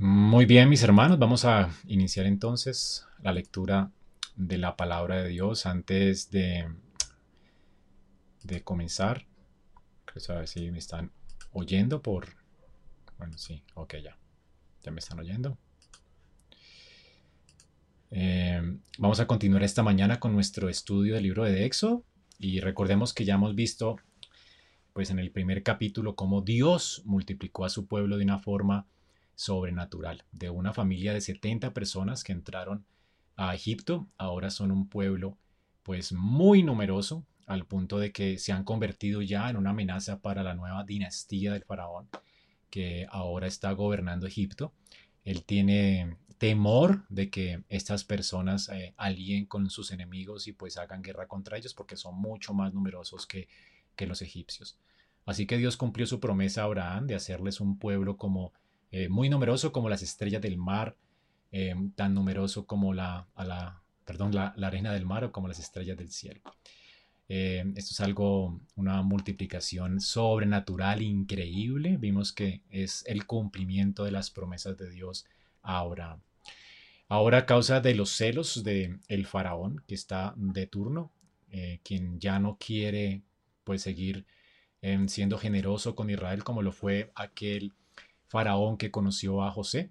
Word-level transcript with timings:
Muy 0.00 0.46
bien, 0.46 0.68
mis 0.68 0.84
hermanos, 0.84 1.18
vamos 1.18 1.44
a 1.44 1.70
iniciar 1.88 2.26
entonces 2.26 3.04
la 3.20 3.32
lectura 3.32 3.90
de 4.36 4.56
la 4.56 4.76
palabra 4.76 5.20
de 5.20 5.28
Dios 5.28 5.66
antes 5.66 6.30
de, 6.30 6.68
de 8.44 8.62
comenzar. 8.62 9.26
Quiero 10.04 10.20
saber 10.20 10.46
si 10.46 10.70
me 10.70 10.78
están 10.78 11.10
oyendo 11.50 12.00
por... 12.00 12.28
Bueno, 13.18 13.36
sí, 13.38 13.64
ok, 13.74 13.96
ya. 13.96 14.16
Ya 14.84 14.92
me 14.92 15.00
están 15.00 15.18
oyendo. 15.18 15.58
Eh, 18.12 18.78
vamos 18.98 19.18
a 19.18 19.26
continuar 19.26 19.64
esta 19.64 19.82
mañana 19.82 20.20
con 20.20 20.32
nuestro 20.32 20.68
estudio 20.68 21.14
del 21.14 21.24
libro 21.24 21.42
de 21.42 21.64
Éxodo 21.64 22.04
y 22.38 22.60
recordemos 22.60 23.12
que 23.12 23.24
ya 23.24 23.34
hemos 23.34 23.56
visto 23.56 23.96
pues 24.92 25.10
en 25.10 25.18
el 25.18 25.32
primer 25.32 25.64
capítulo 25.64 26.14
cómo 26.14 26.40
Dios 26.40 27.02
multiplicó 27.04 27.64
a 27.64 27.68
su 27.68 27.88
pueblo 27.88 28.16
de 28.16 28.22
una 28.22 28.38
forma 28.38 28.86
sobrenatural. 29.38 30.24
De 30.32 30.50
una 30.50 30.74
familia 30.74 31.14
de 31.14 31.20
70 31.20 31.72
personas 31.72 32.24
que 32.24 32.32
entraron 32.32 32.84
a 33.36 33.54
Egipto, 33.54 34.08
ahora 34.18 34.50
son 34.50 34.72
un 34.72 34.88
pueblo 34.88 35.38
pues 35.84 36.12
muy 36.12 36.64
numeroso, 36.64 37.24
al 37.46 37.64
punto 37.64 38.00
de 38.00 38.10
que 38.10 38.36
se 38.36 38.50
han 38.50 38.64
convertido 38.64 39.22
ya 39.22 39.48
en 39.48 39.56
una 39.56 39.70
amenaza 39.70 40.20
para 40.20 40.42
la 40.42 40.54
nueva 40.54 40.82
dinastía 40.82 41.52
del 41.52 41.62
faraón, 41.62 42.08
que 42.68 43.06
ahora 43.10 43.46
está 43.46 43.70
gobernando 43.72 44.26
Egipto. 44.26 44.74
Él 45.24 45.44
tiene 45.44 46.16
temor 46.38 47.06
de 47.08 47.30
que 47.30 47.62
estas 47.68 48.02
personas 48.02 48.68
eh, 48.70 48.92
alíen 48.96 49.46
con 49.46 49.70
sus 49.70 49.92
enemigos 49.92 50.48
y 50.48 50.52
pues 50.52 50.76
hagan 50.78 51.00
guerra 51.00 51.28
contra 51.28 51.56
ellos 51.56 51.74
porque 51.74 51.96
son 51.96 52.16
mucho 52.16 52.54
más 52.54 52.74
numerosos 52.74 53.24
que, 53.24 53.48
que 53.94 54.06
los 54.08 54.20
egipcios. 54.20 54.76
Así 55.26 55.46
que 55.46 55.58
Dios 55.58 55.76
cumplió 55.76 56.06
su 56.06 56.18
promesa 56.18 56.62
a 56.62 56.64
Abraham 56.64 57.06
de 57.06 57.14
hacerles 57.14 57.60
un 57.60 57.78
pueblo 57.78 58.16
como 58.16 58.52
eh, 58.90 59.08
muy 59.08 59.28
numeroso 59.28 59.72
como 59.72 59.88
las 59.88 60.02
estrellas 60.02 60.40
del 60.40 60.56
mar, 60.56 60.96
eh, 61.52 61.74
tan 61.94 62.14
numeroso 62.14 62.66
como 62.66 62.94
la, 62.94 63.28
la, 63.36 63.82
perdón, 64.04 64.34
la, 64.34 64.54
arena 64.62 64.92
del 64.92 65.04
mar 65.04 65.24
o 65.24 65.32
como 65.32 65.48
las 65.48 65.58
estrellas 65.58 65.96
del 65.96 66.10
cielo. 66.10 66.40
Eh, 67.28 67.64
esto 67.76 67.92
es 67.92 68.00
algo, 68.00 68.60
una 68.76 69.02
multiplicación 69.02 70.00
sobrenatural 70.00 71.02
increíble. 71.02 71.98
Vimos 71.98 72.32
que 72.32 72.62
es 72.70 73.04
el 73.06 73.26
cumplimiento 73.26 74.04
de 74.04 74.12
las 74.12 74.30
promesas 74.30 74.78
de 74.78 74.90
Dios 74.90 75.26
a 75.62 75.78
Abraham. 75.80 76.22
Ahora 77.08 77.38
a 77.38 77.46
causa 77.46 77.80
de 77.80 77.94
los 77.94 78.10
celos 78.10 78.64
del 78.64 79.00
el 79.08 79.26
faraón 79.26 79.82
que 79.86 79.94
está 79.94 80.34
de 80.36 80.66
turno, 80.66 81.12
quien 81.82 82.20
ya 82.20 82.38
no 82.38 82.58
quiere 82.58 83.22
pues 83.64 83.80
seguir 83.80 84.26
siendo 85.06 85.38
generoso 85.38 85.94
con 85.94 86.10
Israel 86.10 86.44
como 86.44 86.60
lo 86.60 86.72
fue 86.72 87.10
aquel 87.14 87.72
faraón 88.28 88.76
que 88.76 88.90
conoció 88.90 89.42
a 89.42 89.50
José. 89.50 89.90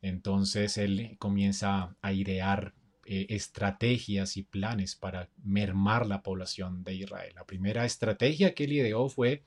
Entonces 0.00 0.78
él 0.78 1.16
comienza 1.18 1.96
a 2.00 2.12
idear 2.12 2.74
eh, 3.08 3.26
estrategias 3.30 4.36
y 4.36 4.42
planes 4.42 4.96
para 4.96 5.28
mermar 5.44 6.06
la 6.06 6.24
población 6.24 6.82
de 6.82 6.94
Israel. 6.94 7.32
La 7.36 7.44
primera 7.44 7.84
estrategia 7.84 8.52
que 8.52 8.64
él 8.64 8.72
ideó 8.72 9.08
fue 9.08 9.44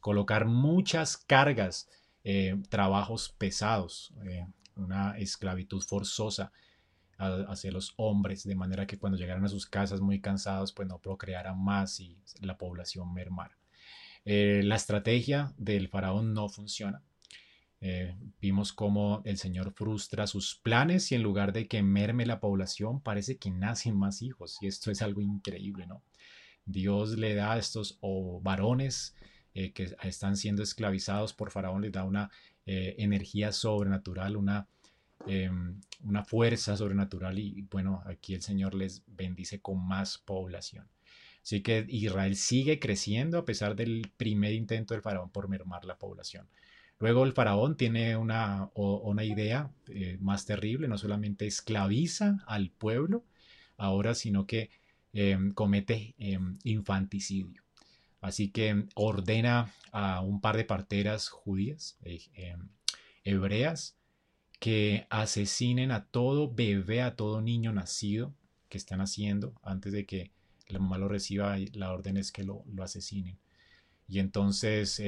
colocar 0.00 0.46
muchas 0.46 1.18
cargas, 1.18 1.86
eh, 2.24 2.56
trabajos 2.70 3.34
pesados, 3.36 4.14
eh, 4.24 4.46
una 4.76 5.18
esclavitud 5.18 5.82
forzosa 5.82 6.50
hacia 7.18 7.70
los 7.70 7.92
hombres, 7.96 8.44
de 8.44 8.56
manera 8.56 8.86
que 8.86 8.98
cuando 8.98 9.18
llegaran 9.18 9.44
a 9.44 9.48
sus 9.48 9.66
casas 9.66 10.00
muy 10.00 10.20
cansados, 10.20 10.72
pues 10.72 10.88
no 10.88 10.98
procrearan 10.98 11.62
más 11.62 12.00
y 12.00 12.18
la 12.40 12.56
población 12.56 13.12
mermara. 13.12 13.56
la 14.24 14.76
estrategia 14.76 15.52
del 15.58 15.88
faraón 15.88 16.32
no 16.32 16.48
funciona. 16.48 17.02
Eh, 17.86 18.16
vimos 18.40 18.72
cómo 18.72 19.20
el 19.26 19.36
Señor 19.36 19.70
frustra 19.74 20.26
sus 20.26 20.54
planes 20.54 21.12
y 21.12 21.16
en 21.16 21.22
lugar 21.22 21.52
de 21.52 21.68
que 21.68 21.82
merme 21.82 22.24
la 22.24 22.40
población, 22.40 23.02
parece 23.02 23.36
que 23.36 23.50
nacen 23.50 23.94
más 23.94 24.22
hijos. 24.22 24.56
Y 24.62 24.68
esto 24.68 24.90
es 24.90 25.02
algo 25.02 25.20
increíble, 25.20 25.86
¿no? 25.86 26.02
Dios 26.64 27.18
le 27.18 27.34
da 27.34 27.52
a 27.52 27.58
estos 27.58 27.98
varones 28.40 29.14
eh, 29.52 29.72
que 29.72 29.94
están 30.02 30.38
siendo 30.38 30.62
esclavizados 30.62 31.34
por 31.34 31.50
Faraón, 31.50 31.82
les 31.82 31.92
da 31.92 32.04
una 32.04 32.30
eh, 32.64 32.94
energía 32.96 33.52
sobrenatural, 33.52 34.38
una, 34.38 34.66
em, 35.26 35.78
una 36.04 36.24
fuerza 36.24 36.78
sobrenatural 36.78 37.38
y 37.38 37.66
bueno, 37.70 38.02
aquí 38.06 38.32
el 38.32 38.40
Señor 38.40 38.74
les 38.74 39.02
bendice 39.08 39.60
con 39.60 39.86
más 39.86 40.16
población. 40.16 40.88
Así 41.42 41.60
que 41.62 41.84
Israel 41.90 42.36
sigue 42.36 42.78
creciendo 42.78 43.36
a 43.36 43.44
pesar 43.44 43.76
del 43.76 44.10
primer 44.16 44.54
intento 44.54 44.94
del 44.94 45.02
Faraón 45.02 45.28
por 45.28 45.50
mermar 45.50 45.84
la 45.84 45.98
población. 45.98 46.48
Luego 47.00 47.24
el 47.24 47.32
faraón 47.32 47.76
tiene 47.76 48.16
una, 48.16 48.70
una 48.74 49.24
idea 49.24 49.70
eh, 49.88 50.16
más 50.20 50.46
terrible, 50.46 50.88
no 50.88 50.96
solamente 50.96 51.46
esclaviza 51.46 52.38
al 52.46 52.70
pueblo 52.70 53.24
ahora, 53.76 54.14
sino 54.14 54.46
que 54.46 54.70
em, 55.12 55.52
comete 55.52 56.14
em, 56.18 56.58
infanticidio. 56.64 57.62
Así 58.20 58.48
que 58.48 58.86
ordena 58.94 59.72
a 59.92 60.20
un 60.20 60.40
par 60.40 60.56
de 60.56 60.64
parteras 60.64 61.28
judías, 61.28 61.98
eh, 62.04 62.20
em, 62.34 62.68
hebreas, 63.24 63.96
que 64.60 65.06
asesinen 65.10 65.90
a 65.90 66.06
todo 66.06 66.52
bebé, 66.54 67.02
a 67.02 67.16
todo 67.16 67.42
niño 67.42 67.72
nacido 67.72 68.34
que 68.68 68.78
están 68.78 69.00
haciendo 69.00 69.52
antes 69.62 69.92
de 69.92 70.06
que 70.06 70.30
la 70.68 70.78
mamá 70.78 70.96
lo 70.96 71.08
reciba. 71.08 71.56
La 71.74 71.92
orden 71.92 72.16
es 72.16 72.32
que 72.32 72.44
lo, 72.44 72.64
lo 72.72 72.82
asesinen. 72.82 73.38
Y 74.08 74.20
entonces 74.20 75.00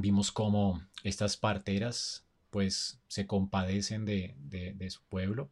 vimos 0.00 0.32
cómo 0.32 0.82
estas 1.04 1.36
parteras 1.36 2.24
pues 2.50 3.00
se 3.06 3.26
compadecen 3.26 4.04
de, 4.04 4.86
su 4.90 5.02
pueblo 5.04 5.50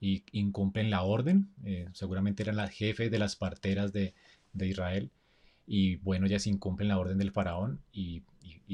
y 0.00 0.24
incumplen 0.32 0.90
la 0.90 1.02
orden. 1.02 1.48
Eh, 1.64 1.88
seguramente 1.92 2.42
eran 2.42 2.56
las 2.56 2.70
jefes 2.70 3.10
de 3.10 3.18
las 3.18 3.36
parteras 3.36 3.92
de, 3.92 4.14
Israel. 4.54 5.10
Y 5.66 5.96
bueno, 5.96 6.26
ellas 6.26 6.46
incumplen 6.46 6.88
la 6.88 6.98
orden 6.98 7.18
del 7.18 7.32
faraón 7.32 7.80
y, 7.92 8.22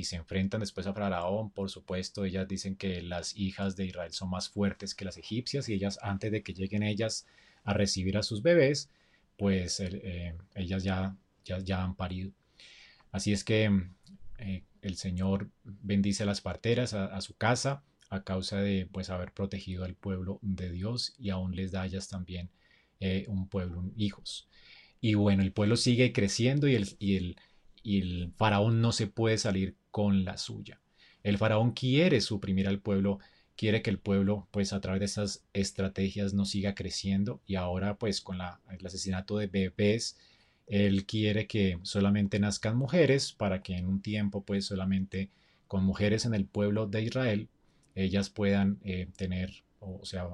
se 0.03 0.17
enfrentan 0.17 0.61
después 0.61 0.87
a 0.87 0.93
faraón. 0.93 1.51
Por 1.51 1.71
supuesto, 1.71 2.25
ellas 2.25 2.47
dicen 2.47 2.77
que 2.77 3.01
las 3.01 3.37
hijas 3.37 3.77
de 3.77 3.87
Israel 3.87 4.13
son 4.13 4.31
más 4.31 4.49
fuertes 4.51 4.95
que 4.95 5.07
las 5.07 5.17
egipcias 5.17 5.69
y 5.69 5.75
ellas 5.75 5.99
antes 6.03 6.31
de 6.31 6.43
que 6.43 6.53
lleguen 6.53 6.83
ellas 6.83 7.27
a 7.65 7.73
recibir 7.73 8.19
a 8.19 8.23
sus 8.23 8.43
bebés, 8.43 8.91
pues 9.39 9.81
eh, 9.81 10.37
ellas 10.55 10.85
ya, 10.85 11.17
ya, 11.45 11.83
han 11.83 11.95
parido. 11.95 12.31
Así 13.11 13.33
es 13.33 13.43
que 13.43 13.71
eh, 14.39 14.63
el 14.83 14.97
Señor 14.97 15.51
bendice 15.65 16.23
a 16.23 16.27
las 16.27 16.41
parteras, 16.41 16.95
a, 16.95 17.21
su 17.21 17.35
casa, 17.37 17.83
a 18.09 18.23
causa 18.25 18.61
de 18.61 18.89
pues 18.91 19.11
haber 19.11 19.33
protegido 19.33 19.85
al 19.85 19.95
pueblo 19.95 20.39
de 20.43 20.71
Dios 20.71 21.15
y 21.19 21.31
aún 21.31 21.57
les 21.57 21.73
da 21.73 21.83
a 21.83 21.87
ellas 21.87 22.09
también 22.09 22.51
eh, 23.01 23.25
un 23.29 23.49
pueblo, 23.49 23.85
hijos. 23.97 24.49
Y 25.01 25.15
bueno, 25.15 25.43
el 25.43 25.53
pueblo 25.53 25.77
sigue 25.77 26.13
creciendo 26.13 26.69
y 26.69 26.75
el, 26.75 26.89
y, 26.99 27.17
el, 27.17 27.37
y 27.83 28.01
el 28.01 28.33
faraón 28.37 28.81
no 28.81 28.93
se 28.93 29.07
puede 29.07 29.39
salir 29.39 29.77
con 29.91 30.25
la 30.25 30.39
suya. 30.39 30.81
El 31.23 31.39
faraón 31.39 31.73
quiere 31.73 32.21
suprimir 32.21 32.69
al 32.69 32.81
pueblo, 32.81 33.19
quiere 33.57 33.83
que 33.83 33.91
el 33.91 33.99
pueblo 33.99 34.49
pues 34.51 34.73
a 34.73 34.81
través 34.81 35.01
de 35.01 35.07
esas 35.07 35.45
estrategias 35.53 36.35
no 36.35 36.45
siga 36.45 36.75
creciendo 36.75 37.43
y 37.47 37.57
ahora 37.57 37.99
pues 37.99 38.21
con 38.21 38.39
la, 38.39 38.61
el 38.71 38.87
asesinato 38.87 39.37
de 39.39 39.49
bebés 39.49 40.17
él 40.67 41.07
quiere 41.07 41.47
que 41.47 41.79
solamente 41.83 42.39
nazcan 42.39 42.77
mujeres 42.77 43.33
para 43.33 43.63
que 43.63 43.77
en 43.77 43.87
un 43.87 44.03
tiempo, 44.03 44.45
pues 44.45 44.67
solamente 44.67 45.31
con 45.69 45.85
mujeres 45.85 46.27
en 46.27 46.35
el 46.35 46.47
pueblo 46.47 46.87
de 46.87 47.03
Israel, 47.03 47.49
ellas 47.95 48.31
puedan 48.31 48.79
eh, 48.85 49.09
tener, 49.17 49.65
o 49.81 50.05
sea, 50.05 50.29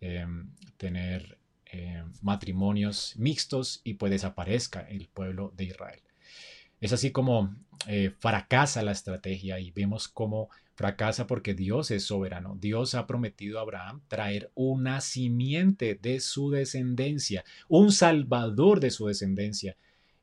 em, 0.00 0.50
tener 0.76 1.38
em, 1.66 2.12
matrimonios 2.22 3.14
mixtos 3.16 3.80
y 3.84 3.94
pues 3.94 4.10
desaparezca 4.10 4.80
el 4.82 5.08
pueblo 5.08 5.52
de 5.56 5.64
Israel. 5.64 6.00
Es 6.80 6.92
así 6.92 7.10
como 7.10 7.54
eh, 7.86 8.10
fracasa 8.18 8.82
la 8.82 8.92
estrategia 8.92 9.60
y 9.60 9.70
vemos 9.70 10.08
cómo 10.08 10.50
fracasa 10.80 11.26
porque 11.26 11.52
Dios 11.52 11.90
es 11.90 12.04
soberano. 12.04 12.56
Dios 12.58 12.94
ha 12.94 13.06
prometido 13.06 13.58
a 13.58 13.60
Abraham 13.60 14.00
traer 14.08 14.50
una 14.54 15.02
simiente 15.02 15.94
de 15.94 16.20
su 16.20 16.48
descendencia, 16.48 17.44
un 17.68 17.92
salvador 17.92 18.80
de 18.80 18.90
su 18.90 19.06
descendencia. 19.06 19.76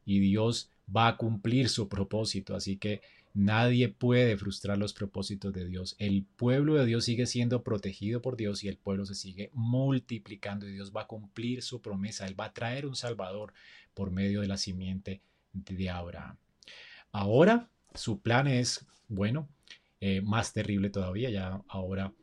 Y 0.04 0.20
Dios 0.20 0.72
va 0.90 1.10
a 1.10 1.18
cumplir 1.18 1.70
su 1.70 1.88
propósito. 1.88 2.56
Así 2.56 2.78
que 2.78 3.02
nadie 3.36 3.90
puede 3.90 4.36
frustrar 4.36 4.80
los 4.80 4.94
propósitos 4.94 5.54
de 5.54 5.68
Dios. 5.68 5.96
El 6.00 6.24
pueblo 6.24 6.74
de 6.74 6.88
Dios 6.88 7.06
sigue 7.06 7.28
siendo 7.28 7.62
protegido 7.62 8.24
por 8.24 8.36
Dios 8.36 8.64
y 8.64 8.68
el 8.68 8.78
pueblo 8.78 9.06
se 9.06 9.14
sigue 9.14 9.52
multiplicando 9.54 10.68
y 10.68 10.74
Dios 10.74 10.92
va 10.92 11.02
a 11.04 11.08
cumplir 11.08 11.62
su 11.62 11.84
promesa. 11.84 12.26
Él 12.26 12.40
va 12.40 12.46
a 12.46 12.54
traer 12.54 12.88
un 12.88 12.96
salvador 12.96 13.54
por 13.94 14.10
medio 14.10 14.42
de 14.42 14.48
la 14.48 14.58
simiente 14.58 15.22
de 15.54 15.92
Abraham. 15.92 16.36
Ahora 17.12 17.70
su 17.94 18.22
plan 18.22 18.48
es, 18.48 18.88
bueno, 19.08 19.48
eh, 20.00 20.22
más 20.22 20.54
terrible 20.54 20.90
todavía, 20.90 21.30
ya 21.30 21.62
ahora 21.68 22.14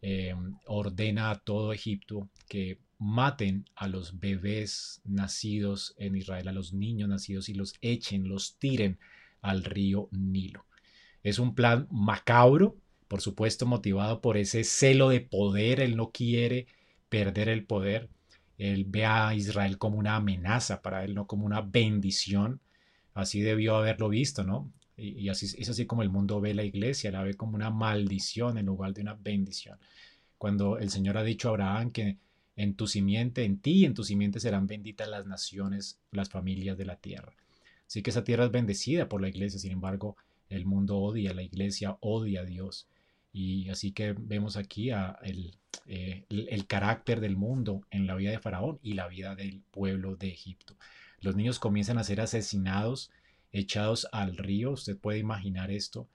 eh, 0.00 0.34
ordena 0.66 1.30
a 1.30 1.38
todo 1.38 1.72
Egipto 1.72 2.28
que 2.48 2.78
maten 2.98 3.68
a 3.74 3.88
los 3.88 4.18
bebés 4.18 5.00
nacidos 5.04 5.94
en 5.98 6.16
Israel, 6.16 6.48
a 6.48 6.52
los 6.52 6.72
niños 6.72 7.08
nacidos 7.08 7.48
y 7.48 7.54
los 7.54 7.74
echen, 7.80 8.28
los 8.28 8.58
tiren 8.58 8.98
al 9.40 9.64
río 9.64 10.08
Nilo. 10.10 10.66
Es 11.22 11.38
un 11.38 11.54
plan 11.54 11.86
macabro, 11.90 12.76
por 13.06 13.20
supuesto 13.20 13.66
motivado 13.66 14.20
por 14.20 14.36
ese 14.36 14.64
celo 14.64 15.08
de 15.08 15.20
poder, 15.20 15.80
él 15.80 15.96
no 15.96 16.10
quiere 16.10 16.66
perder 17.08 17.48
el 17.48 17.64
poder, 17.64 18.08
él 18.58 18.84
ve 18.86 19.04
a 19.04 19.34
Israel 19.34 19.78
como 19.78 19.98
una 19.98 20.16
amenaza 20.16 20.82
para 20.82 21.04
él, 21.04 21.14
no 21.14 21.26
como 21.26 21.46
una 21.46 21.60
bendición, 21.60 22.60
así 23.14 23.40
debió 23.40 23.76
haberlo 23.76 24.08
visto, 24.08 24.44
¿no? 24.44 24.72
Y, 24.98 25.28
así 25.28 25.46
es 25.58 25.68
así 25.68 25.86
como 25.86 26.02
el 26.02 26.10
mundo 26.10 26.40
ve 26.40 26.54
la 26.54 26.64
iglesia, 26.64 27.12
la 27.12 27.22
ve 27.22 27.34
como 27.34 27.54
una 27.54 27.70
maldición 27.70 28.58
en 28.58 28.66
lugar 28.66 28.92
de 28.92 29.02
una 29.02 29.14
bendición. 29.14 29.78
Cuando 30.36 30.78
el 30.78 30.90
Señor 30.90 31.16
ha 31.16 31.22
dicho 31.22 31.48
a 31.48 31.50
Abraham 31.52 31.90
que 31.90 32.18
en 32.56 32.74
tu 32.74 32.88
simiente, 32.88 33.44
en 33.44 33.60
ti 33.60 33.72
y 33.72 33.84
en 33.84 33.94
tu 33.94 34.02
simiente 34.02 34.40
serán 34.40 34.66
benditas 34.66 35.08
las 35.08 35.26
naciones, 35.26 36.00
las 36.10 36.28
familias 36.28 36.76
de 36.76 36.84
la 36.84 36.96
tierra. 36.96 37.32
Así 37.86 38.02
que 38.02 38.10
esa 38.10 38.24
tierra 38.24 38.44
es 38.44 38.50
bendecida 38.50 39.08
por 39.08 39.22
la 39.22 39.28
iglesia, 39.28 39.58
sin 39.58 39.72
embargo, 39.72 40.16
el 40.48 40.66
mundo 40.66 40.98
odia, 40.98 41.32
la 41.32 41.42
iglesia 41.42 41.96
odia 42.00 42.40
a 42.40 42.44
Dios. 42.44 42.88
Y 43.32 43.68
así 43.68 43.92
que 43.92 44.12
vemos 44.12 44.56
aquí 44.56 44.90
a 44.90 45.18
eh, 45.22 46.24
el, 46.28 46.48
el, 46.48 46.66
carácter 46.66 47.20
del 47.20 47.36
mundo 47.36 47.82
en 47.90 48.06
la 48.06 48.16
vida 48.16 48.30
de 48.30 48.40
Faraón 48.40 48.78
y 48.82 48.94
la 48.94 49.06
vida 49.06 49.36
del 49.36 49.62
pueblo 49.70 50.16
de 50.16 50.28
Egipto. 50.28 50.76
Los 51.20 51.36
niños 51.36 51.58
comienzan 51.58 51.98
a 51.98 52.04
ser 52.04 52.20
asesinados, 52.20 53.10
echados 53.52 54.06
al 54.12 54.36
río. 54.36 54.72
Usted 54.72 54.98
puede 54.98 55.18
imaginar 55.18 55.70
esto. 55.70 56.08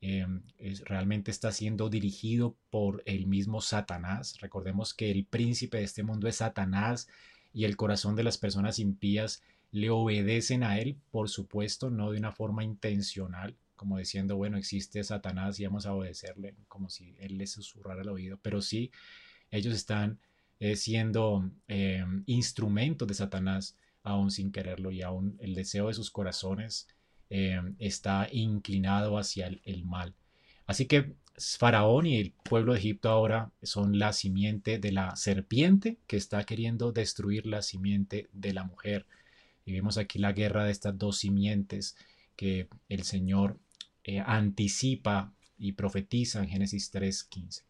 Em, 0.00 0.42
realmente 0.84 1.30
está 1.30 1.52
siendo 1.52 1.88
dirigido 1.88 2.56
por 2.70 3.02
el 3.06 3.26
mismo 3.26 3.60
Satanás. 3.60 4.38
Recordemos 4.40 4.94
que 4.94 5.10
el 5.10 5.24
príncipe 5.24 5.78
de 5.78 5.84
este 5.84 6.02
mundo 6.02 6.26
es 6.28 6.36
Satanás 6.36 7.08
y 7.52 7.64
el 7.64 7.76
corazón 7.76 8.16
de 8.16 8.24
las 8.24 8.36
personas 8.36 8.78
impías 8.78 9.42
le 9.70 9.90
obedecen 9.90 10.64
a 10.64 10.78
él, 10.78 10.98
por 11.10 11.28
supuesto, 11.28 11.88
no 11.90 12.10
de 12.10 12.18
una 12.18 12.32
forma 12.32 12.62
intencional, 12.62 13.56
como 13.76 13.98
diciendo, 13.98 14.36
bueno, 14.36 14.58
existe 14.58 15.02
Satanás 15.02 15.58
y 15.58 15.64
vamos 15.64 15.86
a 15.86 15.94
obedecerle, 15.94 16.54
como 16.68 16.90
si 16.90 17.14
él 17.18 17.38
les 17.38 17.52
susurrara 17.52 18.02
al 18.02 18.08
oído, 18.10 18.38
pero 18.42 18.60
sí, 18.60 18.90
ellos 19.50 19.74
están 19.74 20.20
eh, 20.60 20.76
siendo 20.76 21.50
eh, 21.68 22.04
instrumentos 22.26 23.08
de 23.08 23.14
Satanás, 23.14 23.76
aún 24.02 24.30
sin 24.30 24.52
quererlo, 24.52 24.90
y 24.90 25.02
aún 25.02 25.36
el 25.40 25.54
deseo 25.54 25.88
de 25.88 25.94
sus 25.94 26.10
corazones 26.10 26.88
eh, 27.30 27.60
está 27.78 28.28
inclinado 28.30 29.16
hacia 29.16 29.46
el, 29.46 29.84
mal. 29.84 30.14
Así 30.66 30.86
que 30.86 31.14
Faraón 31.38 32.06
y 32.06 32.18
el 32.18 32.32
pueblo 32.44 32.72
de 32.72 32.78
Egipto 32.78 33.08
ahora 33.08 33.50
son 33.62 33.98
la 33.98 34.12
simiente 34.12 34.78
de 34.78 34.92
la 34.92 35.16
serpiente 35.16 35.98
que 36.06 36.16
está 36.16 36.44
queriendo 36.44 36.92
destruir 36.92 37.46
la 37.46 37.62
simiente 37.62 38.28
de 38.32 38.52
la 38.52 38.64
mujer. 38.64 39.06
Y 39.64 39.72
vemos 39.72 39.96
aquí 39.96 40.18
la 40.18 40.32
guerra 40.32 40.64
de 40.64 40.72
estas 40.72 40.98
dos 40.98 41.18
simientes 41.18 41.96
que 42.36 42.68
el 42.88 43.04
Señor 43.04 43.58
eh, 44.04 44.20
anticipa 44.20 45.32
y 45.56 45.72
profetiza 45.72 46.40
en 46.42 46.48
Génesis 46.48 46.92
3.15. 46.92 47.62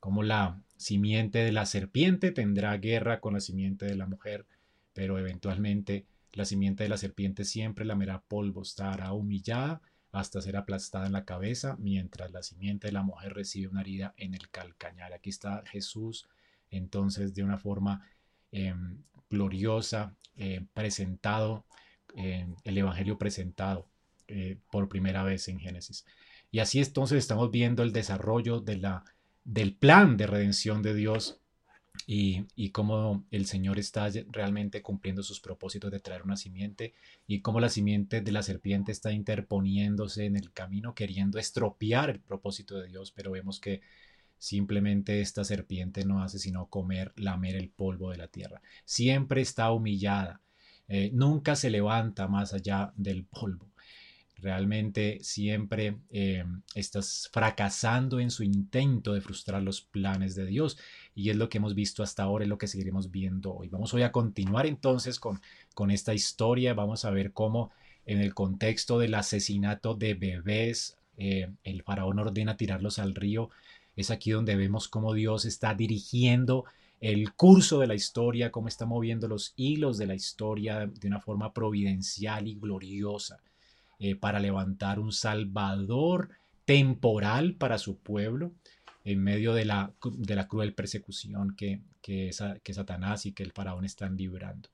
Como 0.00 0.22
la 0.22 0.62
simiente 0.76 1.40
de 1.40 1.52
la 1.52 1.66
serpiente 1.66 2.30
tendrá 2.30 2.76
guerra 2.78 3.20
con 3.20 3.34
la 3.34 3.40
simiente 3.40 3.86
de 3.86 3.96
la 3.96 4.06
mujer, 4.06 4.46
pero 4.94 5.18
eventualmente 5.18 6.06
la 6.32 6.44
simiente 6.44 6.84
de 6.84 6.88
la 6.88 6.96
serpiente 6.96 7.44
siempre 7.44 7.84
lamerá 7.84 8.22
polvo, 8.22 8.62
estará 8.62 9.12
humillada 9.12 9.82
hasta 10.12 10.40
ser 10.40 10.56
aplastada 10.56 11.06
en 11.06 11.12
la 11.12 11.24
cabeza, 11.24 11.76
mientras 11.78 12.30
la 12.30 12.42
simiente 12.42 12.86
de 12.86 12.92
la 12.92 13.02
mujer 13.02 13.34
recibe 13.34 13.68
una 13.68 13.80
herida 13.82 14.14
en 14.16 14.34
el 14.34 14.48
calcañar. 14.48 15.12
Aquí 15.12 15.30
está 15.30 15.64
Jesús 15.66 16.28
entonces 16.70 17.34
de 17.34 17.42
una 17.42 17.58
forma 17.58 18.08
em, 18.52 18.98
gloriosa, 19.28 20.14
em, 20.36 20.66
presentado, 20.68 21.64
em, 22.14 22.54
el 22.64 22.78
Evangelio 22.78 23.18
presentado 23.18 23.88
eh, 24.28 24.58
por 24.70 24.88
primera 24.88 25.22
vez 25.24 25.48
en 25.48 25.58
Génesis. 25.58 26.06
Y 26.50 26.60
así 26.60 26.78
entonces 26.78 27.18
estamos 27.18 27.50
viendo 27.50 27.82
el 27.82 27.92
desarrollo 27.92 28.60
de 28.60 28.76
la, 28.76 29.04
del 29.44 29.74
plan 29.74 30.16
de 30.16 30.26
redención 30.26 30.82
de 30.82 30.94
Dios 30.94 31.40
y, 32.06 32.70
cómo 32.70 33.24
el 33.30 33.46
Señor 33.46 33.78
está 33.78 34.08
realmente 34.30 34.82
cumpliendo 34.82 35.22
sus 35.22 35.40
propósitos 35.40 35.90
de 35.90 36.00
traer 36.00 36.22
una 36.22 36.36
simiente 36.36 36.94
y 37.26 37.40
cómo 37.40 37.60
la 37.60 37.68
simiente 37.68 38.20
de 38.20 38.32
la 38.32 38.42
serpiente 38.42 38.92
está 38.92 39.12
interponiéndose 39.12 40.26
en 40.26 40.36
el 40.36 40.52
camino 40.52 40.94
queriendo 40.94 41.38
estropear 41.38 42.10
el 42.10 42.20
propósito 42.20 42.78
de 42.78 42.88
Dios, 42.88 43.12
pero 43.12 43.30
vemos 43.30 43.60
que 43.60 43.80
simplemente 44.38 45.20
esta 45.20 45.44
serpiente 45.44 46.04
no 46.04 46.22
hace 46.22 46.38
sino 46.38 46.66
comer, 46.66 47.12
lamer 47.16 47.56
el 47.56 47.70
polvo 47.70 48.10
de 48.10 48.18
la 48.18 48.28
tierra. 48.28 48.60
Siempre 48.84 49.40
está 49.40 49.70
humillada, 49.72 50.42
eh, 50.88 51.10
nunca 51.14 51.56
se 51.56 51.70
levanta 51.70 52.28
más 52.28 52.52
allá 52.52 52.92
del 52.96 53.24
polvo 53.24 53.74
realmente 54.44 55.18
siempre 55.22 55.96
eh, 56.10 56.44
estás 56.74 57.30
fracasando 57.32 58.20
en 58.20 58.30
su 58.30 58.42
intento 58.44 59.14
de 59.14 59.22
frustrar 59.22 59.62
los 59.62 59.80
planes 59.80 60.34
de 60.34 60.44
Dios. 60.44 60.76
Y 61.14 61.30
es 61.30 61.36
lo 61.36 61.48
que 61.48 61.58
hemos 61.58 61.74
visto 61.74 62.02
hasta 62.02 62.24
ahora, 62.24 62.44
es 62.44 62.48
lo 62.48 62.58
que 62.58 62.66
seguiremos 62.66 63.10
viendo 63.10 63.54
hoy. 63.54 63.68
Vamos 63.68 63.94
hoy 63.94 64.02
a 64.02 64.12
continuar 64.12 64.66
entonces 64.66 65.20
con, 65.20 65.40
con 65.74 65.90
esta 65.90 66.12
historia. 66.12 66.74
Vamos 66.74 67.04
a 67.04 67.10
ver 67.10 67.32
cómo 67.32 67.70
en 68.06 68.20
el 68.20 68.34
contexto 68.34 68.98
del 68.98 69.14
asesinato 69.14 69.94
de 69.94 70.14
bebés, 70.14 70.96
eh, 71.16 71.50
el 71.62 71.82
faraón 71.82 72.18
ordena 72.18 72.56
tirarlos 72.56 72.98
al 72.98 73.14
río. 73.14 73.50
Es 73.96 74.10
aquí 74.10 74.32
donde 74.32 74.56
vemos 74.56 74.88
cómo 74.88 75.14
Dios 75.14 75.44
está 75.44 75.74
dirigiendo 75.74 76.64
el 77.00 77.32
curso 77.34 77.78
de 77.78 77.86
la 77.86 77.94
historia, 77.94 78.50
cómo 78.50 78.68
está 78.68 78.86
moviendo 78.86 79.28
los 79.28 79.52
hilos 79.56 79.98
de 79.98 80.06
la 80.06 80.14
historia 80.14 80.86
de 80.86 81.08
una 81.08 81.20
forma 81.20 81.52
providencial 81.52 82.48
y 82.48 82.54
gloriosa. 82.54 83.40
Eh, 84.00 84.16
para 84.16 84.40
levantar 84.40 84.98
un 84.98 85.12
salvador 85.12 86.30
temporal 86.64 87.54
para 87.54 87.78
su 87.78 87.96
pueblo 87.98 88.52
en 89.04 89.22
medio 89.22 89.54
de 89.54 89.64
la, 89.64 89.92
de 90.02 90.34
la 90.34 90.48
cruel 90.48 90.74
persecución 90.74 91.54
que, 91.56 91.80
que, 92.00 92.30
que 92.62 92.74
Satanás 92.74 93.26
y 93.26 93.32
que 93.32 93.42
el 93.42 93.52
faraón 93.52 93.84
están 93.84 94.16
librando. 94.16 94.68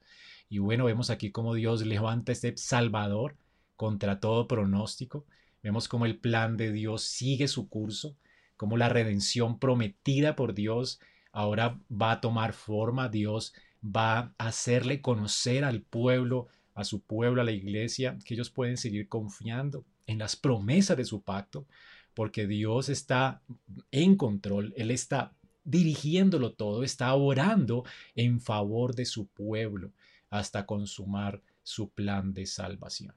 Y 0.48 0.58
bueno, 0.58 0.84
vemos 0.84 1.10
aquí 1.10 1.30
cómo 1.30 1.54
Dios 1.54 1.84
levanta 1.84 2.32
este 2.32 2.56
Salvador 2.56 3.36
contra 3.76 4.20
todo 4.20 4.48
pronóstico. 4.48 5.24
Vemos 5.62 5.88
cómo 5.88 6.06
el 6.06 6.18
plan 6.18 6.56
de 6.56 6.72
Dios 6.72 7.02
sigue 7.02 7.48
su 7.48 7.68
curso, 7.68 8.16
cómo 8.56 8.76
la 8.76 8.88
redención 8.88 9.58
prometida 9.58 10.36
por 10.36 10.54
Dios 10.54 11.00
ahora 11.32 11.78
va 11.90 12.12
a 12.12 12.20
tomar 12.20 12.52
forma. 12.52 13.08
Dios 13.08 13.54
va 13.84 14.18
a 14.18 14.48
hacerle 14.48 15.00
conocer 15.00 15.64
al 15.64 15.82
pueblo 15.82 16.48
a 16.74 16.84
su 16.84 17.00
pueblo, 17.00 17.42
a 17.42 17.44
la 17.44 17.52
iglesia, 17.52 18.18
que 18.24 18.34
ellos 18.34 18.50
pueden 18.50 18.76
seguir 18.76 19.08
confiando 19.08 19.84
en 20.06 20.18
las 20.18 20.36
promesas 20.36 20.96
de 20.96 21.04
su 21.04 21.22
pacto, 21.22 21.66
porque 22.14 22.46
Dios 22.46 22.88
está 22.88 23.42
en 23.90 24.16
control, 24.16 24.72
Él 24.76 24.90
está 24.90 25.32
dirigiéndolo 25.64 26.52
todo, 26.52 26.82
está 26.82 27.14
orando 27.14 27.84
en 28.14 28.40
favor 28.40 28.94
de 28.94 29.04
su 29.04 29.26
pueblo 29.26 29.92
hasta 30.30 30.66
consumar 30.66 31.42
su 31.62 31.90
plan 31.90 32.32
de 32.32 32.46
salvación. 32.46 33.14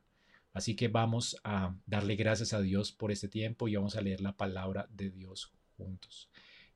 Así 0.53 0.75
que 0.75 0.87
vamos 0.87 1.37
a 1.43 1.75
darle 1.87 2.15
gracias 2.15 2.53
a 2.53 2.61
Dios 2.61 2.91
por 2.91 3.11
este 3.11 3.27
tiempo 3.27 3.67
y 3.67 3.75
vamos 3.75 3.95
a 3.95 4.01
leer 4.01 4.21
la 4.21 4.37
palabra 4.37 4.87
de 4.91 5.09
Dios 5.09 5.51
juntos. 5.77 6.29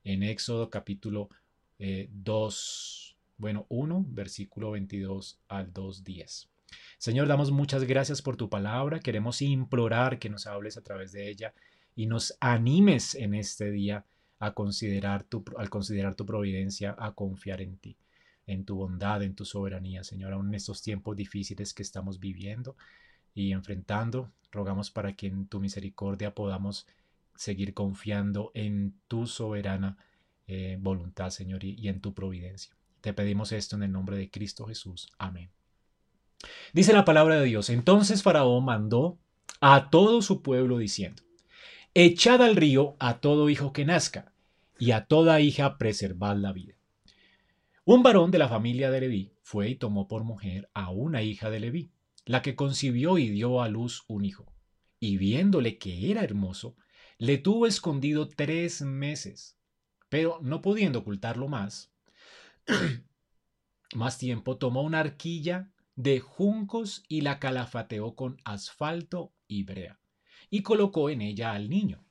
En 0.04 0.24
Éxodo 0.24 0.70
capítulo 0.70 1.30
2, 1.80 1.80
eh, 1.80 3.16
bueno, 3.38 3.68
1, 3.70 4.06
versículo 4.10 4.72
22 4.72 5.40
al 5.48 5.72
2.10. 5.72 6.48
Señor, 6.98 7.28
damos 7.28 7.52
muchas 7.52 7.84
gracias 7.84 8.24
por 8.24 8.36
tu 8.36 8.50
palabra. 8.50 9.00
Queremos 9.00 9.42
implorar 9.44 10.18
que 10.18 10.30
nos 10.30 10.48
hables 10.48 10.78
a 10.78 10.84
través 10.84 11.12
de 11.12 11.30
ella 11.30 11.54
y 11.98 12.06
nos 12.06 12.38
animes 12.40 13.16
en 13.16 13.34
este 13.34 13.72
día 13.72 14.06
a 14.38 14.54
considerar 14.54 15.24
tu, 15.24 15.44
al 15.58 15.72
considerar 15.72 16.14
tu 16.14 16.28
providencia, 16.28 16.96
a 17.00 17.14
confiar 17.14 17.60
en 17.60 17.76
ti, 17.78 17.98
en 18.46 18.66
tu 18.66 18.76
bondad, 18.76 19.24
en 19.24 19.34
tu 19.34 19.46
soberanía, 19.46 20.04
Señor, 20.04 20.32
aún 20.32 20.50
en 20.50 20.54
estos 20.54 20.84
tiempos 20.84 21.18
difíciles 21.18 21.74
que 21.74 21.82
estamos 21.82 22.20
viviendo 22.20 22.78
y 23.34 23.52
enfrentando. 23.52 24.32
Rogamos 24.52 24.92
para 24.92 25.14
que 25.14 25.26
en 25.26 25.48
tu 25.48 25.60
misericordia 25.60 26.36
podamos 26.36 26.86
seguir 27.36 27.74
confiando 27.74 28.52
en 28.54 28.94
tu 29.08 29.26
soberana 29.26 29.98
eh, 30.46 30.78
voluntad, 30.80 31.32
Señor, 31.32 31.64
y 31.64 31.88
en 31.88 32.00
tu 32.00 32.14
providencia. 32.14 32.76
Te 33.02 33.12
pedimos 33.12 33.52
esto 33.52 33.76
en 33.76 33.82
el 33.82 33.92
nombre 33.92 34.18
de 34.18 34.30
Cristo 34.30 34.68
Jesús. 34.68 35.12
Amén. 35.18 35.50
Dice 36.74 36.94
la 36.94 37.06
palabra 37.06 37.40
de 37.40 37.46
Dios, 37.46 37.72
entonces 37.72 38.22
Faraón 38.22 38.66
mandó 38.66 39.18
a 39.62 39.90
todo 39.90 40.22
su 40.22 40.44
pueblo 40.44 40.78
diciendo, 40.78 41.24
echad 42.00 42.44
al 42.44 42.56
río 42.56 42.96
a 43.00 43.22
todo 43.22 43.50
hijo 43.50 43.74
que 43.74 43.84
nazca, 43.84 44.32
y 44.78 44.92
a 44.92 45.06
toda 45.06 45.42
hija 45.42 45.80
preservad 45.80 46.38
la 46.38 46.54
vida. 46.54 46.76
Un 47.86 48.04
varón 48.04 48.30
de 48.30 48.38
la 48.38 48.48
familia 48.48 48.92
de 48.92 49.02
Leví 49.02 49.34
fue 49.42 49.70
y 49.70 49.76
tomó 49.76 50.08
por 50.08 50.24
mujer 50.24 50.70
a 50.76 50.92
una 50.92 51.24
hija 51.24 51.50
de 51.50 51.60
Leví, 51.60 51.90
la 52.24 52.44
que 52.44 52.56
concibió 52.56 53.18
y 53.18 53.30
dio 53.30 53.64
a 53.64 53.68
luz 53.68 54.04
un 54.08 54.26
hijo, 54.26 54.54
y 55.00 55.18
viéndole 55.18 55.80
que 55.80 56.12
era 56.12 56.24
hermoso, 56.24 56.76
le 57.18 57.40
tuvo 57.40 57.66
escondido 57.66 58.30
tres 58.30 58.84
meses, 58.84 59.58
pero 60.08 60.38
no 60.44 60.62
pudiendo 60.62 61.00
ocultarlo 61.00 61.48
más, 61.48 61.92
más 63.96 64.20
tiempo 64.20 64.58
tomó 64.58 64.84
una 64.84 65.00
arquilla 65.00 65.72
de 65.96 66.20
juncos 66.20 67.04
y 67.08 67.22
la 67.22 67.40
calafateó 67.40 68.14
con 68.14 68.38
asfalto 68.44 69.34
y 69.48 69.64
brea, 69.64 70.00
y 70.50 70.62
colocó 70.62 71.10
en 71.10 71.22
ella 71.22 71.54
al 71.54 71.70
niño, 71.70 72.06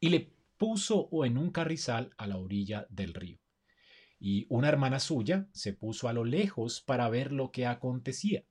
y 0.00 0.08
le 0.08 0.32
puso 0.56 1.08
en 1.24 1.38
un 1.38 1.50
carrizal 1.50 2.10
a 2.16 2.26
la 2.26 2.38
orilla 2.38 2.86
del 2.90 3.14
río. 3.14 3.38
Y 4.18 4.46
una 4.48 4.68
hermana 4.68 5.00
suya 5.00 5.48
se 5.52 5.72
puso 5.72 6.08
a 6.08 6.12
lo 6.12 6.24
lejos 6.24 6.80
para 6.80 7.08
ver 7.08 7.32
lo 7.32 7.50
que 7.50 7.66
acontecía. 7.66 8.44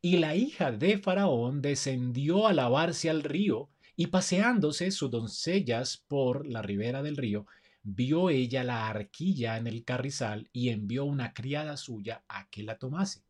Y 0.00 0.18
la 0.18 0.36
hija 0.36 0.72
de 0.72 0.98
Faraón 0.98 1.60
descendió 1.60 2.46
a 2.46 2.52
lavarse 2.52 3.10
al 3.10 3.22
río, 3.22 3.70
y 3.96 4.06
paseándose 4.06 4.92
sus 4.92 5.10
doncellas 5.10 6.04
por 6.06 6.46
la 6.46 6.62
ribera 6.62 7.02
del 7.02 7.16
río, 7.16 7.46
vio 7.82 8.30
ella 8.30 8.62
la 8.62 8.88
arquilla 8.88 9.56
en 9.56 9.66
el 9.66 9.84
carrizal 9.84 10.48
y 10.52 10.68
envió 10.68 11.04
una 11.04 11.32
criada 11.32 11.76
suya 11.76 12.22
a 12.28 12.48
que 12.48 12.62
la 12.62 12.78
tomase. 12.78 13.24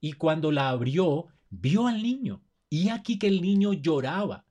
Y 0.00 0.12
cuando 0.12 0.52
la 0.52 0.70
abrió, 0.70 1.26
vio 1.50 1.88
al 1.88 2.02
niño, 2.02 2.42
y 2.68 2.90
aquí 2.90 3.18
que 3.18 3.26
el 3.26 3.42
niño 3.42 3.72
lloraba, 3.72 4.46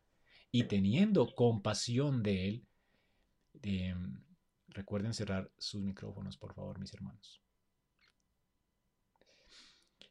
y 0.51 0.63
teniendo 0.63 1.33
compasión 1.35 2.23
de 2.23 2.47
él, 2.47 2.67
em, 3.61 4.23
recuerden 4.69 5.13
cerrar 5.13 5.51
sus 5.57 5.81
micrófonos, 5.81 6.37
por 6.37 6.53
favor, 6.53 6.79
mis 6.79 6.93
hermanos. 6.93 7.41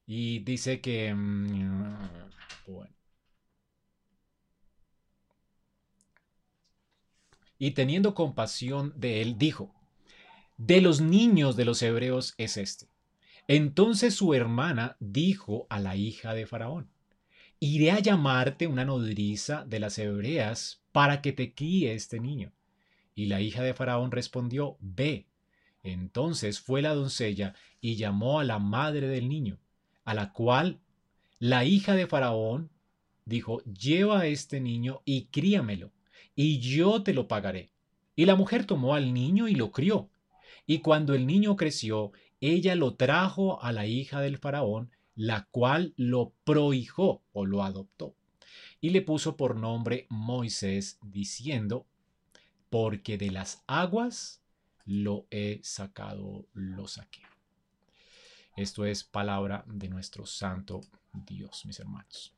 Y 0.07 0.40
dice 0.40 0.80
que, 0.80 1.14
mm, 1.14 2.30
bueno, 2.66 2.95
y 7.59 7.73
teniendo 7.73 8.14
compasión 8.14 8.92
de 8.97 9.21
él, 9.21 9.37
dijo, 9.38 9.75
de 10.57 10.80
los 10.80 11.00
niños 11.00 11.57
de 11.57 11.64
los 11.64 11.83
hebreos 11.83 12.35
es 12.38 12.57
este. 12.57 12.88
Entonces 13.47 14.14
su 14.14 14.35
hermana 14.35 14.97
dijo 15.00 15.66
a 15.71 15.80
la 15.80 15.97
hija 15.97 16.35
de 16.35 16.47
Faraón, 16.47 16.90
iré 17.60 17.90
a 17.90 17.98
llamarte 18.00 18.66
una 18.66 18.84
nodriza 18.84 19.64
de 19.64 19.80
las 19.80 19.98
hebreas 19.98 20.82
para 20.92 21.20
que 21.20 21.32
te 21.32 21.54
críe 21.54 21.94
este 21.94 22.20
niño. 22.20 22.52
Y 23.14 23.26
la 23.26 23.40
hija 23.40 23.62
de 23.62 23.74
Faraón 23.74 24.10
respondió, 24.10 24.76
ve. 24.80 25.26
Entonces 25.82 26.60
fue 26.60 26.82
la 26.82 26.94
doncella 26.94 27.54
y 27.80 27.96
llamó 27.96 28.40
a 28.40 28.44
la 28.44 28.58
madre 28.58 29.08
del 29.08 29.28
niño, 29.28 29.58
a 30.04 30.14
la 30.14 30.32
cual 30.32 30.80
la 31.38 31.64
hija 31.64 31.94
de 31.94 32.06
Faraón 32.06 32.70
dijo, 33.24 33.62
lleva 33.64 34.20
a 34.20 34.26
este 34.26 34.60
niño 34.60 35.02
y 35.04 35.26
críamelo 35.26 35.92
y 36.34 36.60
yo 36.60 37.02
te 37.02 37.14
lo 37.14 37.26
pagaré. 37.26 37.70
Y 38.14 38.24
la 38.24 38.36
mujer 38.36 38.64
tomó 38.64 38.94
al 38.94 39.12
niño 39.12 39.48
y 39.48 39.54
lo 39.54 39.72
crió. 39.72 40.08
Y 40.66 40.78
cuando 40.78 41.14
el 41.14 41.26
niño 41.26 41.56
creció, 41.56 42.12
ella 42.40 42.76
lo 42.76 42.94
trajo 42.94 43.60
a 43.62 43.72
la 43.72 43.86
hija 43.86 44.20
del 44.20 44.38
faraón, 44.38 44.90
la 45.18 45.48
cual 45.50 45.94
lo 45.96 46.32
prohijó 46.44 47.25
o 47.32 47.44
lo 47.44 47.64
adoptó. 47.64 48.14
Y 48.80 48.90
le 48.90 49.02
puso 49.02 49.37
por 49.37 49.56
nombre 49.56 50.06
Moisés, 50.10 50.96
diciendo, 51.02 51.88
porque 52.70 53.18
de 53.18 53.32
las 53.32 53.64
aguas 53.66 54.40
lo 54.87 55.26
he 55.32 55.58
sacado, 55.64 56.46
lo 56.52 56.87
saqué. 56.87 57.22
Esto 58.56 58.84
es 58.84 59.02
palabra 59.02 59.64
de 59.66 59.88
nuestro 59.88 60.25
santo 60.25 60.82
Dios, 61.12 61.66
mis 61.66 61.80
hermanos. 61.80 62.32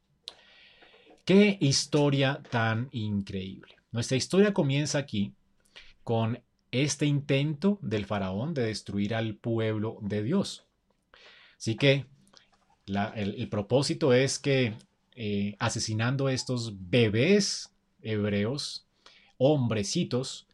Qué 1.26 1.58
historia 1.60 2.42
tan 2.50 2.88
increíble. 2.92 3.76
Nuestra 3.92 4.16
historia 4.16 4.54
comienza 4.54 4.96
aquí 4.96 5.34
con 6.02 6.42
este 6.70 7.04
intento 7.04 7.78
del 7.82 8.06
faraón 8.06 8.54
de 8.54 8.62
destruir 8.62 9.14
al 9.14 9.34
pueblo 9.34 9.98
de 10.00 10.22
Dios. 10.22 10.64
Así 11.58 11.76
que 11.76 12.06
el, 12.86 13.48
propósito 13.48 14.12
es 14.12 14.38
que 14.38 14.74
eh, 15.14 15.56
asesinando 15.58 16.26
a 16.26 16.32
estos 16.32 16.74
bebés 16.90 17.72
hebreos, 18.02 18.86
hombrecitos, 19.38 20.46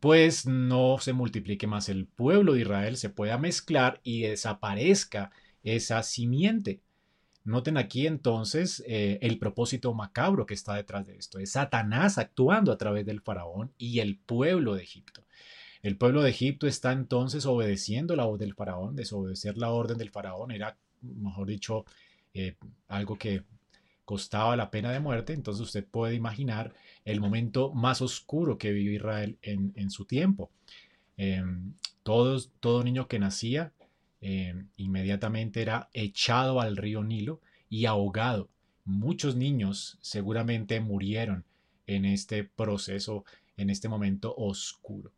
pues 0.00 0.46
no 0.46 0.98
se 0.98 1.12
multiplique 1.12 1.66
más 1.66 1.88
el 1.88 2.06
pueblo 2.06 2.52
de 2.54 2.60
Israel, 2.60 2.96
se 2.96 3.10
pueda 3.10 3.38
mezclar 3.38 4.00
y 4.02 4.22
desaparezca 4.22 5.30
esa 5.62 6.02
simiente. 6.02 6.80
Noten 7.44 7.76
aquí 7.76 8.06
entonces 8.06 8.82
eh, 8.86 9.18
el 9.22 9.38
propósito 9.38 9.94
macabro 9.94 10.46
que 10.46 10.54
está 10.54 10.74
detrás 10.74 11.06
de 11.06 11.16
esto. 11.16 11.38
Es 11.38 11.52
Satanás 11.52 12.18
actuando 12.18 12.72
a 12.72 12.76
través 12.76 13.06
del 13.06 13.20
faraón 13.20 13.72
y 13.78 14.00
el 14.00 14.18
pueblo 14.18 14.74
de 14.74 14.82
Egipto. 14.82 15.24
El 15.82 15.96
pueblo 15.96 16.22
de 16.22 16.30
Egipto 16.30 16.66
está 16.66 16.90
entonces 16.90 17.46
obedeciendo 17.46 18.16
la 18.16 18.24
voz 18.24 18.40
del 18.40 18.54
faraón. 18.54 18.96
Desobedecer 18.96 19.56
la 19.56 19.70
orden 19.70 19.96
del 19.96 20.10
faraón 20.10 20.50
era, 20.50 20.76
mejor 21.16 21.46
dicho, 21.48 21.84
eh, 22.34 22.56
algo 22.88 23.16
que 23.18 23.44
costaba 24.04 24.56
la 24.56 24.70
pena 24.70 24.92
de 24.92 25.00
muerte. 25.00 25.32
Entonces 25.32 25.62
usted 25.62 25.84
puede 25.84 26.14
imaginar 26.14 26.72
el 27.04 27.20
momento 27.20 27.72
más 27.72 28.00
oscuro 28.02 28.58
que 28.58 28.72
vivió 28.72 28.92
Israel 28.92 29.38
en, 29.42 29.90
su 29.90 30.04
tiempo. 30.04 30.50
Em, 31.16 31.74
todos, 32.02 32.52
todo 32.60 32.84
niño 32.84 33.08
que 33.08 33.18
nacía 33.18 33.72
eh, 34.20 34.54
inmediatamente 34.76 35.62
era 35.62 35.88
echado 35.92 36.60
al 36.60 36.76
río 36.76 37.02
Nilo 37.02 37.40
y 37.68 37.86
ahogado. 37.86 38.48
Muchos 38.84 39.34
niños 39.36 39.98
seguramente 40.00 40.80
murieron 40.80 41.44
en 41.86 42.04
este 42.04 42.44
proceso, 42.44 43.24
en 43.56 43.70
este 43.70 43.88
momento 43.88 44.34
oscuro. 44.36 45.12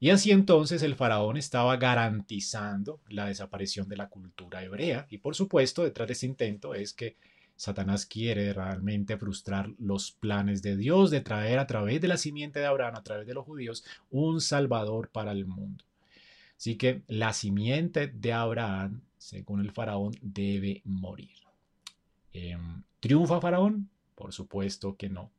Y 0.00 0.10
así 0.10 0.30
entonces 0.30 0.82
el 0.82 0.94
faraón 0.94 1.36
estaba 1.36 1.76
garantizando 1.76 3.00
la 3.08 3.26
desaparición 3.26 3.88
de 3.88 3.96
la 3.96 4.08
cultura 4.08 4.62
hebrea. 4.62 5.06
Y 5.10 5.18
por 5.18 5.34
supuesto, 5.34 5.82
detrás 5.82 6.06
de 6.06 6.12
ese 6.12 6.26
intento 6.26 6.74
es 6.74 6.92
que 6.92 7.16
Satanás 7.56 8.06
quiere 8.06 8.52
realmente 8.52 9.16
frustrar 9.16 9.70
los 9.78 10.12
planes 10.12 10.62
de 10.62 10.76
Dios 10.76 11.10
de 11.10 11.20
traer 11.20 11.58
a 11.58 11.66
través 11.66 12.00
de 12.00 12.06
la 12.06 12.16
simiente 12.16 12.60
de 12.60 12.66
Abraham, 12.66 12.94
a 12.94 13.02
través 13.02 13.26
de 13.26 13.34
los 13.34 13.44
judíos, 13.44 13.84
un 14.10 14.40
salvador 14.40 15.08
para 15.08 15.32
el 15.32 15.44
mundo. 15.44 15.84
Así 16.56 16.76
que 16.76 17.02
la 17.08 17.32
simiente 17.32 18.06
de 18.06 18.32
Abraham, 18.32 19.00
según 19.16 19.60
el 19.60 19.72
faraón, 19.72 20.14
debe 20.22 20.82
morir. 20.84 21.36
Em, 22.32 22.84
¿Triunfa 23.00 23.40
faraón? 23.40 23.88
Por 24.14 24.32
supuesto 24.32 24.96
que 24.96 25.08
no. 25.08 25.32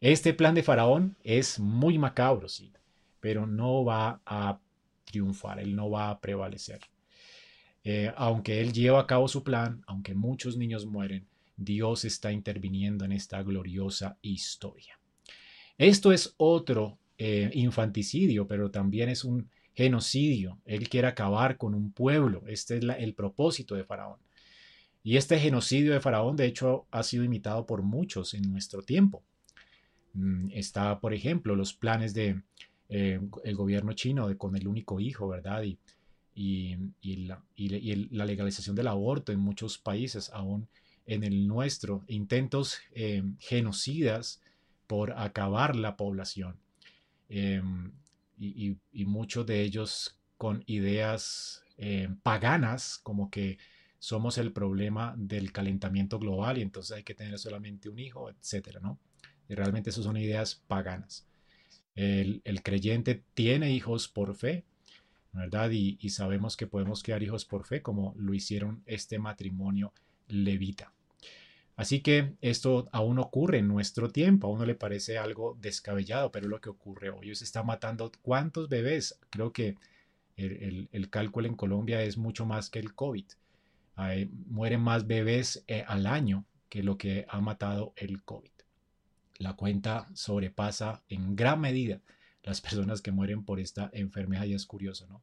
Este 0.00 0.34
plan 0.34 0.54
de 0.54 0.62
faraón 0.62 1.16
es 1.24 1.58
muy 1.58 1.98
macabro, 1.98 2.48
sí, 2.48 2.70
pero 3.20 3.46
no 3.46 3.84
va 3.84 4.20
a 4.24 4.58
triunfar, 5.04 5.60
él 5.60 5.74
no 5.76 5.90
va 5.90 6.10
a 6.10 6.20
prevalecer. 6.20 6.80
Eh, 7.82 8.12
aunque 8.16 8.60
él 8.60 8.72
lleva 8.72 9.00
a 9.00 9.06
cabo 9.06 9.28
su 9.28 9.42
plan, 9.42 9.82
aunque 9.86 10.14
muchos 10.14 10.56
niños 10.56 10.86
mueren, 10.86 11.26
Dios 11.56 12.04
está 12.04 12.32
interviniendo 12.32 13.04
en 13.04 13.12
esta 13.12 13.42
gloriosa 13.42 14.18
historia. 14.22 14.98
Esto 15.76 16.12
es 16.12 16.34
otro 16.36 16.98
eh, 17.18 17.50
infanticidio, 17.54 18.46
pero 18.46 18.70
también 18.70 19.08
es 19.08 19.24
un 19.24 19.48
genocidio. 19.74 20.58
Él 20.64 20.88
quiere 20.88 21.08
acabar 21.08 21.56
con 21.56 21.74
un 21.74 21.92
pueblo. 21.92 22.42
Este 22.46 22.78
es 22.78 22.84
el 22.98 23.14
propósito 23.14 23.74
de 23.74 23.84
Faraón. 23.84 24.18
Y 25.02 25.16
este 25.16 25.38
genocidio 25.38 25.92
de 25.92 26.00
Faraón, 26.00 26.36
de 26.36 26.46
hecho, 26.46 26.86
ha 26.90 27.02
sido 27.02 27.24
imitado 27.24 27.64
por 27.66 27.82
muchos 27.82 28.34
en 28.34 28.50
nuestro 28.50 28.82
tiempo. 28.82 29.22
Mm, 30.12 30.50
está, 30.52 31.00
por 31.00 31.14
ejemplo, 31.14 31.56
los 31.56 31.72
planes 31.72 32.12
de 32.12 32.42
eh, 32.90 33.20
el 33.44 33.54
gobierno 33.54 33.92
chino 33.92 34.26
de, 34.26 34.36
con 34.36 34.56
el 34.56 34.66
único 34.66 34.98
hijo, 34.98 35.28
¿verdad? 35.28 35.62
Y, 35.62 35.78
y, 36.34 36.76
la, 37.26 37.44
legalización 37.56 38.74
del 38.74 38.88
aborto 38.88 39.30
en 39.30 39.38
muchos 39.38 39.78
países, 39.78 40.30
aún 40.30 40.68
en 41.06 41.22
el 41.22 41.46
nuestro, 41.46 42.04
intentos 42.08 42.78
eh, 42.92 43.22
genocidas 43.38 44.42
por 44.86 45.12
acabar 45.12 45.76
la 45.76 45.96
población. 45.96 46.56
Em, 47.28 47.92
y, 48.38 48.76
muchos 49.04 49.46
de 49.46 49.62
ellos 49.62 50.18
con 50.36 50.64
ideas 50.66 51.62
eh, 51.78 52.08
paganas, 52.22 52.98
como 53.02 53.30
que 53.30 53.58
somos 54.00 54.38
el 54.38 54.52
problema 54.52 55.14
del 55.16 55.52
calentamiento 55.52 56.18
global 56.18 56.58
y 56.58 56.62
entonces 56.62 56.96
hay 56.96 57.04
que 57.04 57.14
tener 57.14 57.38
solamente 57.38 57.88
un 57.88 57.98
hijo, 57.98 58.30
etcétera, 58.30 58.80
¿no? 58.80 58.98
Y 59.48 59.54
realmente 59.54 59.90
esas 59.90 60.04
son 60.04 60.16
ideas 60.16 60.62
paganas. 60.66 61.26
El, 62.00 62.62
creyente 62.62 63.22
tiene 63.34 63.72
hijos 63.72 64.08
por 64.08 64.34
fe, 64.34 64.64
¿verdad? 65.32 65.70
Y, 65.70 65.96
sabemos 66.08 66.56
que 66.56 66.66
podemos 66.66 67.02
crear 67.02 67.22
hijos 67.22 67.44
por 67.44 67.66
fe, 67.66 67.82
como 67.82 68.14
lo 68.16 68.32
hicieron 68.32 68.82
este 68.86 69.18
matrimonio 69.18 69.92
levita. 70.28 70.94
Así 71.76 72.00
que 72.00 72.32
esto 72.40 72.88
aún 72.92 73.18
ocurre 73.18 73.58
en 73.58 73.68
nuestro 73.68 74.10
tiempo, 74.10 74.46
a 74.46 74.50
uno 74.50 74.64
le 74.64 74.74
parece 74.74 75.18
algo 75.18 75.58
descabellado, 75.60 76.30
pero 76.32 76.48
lo 76.48 76.60
que 76.60 76.70
ocurre 76.70 77.10
hoy. 77.10 77.34
Se 77.34 77.44
está 77.44 77.62
matando 77.62 78.10
cuántos 78.22 78.68
bebés. 78.68 79.18
Creo 79.28 79.52
que 79.52 79.76
el, 80.36 81.10
cálculo 81.10 81.48
en 81.48 81.54
Colombia 81.54 82.02
es 82.02 82.16
mucho 82.16 82.46
más 82.46 82.70
que 82.70 82.78
el 82.78 82.94
COVID. 82.94 83.26
mueren 84.46 84.80
más 84.80 85.06
bebés 85.06 85.64
eh, 85.66 85.84
al 85.86 86.06
año 86.06 86.46
que 86.70 86.82
lo 86.82 86.96
que 86.96 87.26
ha 87.28 87.40
matado 87.40 87.92
el 87.96 88.22
COVID. 88.22 88.59
La 89.40 89.54
cuenta 89.54 90.06
sobrepasa 90.14 91.02
en 91.08 91.34
gran 91.34 91.60
medida 91.60 92.00
las 92.42 92.60
personas 92.60 93.00
que 93.00 93.10
mueren 93.10 93.44
por 93.44 93.58
esta 93.58 93.90
enfermedad 93.92 94.44
y 94.44 94.52
es 94.54 94.66
curioso, 94.66 95.06
¿no? 95.08 95.22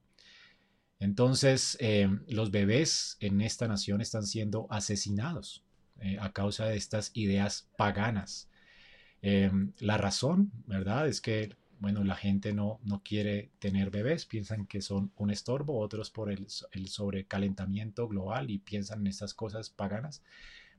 Entonces, 1.00 1.78
eh, 1.80 2.10
los 2.28 2.50
bebés 2.50 3.18
en 3.20 3.42
esta 3.42 3.68
nación 3.68 4.02
están 4.02 4.26
siendo 4.26 4.66
asesinados 4.72 5.64
eh, 6.02 6.18
a 6.20 6.34
causa 6.34 6.66
de 6.66 6.78
estas 6.78 7.12
ideas 7.14 7.70
paganas. 7.78 8.50
Em, 9.22 9.74
la 9.78 9.98
razón, 9.98 10.52
¿verdad? 10.66 11.08
Es 11.08 11.22
que 11.22 11.56
bueno, 11.80 12.04
la 12.04 12.16
gente 12.16 12.54
no, 12.54 12.80
no 12.84 13.04
quiere 13.04 13.52
tener 13.60 13.92
bebés, 13.92 14.26
piensan 14.26 14.66
que 14.66 14.82
son 14.82 15.12
un 15.16 15.30
estorbo, 15.30 15.80
otros 15.80 16.10
por 16.10 16.32
el, 16.32 16.48
el 16.72 16.88
sobrecalentamiento 16.88 18.08
global 18.08 18.50
y 18.50 18.58
piensan 18.58 19.02
en 19.02 19.08
estas 19.08 19.36
cosas 19.36 19.70
paganas, 19.70 20.24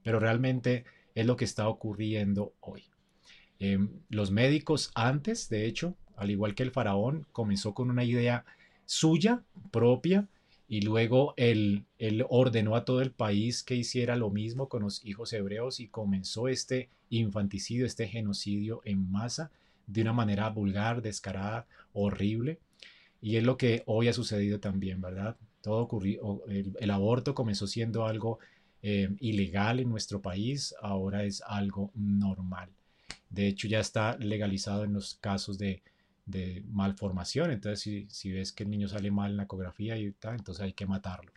pero 0.02 0.18
realmente 0.18 0.84
es 1.14 1.24
lo 1.24 1.36
que 1.36 1.44
está 1.44 1.68
ocurriendo 1.68 2.54
hoy. 2.58 2.82
Em, 3.60 3.88
los 4.08 4.30
médicos 4.30 4.90
antes, 4.94 5.48
de 5.48 5.66
hecho, 5.66 5.96
al 6.16 6.30
igual 6.30 6.54
que 6.54 6.62
el 6.62 6.70
faraón, 6.70 7.26
comenzó 7.32 7.74
con 7.74 7.90
una 7.90 8.04
idea 8.04 8.44
suya, 8.86 9.42
propia, 9.70 10.28
y 10.68 10.82
luego 10.82 11.32
él, 11.36 11.86
ordenó 12.28 12.76
a 12.76 12.84
todo 12.84 13.00
el 13.00 13.10
país 13.10 13.62
que 13.62 13.74
hiciera 13.74 14.16
lo 14.16 14.30
mismo 14.30 14.68
con 14.68 14.82
los 14.82 15.04
hijos 15.04 15.32
hebreos 15.32 15.80
y 15.80 15.88
comenzó 15.88 16.46
este 16.48 16.90
infanticidio, 17.08 17.86
este 17.86 18.06
genocidio 18.06 18.82
en 18.84 19.10
masa 19.10 19.50
de 19.86 20.02
una 20.02 20.12
manera 20.12 20.50
vulgar, 20.50 21.00
descarada, 21.00 21.66
horrible. 21.94 22.58
Y 23.22 23.36
es 23.36 23.44
lo 23.44 23.56
que 23.56 23.82
hoy 23.86 24.08
ha 24.08 24.12
sucedido 24.12 24.60
también, 24.60 25.00
¿verdad? 25.00 25.36
Todo 25.62 25.78
ocurrió, 25.78 26.44
el, 26.46 26.90
aborto 26.90 27.34
comenzó 27.34 27.66
siendo 27.66 28.04
algo 28.04 28.38
eh, 28.82 29.08
ilegal 29.20 29.80
en 29.80 29.88
nuestro 29.88 30.20
país, 30.20 30.74
ahora 30.82 31.24
es 31.24 31.42
algo 31.46 31.90
normal. 31.94 32.68
De 33.30 33.46
hecho, 33.46 33.68
ya 33.68 33.80
está 33.80 34.16
legalizado 34.18 34.84
en 34.84 34.94
los 34.94 35.14
casos 35.16 35.58
de, 35.58 35.82
de 36.26 36.62
malformación. 36.68 37.50
Entonces, 37.50 37.80
si, 37.80 38.06
si, 38.10 38.32
ves 38.32 38.52
que 38.52 38.64
el 38.64 38.70
niño 38.70 38.88
sale 38.88 39.10
mal 39.10 39.32
en 39.32 39.36
la 39.38 39.44
ecografía, 39.44 39.96
y 39.98 40.12
tal, 40.12 40.36
entonces 40.36 40.62
hay 40.62 40.72
que 40.72 40.86
matarlo. 40.86 41.32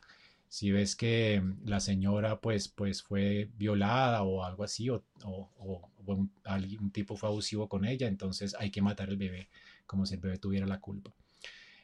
Si 0.47 0.71
ves 0.71 0.95
que 0.95 1.41
la 1.63 1.79
señora 1.79 2.41
pues, 2.41 2.67
pues 2.67 3.01
fue 3.03 3.49
violada 3.57 4.23
o 4.23 4.43
algo 4.43 4.63
así, 4.63 4.89
o, 4.89 5.03
o, 5.23 5.49
o 5.59 5.91
un, 6.05 6.31
algún 6.43 6.91
tipo 6.91 7.15
fue 7.15 7.29
abusivo 7.29 7.69
con 7.69 7.85
ella, 7.85 8.07
entonces 8.07 8.55
hay 8.59 8.69
que 8.69 8.81
matar 8.81 9.09
al 9.09 9.17
bebé, 9.17 9.49
como 9.85 10.05
si 10.05 10.15
el 10.15 10.19
bebé 10.21 10.37
tuviera 10.37 10.67
la 10.67 10.79
culpa. 10.79 11.13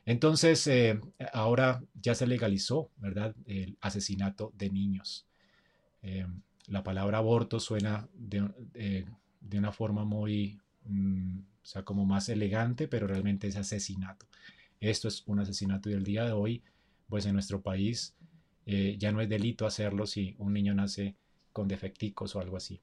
Entonces, 0.08 0.66
eh, 0.68 1.02
ahora 1.34 1.84
ya 2.02 2.16
se 2.16 2.28
legalizó, 2.28 2.90
¿verdad? 2.96 3.36
El 3.46 3.78
asesinato 3.82 4.54
de 4.58 4.70
niños. 4.70 5.28
Eh, 6.02 6.26
la 6.68 6.82
palabra 6.82 7.18
aborto 7.18 7.60
suena 7.60 8.08
de, 8.14 8.50
eh, 8.74 9.06
de 9.50 9.60
una 9.60 9.72
forma 9.72 10.06
muy, 10.06 10.60
mm, 10.86 11.40
o 11.40 11.66
sea, 11.66 11.84
como 11.84 12.06
más 12.06 12.30
elegante, 12.30 12.88
pero 12.88 13.08
realmente 13.08 13.48
es 13.48 13.56
asesinato. 13.56 14.28
Esto 14.80 15.08
es 15.08 15.24
un 15.28 15.40
asesinato 15.40 15.90
y 15.90 15.94
el 15.94 16.04
día 16.04 16.26
de 16.26 16.32
hoy, 16.32 16.64
pues 17.10 17.26
en 17.26 17.34
nuestro 17.34 17.62
país 17.62 18.14
ya 18.98 19.14
no 19.14 19.22
es 19.22 19.30
delito 19.30 19.66
hacerlo 19.66 20.06
si 20.06 20.36
un 20.40 20.52
niño 20.52 20.74
nace 20.76 21.16
con 21.54 21.70
defecticos 21.70 22.36
o 22.36 22.42
algo 22.42 22.58
así. 22.58 22.82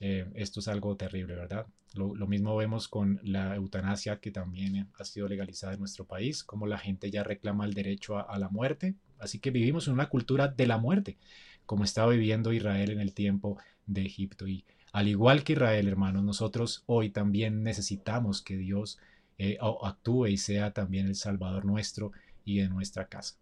Eh, 0.00 0.26
esto 0.34 0.60
es 0.60 0.68
algo 0.68 0.96
terrible, 0.96 1.34
¿verdad? 1.34 1.66
Lo, 1.94 2.26
mismo 2.26 2.56
vemos 2.56 2.88
con 2.88 3.20
la 3.22 3.54
eutanasia 3.56 4.20
que 4.20 4.30
también 4.30 4.88
ha 4.98 5.04
sido 5.04 5.28
legalizada 5.28 5.74
en 5.74 5.80
nuestro 5.80 6.06
país, 6.06 6.42
como 6.42 6.66
la 6.66 6.78
gente 6.78 7.10
ya 7.10 7.24
reclama 7.24 7.66
el 7.66 7.74
derecho 7.74 8.16
a, 8.16 8.38
la 8.38 8.48
muerte. 8.48 8.94
Así 9.18 9.38
que 9.40 9.50
vivimos 9.50 9.88
en 9.88 9.94
una 9.94 10.08
cultura 10.08 10.48
de 10.48 10.66
la 10.66 10.78
muerte, 10.78 11.18
como 11.66 11.84
estaba 11.84 12.12
viviendo 12.12 12.52
Israel 12.52 12.90
en 12.90 13.00
el 13.00 13.12
tiempo 13.12 13.58
de 13.86 14.06
Egipto. 14.06 14.46
Y 14.46 14.64
al 14.92 15.08
igual 15.08 15.44
que 15.44 15.54
Israel, 15.54 15.88
hermanos, 15.88 16.24
nosotros 16.24 16.82
hoy 16.86 17.10
también 17.10 17.62
necesitamos 17.62 18.42
que 18.42 18.56
Dios 18.56 18.98
eh, 19.38 19.58
actúe 19.82 20.26
y 20.26 20.36
sea 20.36 20.72
también 20.72 21.06
el 21.06 21.14
Salvador 21.14 21.64
nuestro 21.64 22.12
y 22.44 22.58
de 22.58 22.68
nuestra 22.68 23.06
casa. 23.06 23.36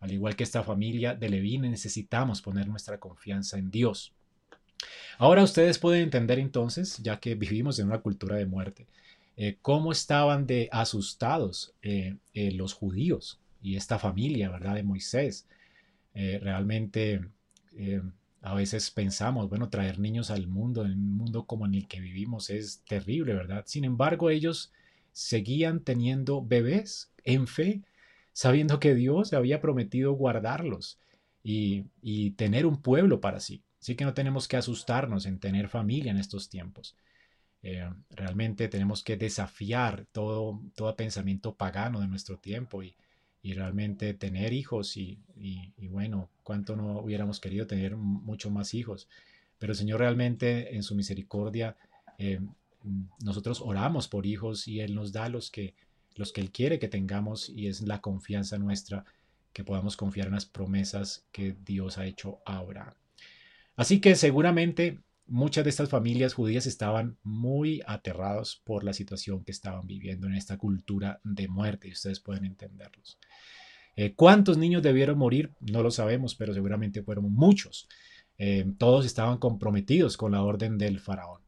Al 0.00 0.12
igual 0.12 0.36
que 0.36 0.44
esta 0.44 0.62
familia 0.62 1.14
de 1.14 1.28
Leví, 1.28 1.58
necesitamos 1.58 2.42
poner 2.42 2.68
nuestra 2.68 2.98
confianza 2.98 3.58
en 3.58 3.70
Dios 3.70 4.12
Ahora 5.18 5.42
ustedes 5.42 5.78
pueden 5.78 6.02
entender 6.02 6.38
entonces, 6.38 6.98
ya 6.98 7.20
que 7.20 7.34
vivimos 7.34 7.78
en 7.78 7.86
una 7.86 8.00
cultura 8.00 8.36
de 8.36 8.46
muerte, 8.46 8.86
eh, 9.36 9.56
cómo 9.62 9.92
estaban 9.92 10.46
de 10.46 10.68
asustados 10.72 11.74
eh, 11.82 12.16
los 12.34 12.74
judíos 12.74 13.38
y 13.62 13.76
esta 13.76 13.98
familia, 13.98 14.50
¿verdad? 14.50 14.74
De 14.76 14.82
Moisés. 14.82 15.46
realmente 16.14 17.20
a 18.42 18.54
veces 18.54 18.90
pensamos, 18.90 19.48
bueno, 19.48 19.68
traer 19.68 19.98
niños 19.98 20.30
al 20.30 20.46
mundo, 20.46 20.84
en 20.84 20.92
un 20.92 21.16
mundo 21.16 21.44
como 21.46 21.66
en 21.66 21.74
el 21.74 21.88
que 21.88 22.00
vivimos, 22.00 22.50
es 22.50 22.82
terrible, 22.88 23.34
¿verdad? 23.34 23.64
Sin 23.66 23.84
embargo, 23.84 24.30
ellos 24.30 24.72
seguían 25.12 25.80
teniendo 25.80 26.42
bebés 26.44 27.12
en 27.24 27.46
fe, 27.46 27.82
sabiendo 28.32 28.80
que 28.80 28.94
Dios 28.94 29.32
había 29.34 29.60
prometido 29.60 30.12
guardarlos 30.12 30.98
y, 31.42 31.84
y 32.00 32.32
tener 32.32 32.66
un 32.66 32.80
pueblo 32.80 33.20
para 33.20 33.40
sí. 33.40 33.62
Así 33.80 33.94
que 33.96 34.04
no 34.04 34.14
tenemos 34.14 34.48
que 34.48 34.56
asustarnos 34.56 35.26
en 35.26 35.38
tener 35.38 35.68
familia 35.68 36.10
en 36.10 36.18
estos 36.18 36.48
tiempos. 36.48 36.96
Eh, 37.62 37.88
realmente 38.10 38.68
tenemos 38.68 39.02
que 39.04 39.16
desafiar 39.16 40.06
todo, 40.12 40.62
todo 40.74 40.96
pensamiento 40.96 41.54
pagano 41.54 42.00
de 42.00 42.08
nuestro 42.08 42.38
tiempo 42.38 42.82
y, 42.82 42.96
realmente 43.42 44.14
tener 44.14 44.52
hijos 44.52 44.96
y, 44.96 45.18
bueno, 45.88 46.30
cuánto 46.42 46.76
no 46.76 47.00
hubiéramos 47.00 47.40
querido 47.40 47.66
tener 47.66 47.96
mucho 47.96 48.50
más 48.50 48.74
hijos. 48.74 49.08
Pero 49.58 49.72
el 49.72 49.78
Señor 49.78 50.00
realmente 50.00 50.74
en 50.74 50.82
su 50.82 50.94
misericordia, 50.94 51.76
eh, 52.18 52.40
nosotros 53.22 53.60
oramos 53.60 54.08
por 54.08 54.26
hijos 54.26 54.68
y 54.68 54.80
Él 54.80 54.94
nos 54.94 55.12
da 55.12 55.28
los 55.28 55.50
que, 55.50 55.74
los 56.14 56.32
que 56.32 56.40
Él 56.40 56.50
quiere 56.50 56.78
que 56.78 56.88
tengamos 56.88 57.48
y 57.48 57.66
es 57.66 57.82
la 57.82 58.00
confianza 58.00 58.58
nuestra 58.58 59.04
que 59.52 59.64
podamos 59.64 59.96
confiar 59.96 60.28
en 60.28 60.34
las 60.34 60.46
promesas 60.46 61.26
que 61.32 61.56
Dios 61.64 61.98
ha 61.98 62.06
hecho 62.06 62.40
ahora. 62.44 62.94
Así 63.76 64.00
que 64.00 64.14
seguramente 64.14 65.00
muchas 65.30 65.64
de 65.64 65.70
estas 65.70 65.88
familias 65.88 66.34
judías 66.34 66.66
estaban 66.66 67.16
muy 67.22 67.80
aterrados 67.86 68.60
por 68.64 68.84
la 68.84 68.92
situación 68.92 69.44
que 69.44 69.52
estaban 69.52 69.86
viviendo 69.86 70.26
en 70.26 70.34
esta 70.34 70.58
cultura 70.58 71.20
de 71.24 71.48
muerte 71.48 71.88
y 71.88 71.92
ustedes 71.92 72.20
pueden 72.20 72.44
entenderlos. 72.44 73.18
Eh, 73.96 74.14
¿Cuántos 74.14 74.58
niños 74.58 74.82
debieron 74.82 75.18
morir? 75.18 75.52
No 75.60 75.82
lo 75.82 75.90
sabemos, 75.90 76.34
pero 76.34 76.52
seguramente 76.52 77.02
fueron 77.02 77.32
muchos. 77.32 77.88
Eh, 78.38 78.66
todos 78.76 79.06
estaban 79.06 79.38
comprometidos 79.38 80.16
con 80.16 80.32
la 80.32 80.42
orden 80.42 80.78
del 80.78 80.98
faraón. 80.98 81.40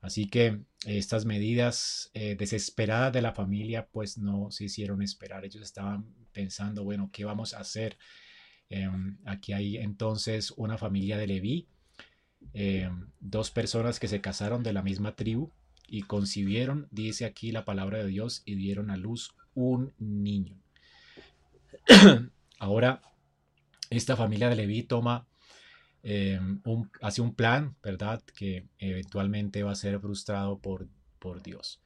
Así 0.00 0.26
que 0.26 0.60
estas 0.86 1.24
medidas 1.24 2.10
eh, 2.14 2.36
desesperadas 2.36 3.12
de 3.12 3.22
la 3.22 3.32
familia 3.32 3.88
pues 3.90 4.16
no 4.16 4.50
se 4.50 4.64
hicieron 4.64 5.02
esperar. 5.02 5.44
Ellos 5.44 5.62
estaban 5.62 6.06
pensando, 6.32 6.84
bueno, 6.84 7.10
¿qué 7.12 7.24
vamos 7.24 7.52
a 7.52 7.60
hacer? 7.60 7.98
Em, 8.70 9.18
aquí 9.24 9.52
hay 9.52 9.76
entonces 9.76 10.52
una 10.56 10.78
familia 10.78 11.18
de 11.18 11.26
Leví, 11.26 11.68
em, 12.52 13.06
dos 13.20 13.50
personas 13.50 14.00
que 14.00 14.08
se 14.08 14.20
casaron 14.20 14.62
de 14.62 14.72
la 14.72 14.82
misma 14.82 15.14
tribu 15.16 15.50
y 15.86 16.02
concibieron, 16.02 16.88
dice 16.90 17.24
aquí 17.24 17.52
la 17.52 17.64
palabra 17.64 17.98
de 17.98 18.06
Dios, 18.06 18.42
y 18.44 18.54
dieron 18.54 18.90
a 18.90 18.96
luz 18.96 19.34
un 19.54 19.92
niño. 19.98 20.56
Ahora, 22.58 23.02
esta 23.90 24.16
familia 24.16 24.48
de 24.48 24.56
Leví 24.56 24.82
toma, 24.82 25.26
em, 26.02 26.60
un, 26.64 26.90
hace 27.00 27.22
un 27.22 27.34
plan, 27.34 27.76
¿verdad? 27.82 28.22
Que 28.36 28.66
eventualmente 28.78 29.62
va 29.62 29.72
a 29.72 29.76
ser 29.76 29.98
frustrado 30.00 30.58
por, 30.58 30.88
por 31.18 31.42
Dios. 31.42 31.80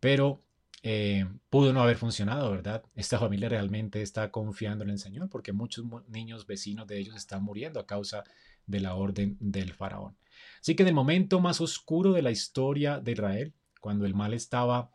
Pero 0.00 0.42
eh, 0.82 1.26
pudo 1.50 1.72
no 1.72 1.82
haber 1.82 1.96
funcionado, 1.96 2.50
¿verdad? 2.50 2.82
Esta 2.94 3.18
familia 3.18 3.48
realmente 3.48 4.00
está 4.02 4.30
confiando 4.30 4.84
en 4.84 4.90
el 4.90 4.98
Señor 4.98 5.28
porque 5.28 5.52
muchos 5.52 5.84
niños 6.08 6.46
vecinos 6.46 6.86
de 6.86 6.98
ellos 6.98 7.16
están 7.16 7.42
muriendo 7.42 7.80
a 7.80 7.86
causa 7.86 8.24
de 8.66 8.80
la 8.80 8.94
orden 8.94 9.36
del 9.40 9.72
faraón. 9.72 10.16
Así 10.60 10.76
que 10.76 10.82
en 10.82 10.88
el 10.88 10.94
momento 10.94 11.40
más 11.40 11.60
oscuro 11.60 12.12
de 12.12 12.22
la 12.22 12.30
historia 12.30 13.00
de 13.00 13.12
Israel, 13.12 13.54
cuando 13.80 14.04
el 14.06 14.14
mal 14.14 14.34
estaba 14.34 14.90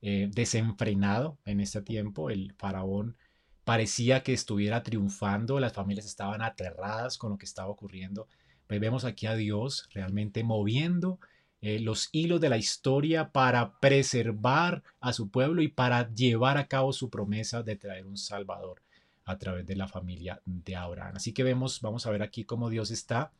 eh, 0.00 0.28
desenfrenado 0.32 1.38
en 1.44 1.60
este 1.60 1.82
tiempo, 1.82 2.30
el 2.30 2.54
faraón 2.54 3.16
parecía 3.64 4.22
que 4.22 4.32
estuviera 4.32 4.82
triunfando, 4.82 5.60
las 5.60 5.74
familias 5.74 6.06
estaban 6.06 6.42
aterradas 6.42 7.18
con 7.18 7.30
lo 7.30 7.38
que 7.38 7.46
estaba 7.46 7.68
ocurriendo. 7.68 8.26
Pues 8.66 8.80
vemos 8.80 9.04
aquí 9.04 9.26
a 9.26 9.34
Dios 9.34 9.88
realmente 9.92 10.42
moviendo 10.42 11.20
eh, 11.60 11.80
los 11.80 12.08
hilos 12.12 12.40
de 12.40 12.48
la 12.48 12.56
historia 12.56 13.30
para 13.30 13.78
preservar 13.80 14.82
a 15.00 15.12
su 15.12 15.28
pueblo 15.28 15.60
y 15.62 15.68
para 15.68 16.12
llevar 16.14 16.56
a 16.56 16.68
cabo 16.68 16.92
su 16.92 17.10
promesa 17.10 17.62
de 17.62 17.76
traer 17.76 18.06
un 18.06 18.16
Salvador 18.16 18.82
a 19.24 19.38
través 19.38 19.66
de 19.66 19.76
la 19.76 19.88
familia 19.88 20.40
de 20.44 20.76
Abraham. 20.76 21.14
Así 21.16 21.32
que 21.32 21.42
vemos, 21.42 21.80
vamos 21.80 22.06
a 22.06 22.10
ver 22.10 22.22
aquí 22.22 22.44
cómo 22.44 22.70
Dios 22.70 22.90
está 22.90 23.32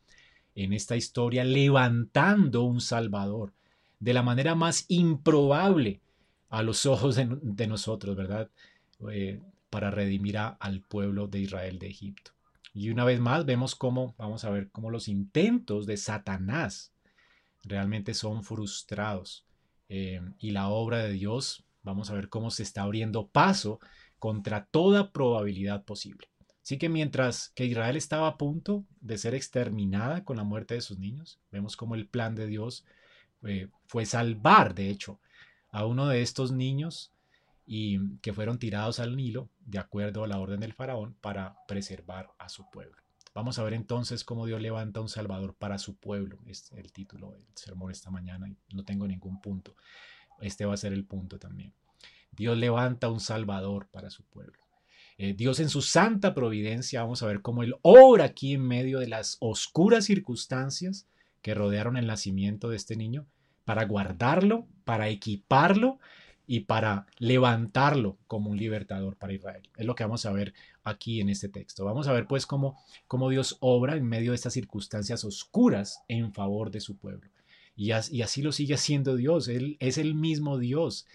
en 0.53 0.73
esta 0.73 0.97
historia 0.97 1.45
levantando 1.45 2.63
un 2.63 2.81
Salvador 2.81 3.53
de 3.99 4.13
la 4.13 4.21
manera 4.21 4.53
más 4.53 4.85
improbable 4.89 6.01
a 6.49 6.61
los 6.61 6.85
ojos 6.85 7.15
de, 7.15 7.67
nosotros, 7.67 8.15
¿verdad? 8.15 8.49
Eh, 9.11 9.39
para 9.69 9.91
redimir 9.91 10.37
al 10.37 10.81
pueblo 10.81 11.27
de 11.27 11.39
Israel 11.39 11.79
de 11.79 11.87
Egipto. 11.87 12.31
Y 12.73 12.89
una 12.89 13.05
vez 13.05 13.19
más 13.19 13.45
vemos 13.45 13.75
cómo, 13.75 14.13
vamos 14.17 14.43
a 14.43 14.49
ver 14.49 14.69
cómo 14.71 14.89
los 14.89 15.07
intentos 15.07 15.85
de 15.85 15.97
Satanás 15.97 16.91
realmente 17.63 18.13
son 18.13 18.43
frustrados. 18.43 19.45
Eh, 19.89 20.21
y 20.37 20.51
la 20.51 20.69
obra 20.69 20.99
de 20.99 21.13
Dios, 21.13 21.65
vamos 21.83 22.09
a 22.09 22.13
ver 22.13 22.29
cómo 22.29 22.51
se 22.51 22.63
está 22.63 22.83
abriendo 22.83 23.27
paso 23.27 23.79
contra 24.19 24.65
toda 24.65 25.11
probabilidad 25.11 25.83
posible. 25.85 26.29
Así 26.61 26.77
que 26.77 26.89
mientras 26.89 27.49
que 27.55 27.65
Israel 27.65 27.95
estaba 27.95 28.27
a 28.27 28.37
punto 28.37 28.85
de 29.01 29.17
ser 29.17 29.33
exterminada 29.33 30.23
con 30.23 30.37
la 30.37 30.43
muerte 30.43 30.75
de 30.75 30.81
sus 30.81 30.99
niños, 30.99 31.39
vemos 31.51 31.75
cómo 31.75 31.95
el 31.95 32.07
plan 32.07 32.35
de 32.35 32.45
Dios 32.45 32.85
eh, 33.43 33.69
fue 33.87 34.05
salvar, 34.05 34.75
de 34.75 34.89
hecho, 34.89 35.19
a 35.71 35.85
uno 35.85 36.07
de 36.07 36.21
estos 36.21 36.51
niños 36.51 37.11
y 37.65 38.17
que 38.17 38.33
fueron 38.33 38.59
tirados 38.59 38.99
al 38.99 39.15
Nilo 39.15 39.49
de 39.59 39.79
acuerdo 39.79 40.23
a 40.23 40.27
la 40.27 40.39
orden 40.39 40.59
del 40.59 40.73
faraón 40.73 41.15
para 41.21 41.55
preservar 41.67 42.29
a 42.37 42.49
su 42.49 42.69
pueblo. 42.69 43.01
Vamos 43.39 43.57
a 43.57 43.63
ver 43.63 43.73
entonces 43.73 44.25
cómo 44.25 44.45
Dios 44.45 44.61
levanta 44.61 44.99
un 44.99 45.07
Salvador 45.07 45.55
para 45.57 45.77
su 45.77 45.95
pueblo. 45.95 46.39
Es 46.45 46.73
el 46.73 46.91
título 46.91 47.31
del 47.31 47.45
sermón 47.55 47.89
esta 47.89 48.11
mañana 48.11 48.49
y 48.49 48.75
no 48.75 48.83
tengo 48.83 49.07
ningún 49.07 49.39
punto. 49.39 49.77
Este 50.41 50.65
va 50.65 50.73
a 50.73 50.77
ser 50.77 50.91
el 50.91 51.05
punto 51.05 51.39
también. 51.39 51.71
Dios 52.33 52.57
levanta 52.57 53.07
un 53.07 53.21
Salvador 53.21 53.87
para 53.93 54.09
su 54.09 54.25
pueblo. 54.25 54.59
Eh, 55.17 55.35
Dios 55.35 55.61
en 55.61 55.69
su 55.69 55.81
santa 55.81 56.33
providencia, 56.33 57.01
vamos 57.01 57.23
a 57.23 57.27
ver 57.27 57.41
cómo 57.41 57.63
Él 57.63 57.75
obra 57.81 58.25
aquí 58.25 58.55
en 58.55 58.67
medio 58.67 58.99
de 58.99 59.07
las 59.07 59.37
oscuras 59.39 60.03
circunstancias 60.03 61.07
que 61.41 61.53
rodearon 61.53 61.95
el 61.95 62.07
nacimiento 62.07 62.67
de 62.67 62.75
este 62.75 62.97
niño, 62.97 63.25
para 63.63 63.85
guardarlo, 63.85 64.67
para 64.83 65.07
equiparlo 65.07 65.99
y 66.51 66.61
para 66.61 67.05
levantarlo 67.19 68.17
como 68.25 68.49
un 68.49 68.57
libertador 68.57 69.17
para 69.17 69.33
Israel. 69.33 69.69
Es 69.77 69.85
lo 69.85 69.93
que 69.93 70.03
vamos 70.03 70.25
a 70.25 70.31
ver 70.31 70.55
aquí 70.83 71.21
en 71.21 71.29
este 71.29 71.47
texto. 71.47 71.85
Vamos 71.85 72.07
a 72.07 72.11
ver 72.11 72.25
pues 72.25 72.47
cómo, 72.47 72.83
cómo 73.05 73.29
Dios 73.29 73.57
obra 73.59 73.95
en 73.95 74.03
medio 74.03 74.31
de 74.31 74.35
estas 74.35 74.53
circunstancias 74.53 75.23
oscuras 75.23 76.01
en 76.07 76.33
favor 76.33 76.71
de 76.71 76.79
su 76.79 76.97
pueblo. 76.97 77.29
Y, 77.75 77.91
y 77.91 78.21
así 78.23 78.41
lo 78.41 78.51
sigue 78.51 78.73
haciendo 78.73 79.15
Dios. 79.15 79.47
Él 79.47 79.77
es 79.79 79.99
el 79.99 80.15
mismo 80.15 80.57
Dios. 80.57 81.05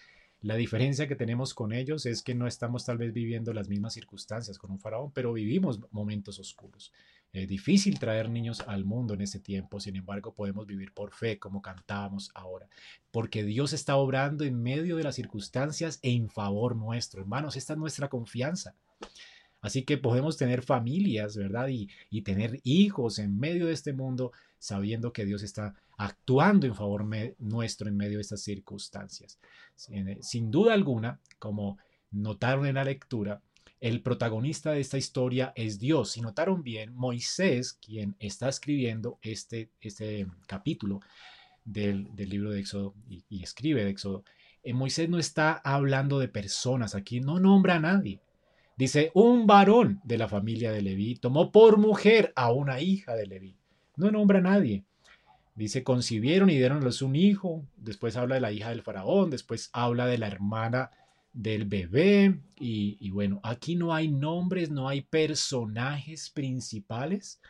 La 0.40 0.54
diferencia 0.54 1.08
que 1.08 1.16
tenemos 1.16 1.52
con 1.52 1.72
ellos 1.72 2.06
es 2.06 2.22
que 2.22 2.36
no 2.36 2.46
estamos 2.46 2.84
tal 2.84 2.98
vez 2.98 3.12
viviendo 3.12 3.52
las 3.52 3.68
mismas 3.68 3.94
circunstancias 3.94 4.56
con 4.56 4.70
un 4.70 4.78
faraón, 4.78 5.10
pero 5.10 5.32
vivimos 5.32 5.80
momentos 5.90 6.38
oscuros. 6.38 6.92
Es 7.34 7.48
difícil 7.48 7.98
traer 7.98 8.30
niños 8.30 8.62
al 8.68 8.84
mundo 8.84 9.14
en 9.14 9.20
ese 9.20 9.40
tiempo, 9.40 9.80
sin 9.80 9.96
embargo 9.96 10.32
podemos 10.34 10.68
vivir 10.68 10.92
por 10.92 11.12
fe 11.12 11.40
como 11.40 11.62
cantábamos 11.62 12.30
ahora, 12.32 12.68
porque 13.10 13.42
Dios 13.42 13.72
está 13.72 13.96
obrando 13.96 14.44
en 14.44 14.62
medio 14.62 14.96
de 14.96 15.02
las 15.02 15.16
circunstancias 15.16 15.98
e 16.02 16.12
en 16.12 16.30
favor 16.30 16.76
nuestro. 16.76 17.20
Hermanos, 17.20 17.56
esta 17.56 17.72
es 17.72 17.78
nuestra 17.80 18.08
confianza. 18.08 18.76
Así 19.60 19.82
que 19.82 19.98
podemos 19.98 20.36
tener 20.36 20.62
familias, 20.62 21.36
¿verdad? 21.36 21.66
Y, 21.68 21.88
y 22.08 22.22
tener 22.22 22.60
hijos 22.62 23.18
en 23.18 23.36
medio 23.36 23.66
de 23.66 23.72
este 23.72 23.92
mundo 23.92 24.30
sabiendo 24.60 25.12
que 25.12 25.24
Dios 25.24 25.42
está 25.42 25.74
actuando 25.96 26.68
en 26.68 26.76
favor 26.76 27.04
nuestro 27.38 27.88
en 27.88 27.96
medio 27.96 28.18
de 28.18 28.22
estas 28.22 28.42
circunstancias. 28.42 29.40
Sin, 29.74 30.22
sin 30.22 30.52
duda 30.52 30.72
alguna, 30.72 31.18
como 31.40 31.78
notaron 32.12 32.66
en 32.66 32.76
la 32.76 32.84
lectura, 32.84 33.42
el 33.84 34.00
protagonista 34.00 34.72
de 34.72 34.80
esta 34.80 34.96
historia 34.96 35.52
es 35.54 35.78
Dios. 35.78 36.12
Si 36.12 36.22
notaron 36.22 36.62
bien, 36.62 36.94
Moisés, 36.94 37.74
quien 37.74 38.16
está 38.18 38.48
escribiendo 38.48 39.18
este, 39.20 39.72
este 39.78 40.26
capítulo 40.46 41.00
del, 41.66 42.08
libro 42.16 42.50
de 42.50 42.60
Éxodo 42.60 42.94
y, 43.06 43.42
escribe 43.42 43.84
de 43.84 43.90
Éxodo, 43.90 44.24
eh, 44.62 44.72
Moisés 44.72 45.10
no 45.10 45.18
está 45.18 45.52
hablando 45.52 46.18
de 46.18 46.28
personas 46.28 46.94
aquí, 46.94 47.20
no 47.20 47.38
nombra 47.40 47.74
a 47.74 47.80
nadie. 47.80 48.20
Dice, 48.78 49.10
un 49.12 49.46
varón 49.46 50.00
de 50.02 50.16
la 50.16 50.28
familia 50.28 50.72
de 50.72 50.80
Leví 50.80 51.16
tomó 51.16 51.52
por 51.52 51.76
mujer 51.76 52.32
a 52.36 52.52
una 52.52 52.80
hija 52.80 53.14
de 53.14 53.26
Leví. 53.26 53.58
No 53.96 54.10
nombra 54.10 54.38
a 54.38 54.42
nadie. 54.42 54.84
Dice, 55.56 55.84
concibieron 55.84 56.48
y 56.48 56.56
dieronles 56.56 57.02
un 57.02 57.16
hijo. 57.16 57.66
Después 57.76 58.16
habla 58.16 58.36
de 58.36 58.40
la 58.40 58.50
hija 58.50 58.70
del 58.70 58.80
faraón. 58.80 59.28
Después 59.28 59.68
habla 59.74 60.06
de 60.06 60.16
la 60.16 60.28
hermana 60.28 60.90
del 61.34 61.66
bebé. 61.66 62.40
Y, 62.58 63.10
bueno, 63.10 63.40
aquí 63.42 63.76
no 63.76 63.92
hay 63.92 64.08
nombres, 64.08 64.70
no 64.70 64.88
hay 64.88 65.02
personajes 65.02 66.30
principales, 66.30 67.40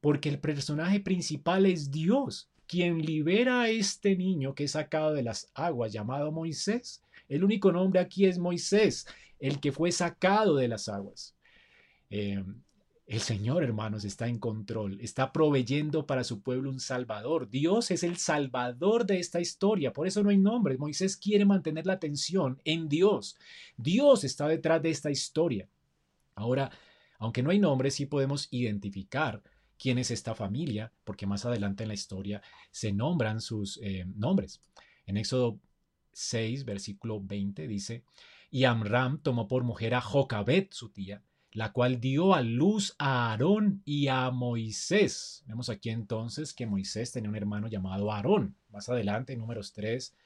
porque 0.00 0.28
el 0.30 0.40
personaje 0.40 0.98
principal 0.98 1.66
es 1.66 1.92
Dios, 1.92 2.50
quien 2.66 3.00
libera 3.00 3.62
a 3.62 3.68
este 3.68 4.16
niño 4.16 4.54
que 4.54 4.64
es 4.64 4.72
sacado 4.72 5.14
de 5.14 5.22
las 5.22 5.52
aguas, 5.54 5.92
llamado 5.92 6.32
Moisés. 6.32 7.02
El 7.28 7.44
único 7.44 7.70
nombre 7.70 8.00
aquí 8.00 8.26
es 8.26 8.38
Moisés, 8.38 9.06
el 9.38 9.60
que 9.60 9.70
fue 9.70 9.92
sacado 9.92 10.56
de 10.56 10.66
las 10.66 10.88
aguas. 10.88 11.36
Eh, 12.10 12.42
el 13.06 13.20
Señor, 13.20 13.62
hermanos, 13.62 14.04
está 14.04 14.28
en 14.28 14.38
control, 14.38 14.98
está 15.00 15.30
proveyendo 15.30 16.06
para 16.06 16.24
su 16.24 16.40
pueblo 16.40 16.70
un 16.70 16.80
Salvador. 16.80 17.50
Dios 17.50 17.90
es 17.90 18.02
el 18.02 18.16
Salvador 18.16 19.04
de 19.04 19.18
esta 19.18 19.40
historia, 19.40 19.92
por 19.92 20.06
eso 20.06 20.22
no 20.22 20.30
hay 20.30 20.38
nombre. 20.38 20.78
Moisés 20.78 21.16
quiere 21.18 21.44
mantener 21.44 21.86
la 21.86 21.94
atención 21.94 22.60
en 22.64 22.88
Dios. 22.88 23.36
Dios 23.76 24.24
está 24.24 24.48
detrás 24.48 24.82
de 24.82 24.90
esta 24.90 25.10
historia. 25.10 25.68
Ahora, 26.34 26.70
aunque 27.18 27.42
no 27.42 27.50
hay 27.50 27.58
nombre, 27.58 27.90
sí 27.90 28.06
podemos 28.06 28.48
identificar 28.50 29.42
quién 29.78 29.98
es 29.98 30.10
esta 30.10 30.34
familia, 30.34 30.90
porque 31.04 31.26
más 31.26 31.44
adelante 31.44 31.84
en 31.84 31.88
la 31.88 31.94
historia 31.94 32.42
se 32.70 32.92
nombran 32.92 33.42
sus 33.42 33.78
eh, 33.82 34.06
nombres. 34.16 34.62
En 35.04 35.18
Éxodo 35.18 35.60
6, 36.12 36.64
versículo 36.64 37.20
20 37.20 37.68
dice, 37.68 38.04
y 38.50 38.64
Amram 38.64 39.20
tomó 39.20 39.46
por 39.46 39.62
mujer 39.62 39.94
a 39.94 40.00
Jocabet, 40.00 40.72
su 40.72 40.90
tía, 40.90 41.22
la 41.54 41.72
cual 41.72 42.00
dio 42.00 42.34
a 42.34 42.42
luz 42.42 42.96
a 42.98 43.30
Aarón 43.30 43.80
y 43.84 44.08
a 44.08 44.30
Moisés. 44.32 45.44
Vemos 45.46 45.70
aquí 45.70 45.88
entonces 45.88 46.52
que 46.52 46.66
Moisés 46.66 47.12
tenía 47.12 47.30
un 47.30 47.36
hermano 47.36 47.68
llamado 47.68 48.12
Aarón. 48.12 48.56
Más 48.70 48.88
adelante, 48.88 49.32
en 49.32 49.38
números 49.38 49.72
3, 49.72 50.16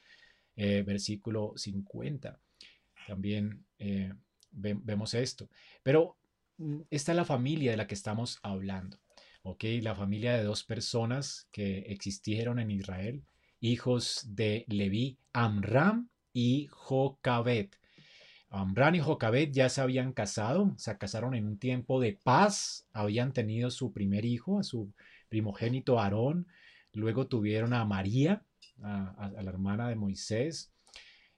eh, 0.56 0.82
versículo 0.86 1.52
50. 1.54 2.40
También 3.06 3.66
eh, 3.78 4.14
vemos 4.50 5.12
esto. 5.12 5.50
Pero 5.82 6.16
mm, 6.56 6.80
esta 6.90 7.12
es 7.12 7.16
la 7.16 7.26
familia 7.26 7.72
de 7.72 7.76
la 7.76 7.86
que 7.86 7.94
estamos 7.94 8.38
hablando. 8.42 8.98
¿ok? 9.42 9.64
La 9.82 9.94
familia 9.94 10.34
de 10.34 10.44
dos 10.44 10.64
personas 10.64 11.46
que 11.52 11.80
existieron 11.88 12.58
en 12.58 12.70
Israel, 12.70 13.22
hijos 13.60 14.22
de 14.28 14.64
Leví, 14.66 15.18
Amram 15.34 16.08
y 16.32 16.68
Jocabet. 16.70 17.77
Amran 18.50 18.94
y 18.94 19.00
Jocabet 19.00 19.52
ya 19.52 19.68
se 19.68 19.80
habían 19.80 20.12
casado, 20.12 20.72
se 20.78 20.96
casaron 20.96 21.34
en 21.34 21.46
un 21.46 21.58
tiempo 21.58 22.00
de 22.00 22.18
paz, 22.22 22.86
habían 22.92 23.32
tenido 23.32 23.70
su 23.70 23.92
primer 23.92 24.24
hijo, 24.24 24.58
a 24.58 24.62
su 24.62 24.92
primogénito 25.28 26.00
Aarón, 26.00 26.46
luego 26.94 27.26
tuvieron 27.26 27.74
a 27.74 27.84
María, 27.84 28.42
a, 28.82 29.30
la 29.42 29.50
hermana 29.50 29.88
de 29.88 29.96
Moisés. 29.96 30.72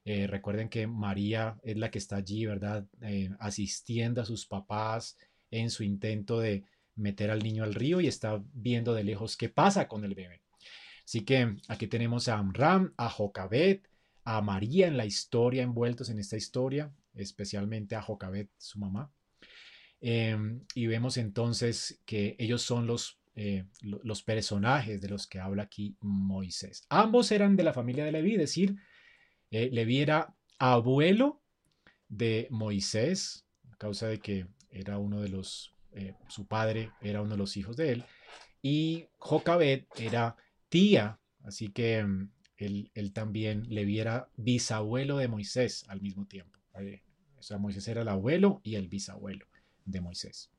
Eh, 0.05 0.25
recuerden 0.25 0.69
que 0.69 0.87
María 0.87 1.59
es 1.63 1.77
la 1.77 1.91
que 1.91 1.99
está 1.99 2.15
allí, 2.15 2.45
¿verdad? 2.45 2.85
Eh, 3.01 3.29
asistiendo 3.39 4.21
a 4.21 4.25
sus 4.25 4.45
papás 4.45 5.17
en 5.51 5.69
su 5.69 5.83
intento 5.83 6.39
de 6.39 6.63
meter 6.95 7.29
al 7.29 7.43
niño 7.43 7.63
al 7.63 7.75
río 7.75 7.99
y 7.99 8.07
está 8.07 8.41
viendo 8.53 8.93
de 8.93 9.03
lejos 9.03 9.35
qué 9.35 9.49
pasa 9.49 9.87
con 9.87 10.05
el 10.05 10.15
bebé. 10.15 10.41
Así 11.03 11.21
que 11.21 11.57
aquí 11.67 11.87
tenemos 11.87 12.29
a 12.29 12.37
Amram, 12.37 12.93
a 12.95 13.09
Jocabet, 13.09 13.89
a 14.23 14.41
María 14.41 14.87
en 14.87 14.97
la 14.97 15.05
historia, 15.05 15.63
envueltos 15.63 16.09
en 16.09 16.19
esta 16.19 16.37
historia 16.37 16.91
especialmente 17.13 17.95
a 17.95 18.01
Jocabet, 18.01 18.49
su 18.57 18.79
mamá. 18.79 19.11
Em, 20.01 20.65
y 20.73 20.87
vemos 20.87 21.17
entonces 21.17 22.01
que 22.05 22.35
ellos 22.39 22.63
son 22.63 22.87
los, 22.87 23.19
eh, 23.35 23.65
los 23.81 24.23
personajes 24.23 24.99
de 24.99 25.09
los 25.09 25.27
que 25.27 25.39
habla 25.39 25.63
aquí 25.63 25.95
Moisés. 26.01 26.85
Ambos 26.89 27.31
eran 27.31 27.55
de 27.55 27.63
la 27.63 27.73
familia 27.73 28.03
de 28.03 28.11
Leví, 28.11 28.33
es 28.33 28.39
decir, 28.39 28.75
eh, 29.51 29.69
Leví 29.71 29.99
era 29.99 30.35
abuelo 30.57 31.41
de 32.09 32.47
Moisés, 32.49 33.45
a 33.71 33.77
causa 33.77 34.07
de 34.07 34.19
que 34.19 34.47
era 34.71 34.97
uno 34.97 35.21
de 35.21 35.29
los, 35.29 35.75
eh, 35.91 36.15
su 36.29 36.47
padre 36.47 36.91
era 37.01 37.21
uno 37.21 37.31
de 37.31 37.37
los 37.37 37.55
hijos 37.55 37.77
de 37.77 37.91
él, 37.91 38.03
y 38.61 39.07
Jocabet 39.19 39.87
era 39.97 40.35
tía, 40.69 41.19
así 41.43 41.69
que 41.69 41.97
em, 41.97 42.31
él, 42.57 42.91
él 42.95 43.13
también 43.13 43.63
Leví 43.69 43.99
era 43.99 44.29
bisabuelo 44.35 45.17
de 45.17 45.27
Moisés 45.27 45.85
al 45.89 46.01
mismo 46.01 46.25
tiempo. 46.25 46.60
Moisés 47.59 47.87
era 47.87 48.01
el 48.01 48.07
abuelo 48.07 48.61
y 48.63 48.75
el 48.75 48.87
bisabuelo 48.87 49.45
de 49.85 50.01
Moisés. 50.01 50.51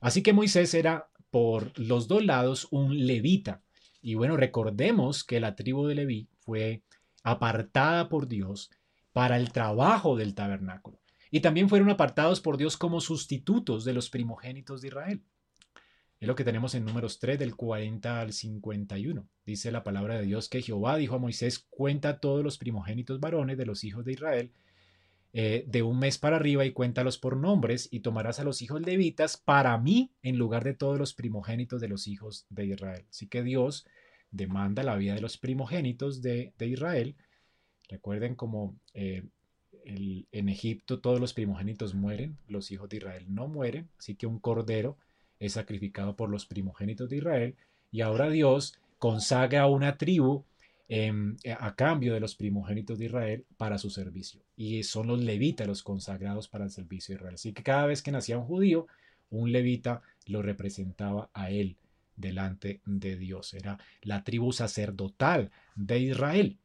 Así 0.00 0.22
que 0.22 0.32
Moisés 0.32 0.74
era 0.74 1.08
por 1.30 1.78
los 1.78 2.08
dos 2.08 2.24
lados 2.24 2.68
un 2.70 3.06
levita. 3.06 3.62
Y 4.02 4.14
bueno, 4.14 4.36
recordemos 4.36 5.24
que 5.24 5.40
la 5.40 5.56
tribu 5.56 5.86
de 5.86 5.94
Leví 5.94 6.28
fue 6.40 6.82
apartada 7.22 8.08
por 8.08 8.28
Dios 8.28 8.70
para 9.12 9.36
el 9.36 9.50
trabajo 9.50 10.16
del 10.16 10.34
tabernáculo. 10.34 11.00
Y 11.30 11.40
también 11.40 11.68
fueron 11.68 11.90
apartados 11.90 12.40
por 12.40 12.56
Dios 12.56 12.76
como 12.76 13.00
sustitutos 13.00 13.84
de 13.84 13.94
los 13.94 14.10
primogénitos 14.10 14.82
de 14.82 14.88
Israel. 14.88 15.22
Es 16.20 16.28
lo 16.28 16.36
que 16.36 16.44
tenemos 16.44 16.74
en 16.74 16.84
números 16.84 17.18
3 17.18 17.38
del 17.38 17.56
40 17.56 18.20
al 18.20 18.32
51. 18.32 19.28
Dice 19.44 19.72
la 19.72 19.82
palabra 19.82 20.16
de 20.16 20.26
Dios 20.26 20.48
que 20.48 20.62
Jehová 20.62 20.96
dijo 20.96 21.16
a 21.16 21.18
Moisés, 21.18 21.66
cuenta 21.70 22.20
todos 22.20 22.44
los 22.44 22.58
primogénitos 22.58 23.20
varones 23.20 23.58
de 23.58 23.66
los 23.66 23.84
hijos 23.84 24.04
de 24.04 24.12
Israel 24.12 24.52
eh, 25.36 25.64
de 25.66 25.82
un 25.82 25.98
mes 25.98 26.16
para 26.16 26.36
arriba 26.36 26.64
y 26.64 26.70
cuéntalos 26.70 27.18
por 27.18 27.36
nombres 27.36 27.88
y 27.90 28.00
tomarás 28.00 28.38
a 28.38 28.44
los 28.44 28.62
hijos 28.62 28.80
levitas 28.80 29.36
para 29.36 29.76
mí 29.78 30.12
en 30.22 30.38
lugar 30.38 30.62
de 30.62 30.74
todos 30.74 30.96
los 30.96 31.12
primogénitos 31.12 31.80
de 31.80 31.88
los 31.88 32.06
hijos 32.06 32.46
de 32.50 32.66
Israel. 32.66 33.04
Así 33.10 33.26
que 33.26 33.42
Dios 33.42 33.84
demanda 34.30 34.84
la 34.84 34.94
vida 34.94 35.14
de 35.14 35.20
los 35.20 35.36
primogénitos 35.36 36.22
de, 36.22 36.52
Israel. 36.60 37.16
Recuerden 37.88 38.36
como 38.36 38.78
eh, 38.92 39.24
en 39.84 40.48
Egipto 40.48 41.00
todos 41.00 41.18
los 41.18 41.34
primogénitos 41.34 41.94
mueren, 41.94 42.38
los 42.46 42.70
hijos 42.70 42.88
de 42.88 42.98
Israel 42.98 43.24
no 43.26 43.48
mueren, 43.48 43.88
así 43.98 44.14
que 44.14 44.28
un 44.28 44.38
cordero 44.38 44.98
es 45.40 45.54
sacrificado 45.54 46.14
por 46.14 46.30
los 46.30 46.46
primogénitos 46.46 47.10
de 47.10 47.16
Israel 47.16 47.56
y 47.90 48.02
ahora 48.02 48.30
Dios 48.30 48.78
consagra 49.00 49.62
a 49.62 49.66
una 49.66 49.98
tribu 49.98 50.44
em, 50.94 51.36
a 51.58 51.74
cambio 51.74 52.14
de 52.14 52.20
los 52.20 52.36
primogénitos 52.36 52.98
de 52.98 53.06
Israel 53.06 53.44
para 53.56 53.78
su 53.78 53.90
servicio. 53.90 54.40
Y 54.56 54.82
son 54.84 55.08
los 55.08 55.20
levitas 55.20 55.66
los 55.66 55.82
consagrados 55.82 56.48
para 56.48 56.64
el 56.64 56.70
servicio 56.70 57.14
de 57.14 57.16
Israel. 57.18 57.34
Así 57.34 57.52
que 57.52 57.62
cada 57.62 57.86
vez 57.86 58.02
que 58.02 58.12
nacía 58.12 58.38
un 58.38 58.46
judío, 58.46 58.86
un 59.30 59.52
levita 59.52 60.02
lo 60.26 60.42
representaba 60.42 61.30
a 61.34 61.50
él 61.50 61.76
delante 62.16 62.80
de 62.86 63.16
Dios. 63.16 63.54
Era 63.54 63.78
la 64.02 64.22
tribu 64.24 64.52
sacerdotal 64.52 65.50
de 65.74 65.98
Israel. 65.98 66.58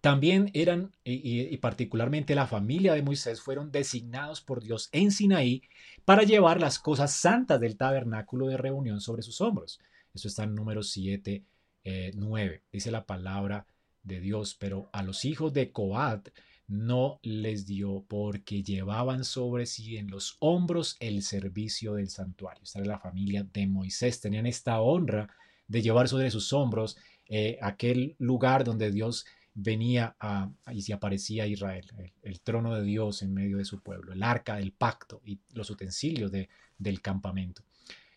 También 0.00 0.50
eran, 0.54 0.92
y, 1.02 1.56
particularmente 1.58 2.34
la 2.34 2.46
familia 2.46 2.94
de 2.94 3.02
Moisés, 3.02 3.40
fueron 3.40 3.72
designados 3.72 4.40
por 4.40 4.62
Dios 4.62 4.88
en 4.92 5.10
Sinaí 5.10 5.62
para 6.04 6.22
llevar 6.22 6.60
las 6.60 6.78
cosas 6.78 7.12
santas 7.12 7.60
del 7.60 7.76
tabernáculo 7.76 8.46
de 8.46 8.56
reunión 8.56 9.00
sobre 9.00 9.22
sus 9.22 9.40
hombros. 9.40 9.80
Eso 10.14 10.28
está 10.28 10.44
en 10.44 10.54
número 10.54 10.82
7, 10.82 11.42
9. 11.84 12.54
Eh, 12.54 12.62
Dice 12.72 12.90
la 12.90 13.06
palabra 13.06 13.66
de 14.02 14.20
Dios, 14.20 14.56
pero 14.58 14.88
a 14.92 15.02
los 15.02 15.24
hijos 15.24 15.52
de 15.52 15.72
Coat 15.72 16.28
no 16.66 17.18
les 17.22 17.66
dio 17.66 18.04
porque 18.08 18.62
llevaban 18.62 19.24
sobre 19.24 19.66
sí 19.66 19.96
en 19.96 20.10
los 20.10 20.36
hombros 20.40 20.96
el 21.00 21.22
servicio 21.22 21.94
del 21.94 22.10
santuario. 22.10 22.62
Esta 22.62 22.78
era 22.78 22.88
la 22.88 22.98
familia 22.98 23.42
de 23.42 23.66
Moisés. 23.66 24.20
Tenían 24.20 24.46
esta 24.46 24.80
honra 24.80 25.28
de 25.66 25.82
llevar 25.82 26.08
sobre 26.08 26.30
sus 26.30 26.52
hombros 26.52 26.98
eh, 27.26 27.58
aquel 27.60 28.16
lugar 28.18 28.64
donde 28.64 28.90
Dios 28.90 29.26
venía 29.54 30.16
y 30.72 30.82
se 30.82 30.92
aparecía 30.92 31.42
a 31.42 31.46
Israel, 31.48 31.84
el, 32.22 32.40
trono 32.40 32.74
de 32.76 32.84
Dios 32.84 33.22
en 33.22 33.34
medio 33.34 33.58
de 33.58 33.64
su 33.64 33.80
pueblo, 33.80 34.12
el 34.12 34.22
arca 34.22 34.56
del 34.56 34.72
pacto 34.72 35.20
y 35.24 35.40
los 35.52 35.68
utensilios 35.70 36.30
de, 36.30 36.48
del 36.78 37.02
campamento 37.02 37.62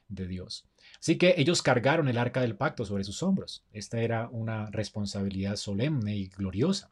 de 0.07 0.27
Dios. 0.27 0.65
Así 1.01 1.17
que 1.17 1.33
ellos 1.37 1.61
cargaron 1.61 2.07
el 2.07 2.17
arca 2.17 2.41
del 2.41 2.55
pacto 2.55 2.85
sobre 2.85 3.03
sus 3.03 3.23
hombros. 3.23 3.65
Esta 3.73 3.99
era 3.99 4.29
una 4.29 4.69
responsabilidad 4.69 5.55
solemne 5.55 6.15
y 6.15 6.27
gloriosa. 6.27 6.91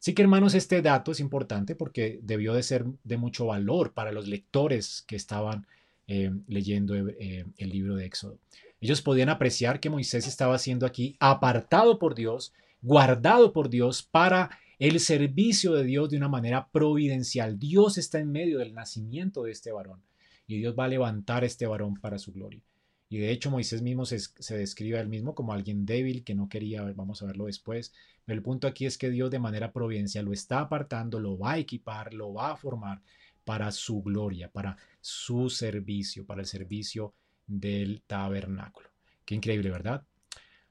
Así 0.00 0.14
que 0.14 0.22
hermanos, 0.22 0.54
este 0.54 0.82
dato 0.82 1.12
es 1.12 1.20
importante 1.20 1.76
porque 1.76 2.18
debió 2.22 2.54
de 2.54 2.62
ser 2.62 2.86
de 3.04 3.16
mucho 3.16 3.46
valor 3.46 3.92
para 3.92 4.12
los 4.12 4.26
lectores 4.26 5.04
que 5.06 5.16
estaban 5.16 5.66
eh, 6.06 6.32
leyendo 6.46 6.96
eh, 6.96 7.44
el 7.58 7.68
libro 7.68 7.96
de 7.96 8.06
Éxodo. 8.06 8.38
Ellos 8.80 9.02
podían 9.02 9.28
apreciar 9.28 9.78
que 9.78 9.90
Moisés 9.90 10.26
estaba 10.26 10.56
siendo 10.58 10.86
aquí 10.86 11.16
apartado 11.20 11.98
por 11.98 12.14
Dios 12.14 12.52
guardado 12.82 13.52
por 13.52 13.68
Dios 13.68 14.02
para 14.02 14.50
el 14.78 15.00
servicio 15.00 15.72
de 15.72 15.84
Dios 15.84 16.10
de 16.10 16.16
una 16.16 16.28
manera 16.28 16.68
providencial. 16.70 17.58
Dios 17.58 17.98
está 17.98 18.20
en 18.20 18.30
medio 18.30 18.58
del 18.58 18.74
nacimiento 18.74 19.42
de 19.42 19.52
este 19.52 19.72
varón 19.72 20.00
y 20.46 20.58
Dios 20.58 20.74
va 20.78 20.84
a 20.84 20.88
levantar 20.88 21.42
a 21.42 21.46
este 21.46 21.66
varón 21.66 21.94
para 21.94 22.18
su 22.18 22.32
gloria. 22.32 22.62
Y 23.08 23.18
de 23.18 23.30
hecho 23.30 23.50
Moisés 23.50 23.80
mismo 23.80 24.04
se, 24.04 24.56
describe 24.56 24.98
a 24.98 25.00
él 25.00 25.08
mismo 25.08 25.34
como 25.34 25.52
alguien 25.52 25.86
débil 25.86 26.24
que 26.24 26.34
no 26.34 26.48
quería, 26.48 26.82
vamos 26.94 27.22
a 27.22 27.26
verlo 27.26 27.46
después, 27.46 27.92
pero 28.24 28.36
el 28.36 28.42
punto 28.42 28.66
aquí 28.66 28.84
es 28.84 28.98
que 28.98 29.08
Dios 29.08 29.30
de 29.30 29.38
manera 29.38 29.72
providencial 29.72 30.26
lo 30.26 30.32
está 30.32 30.60
apartando, 30.60 31.18
lo 31.18 31.38
va 31.38 31.52
a 31.52 31.58
equipar, 31.58 32.12
lo 32.12 32.34
va 32.34 32.52
a 32.52 32.56
formar 32.56 33.00
para 33.44 33.72
su 33.72 34.02
gloria, 34.02 34.50
para 34.50 34.76
su 35.00 35.48
servicio, 35.48 36.26
para 36.26 36.42
el 36.42 36.46
servicio 36.46 37.14
del 37.46 38.02
tabernáculo. 38.06 38.90
Qué 39.24 39.34
increíble, 39.34 39.70
¿verdad? 39.70 40.04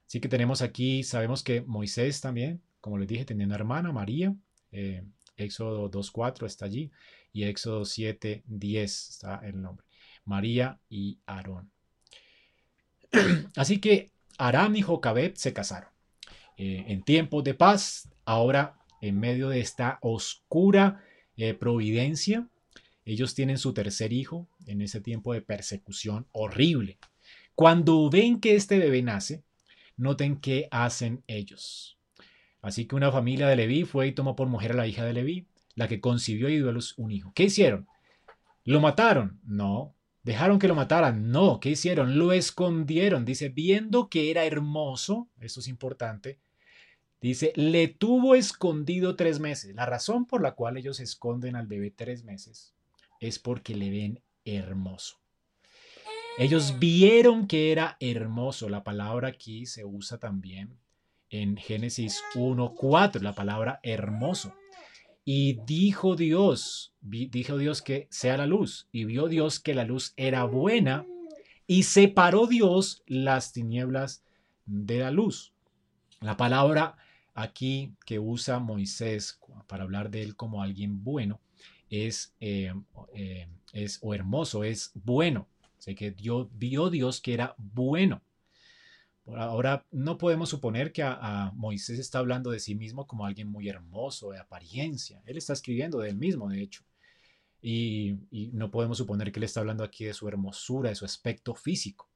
Así 0.06 0.20
que 0.20 0.28
tenemos 0.28 0.62
aquí, 0.62 1.02
sabemos 1.02 1.42
que 1.42 1.62
Moisés 1.62 2.20
también, 2.20 2.62
como 2.80 2.98
les 2.98 3.08
dije, 3.08 3.24
tenía 3.24 3.46
una 3.46 3.56
hermana, 3.56 3.92
María. 3.92 4.34
Eh, 4.70 5.02
Éxodo 5.36 5.90
2.4 5.90 6.46
está 6.46 6.66
allí 6.66 6.90
y 7.32 7.44
Éxodo 7.44 7.82
7.10 7.82 8.82
está 8.84 9.40
el 9.44 9.60
nombre. 9.60 9.84
María 10.24 10.80
y 10.88 11.18
Aarón. 11.26 11.70
Así 13.56 13.78
que 13.78 14.10
Aram 14.38 14.76
y 14.76 14.82
Jocabet 14.82 15.36
se 15.36 15.52
casaron. 15.52 15.90
Eh, 16.56 16.84
en 16.88 17.02
tiempos 17.02 17.44
de 17.44 17.54
paz, 17.54 18.08
ahora 18.24 18.78
en 19.00 19.18
medio 19.18 19.48
de 19.48 19.60
esta 19.60 19.98
oscura 20.02 21.04
eh, 21.36 21.54
providencia, 21.54 22.48
ellos 23.04 23.34
tienen 23.34 23.58
su 23.58 23.72
tercer 23.72 24.12
hijo 24.12 24.48
en 24.66 24.82
ese 24.82 25.00
tiempo 25.00 25.32
de 25.32 25.40
persecución 25.40 26.26
horrible. 26.32 26.98
Cuando 27.54 28.10
ven 28.10 28.40
que 28.40 28.54
este 28.54 28.78
bebé 28.78 29.02
nace, 29.02 29.44
Noten 29.96 30.40
qué 30.40 30.68
hacen 30.70 31.24
ellos. 31.26 31.98
Así 32.62 32.86
que 32.86 32.94
una 32.94 33.10
familia 33.10 33.48
de 33.48 33.56
Leví 33.56 33.84
fue 33.84 34.06
y 34.08 34.12
tomó 34.12 34.36
por 34.36 34.48
mujer 34.48 34.72
a 34.72 34.76
la 34.76 34.86
hija 34.86 35.04
de 35.04 35.12
Leví, 35.12 35.48
la 35.74 35.88
que 35.88 36.00
concibió 36.00 36.48
y 36.48 36.56
dio 36.56 36.68
a 36.68 36.72
luz 36.72 36.94
un 36.96 37.10
hijo. 37.10 37.32
¿Qué 37.34 37.44
hicieron? 37.44 37.88
¿Lo 38.64 38.80
mataron? 38.80 39.40
No. 39.44 39.94
¿Dejaron 40.22 40.58
que 40.58 40.68
lo 40.68 40.74
mataran? 40.74 41.30
No. 41.30 41.60
¿Qué 41.60 41.70
hicieron? 41.70 42.18
Lo 42.18 42.32
escondieron. 42.32 43.24
Dice, 43.24 43.48
viendo 43.48 44.08
que 44.08 44.30
era 44.30 44.44
hermoso, 44.44 45.28
esto 45.40 45.60
es 45.60 45.68
importante, 45.68 46.38
dice, 47.20 47.52
le 47.56 47.88
tuvo 47.88 48.34
escondido 48.34 49.16
tres 49.16 49.40
meses. 49.40 49.74
La 49.74 49.86
razón 49.86 50.26
por 50.26 50.42
la 50.42 50.52
cual 50.52 50.76
ellos 50.76 51.00
esconden 51.00 51.56
al 51.56 51.66
bebé 51.66 51.90
tres 51.90 52.24
meses 52.24 52.74
es 53.20 53.38
porque 53.38 53.74
le 53.74 53.90
ven 53.90 54.22
hermoso. 54.44 55.18
Ellos 56.38 56.78
vieron 56.78 57.48
que 57.48 57.72
era 57.72 57.96
hermoso. 57.98 58.68
La 58.68 58.84
palabra 58.84 59.28
aquí 59.28 59.66
se 59.66 59.84
usa 59.84 60.18
también 60.18 60.78
en 61.30 61.56
Génesis 61.56 62.22
1.4, 62.34 63.20
la 63.20 63.34
palabra 63.34 63.80
hermoso. 63.82 64.54
Y 65.30 65.60
dijo 65.66 66.16
Dios, 66.16 66.94
dijo 67.02 67.58
Dios 67.58 67.82
que 67.82 68.08
sea 68.10 68.38
la 68.38 68.46
luz. 68.46 68.88
Y 68.92 69.04
vio 69.04 69.28
Dios 69.28 69.60
que 69.60 69.74
la 69.74 69.84
luz 69.84 70.14
era 70.16 70.44
buena 70.44 71.04
y 71.66 71.82
separó 71.82 72.46
Dios 72.46 73.02
las 73.06 73.52
tinieblas 73.52 74.24
de 74.64 75.00
la 75.00 75.10
luz. 75.10 75.52
La 76.22 76.38
palabra 76.38 76.96
aquí 77.34 77.92
que 78.06 78.18
usa 78.18 78.58
Moisés 78.58 79.38
para 79.66 79.82
hablar 79.82 80.10
de 80.10 80.22
él 80.22 80.34
como 80.34 80.62
alguien 80.62 81.04
bueno 81.04 81.42
es, 81.90 82.34
eh, 82.40 82.72
eh, 83.12 83.48
es 83.74 83.98
o 84.00 84.14
hermoso, 84.14 84.64
es 84.64 84.92
bueno. 84.94 85.46
Sé 85.76 85.94
que 85.94 86.10
Dios, 86.10 86.48
vio 86.54 86.88
Dios 86.88 87.20
que 87.20 87.34
era 87.34 87.54
bueno. 87.58 88.22
Ahora, 89.36 89.84
no 89.90 90.18
podemos 90.18 90.48
suponer 90.48 90.92
que 90.92 91.02
a, 91.02 91.52
Moisés 91.54 91.98
está 91.98 92.18
hablando 92.18 92.50
de 92.50 92.60
sí 92.60 92.74
mismo 92.74 93.06
como 93.06 93.26
alguien 93.26 93.48
muy 93.48 93.68
hermoso, 93.68 94.30
de 94.30 94.38
apariencia. 94.38 95.22
Él 95.26 95.36
está 95.36 95.52
escribiendo 95.52 95.98
de 95.98 96.10
él 96.10 96.16
mismo, 96.16 96.48
de 96.48 96.62
hecho. 96.62 96.82
Y, 97.60 98.18
no 98.52 98.70
podemos 98.70 98.98
suponer 98.98 99.32
que 99.32 99.40
él 99.40 99.44
está 99.44 99.60
hablando 99.60 99.84
aquí 99.84 100.04
de 100.04 100.14
su 100.14 100.28
hermosura, 100.28 100.90
de 100.90 100.94
su 100.94 101.04
aspecto 101.04 101.54
físico. 101.54 102.08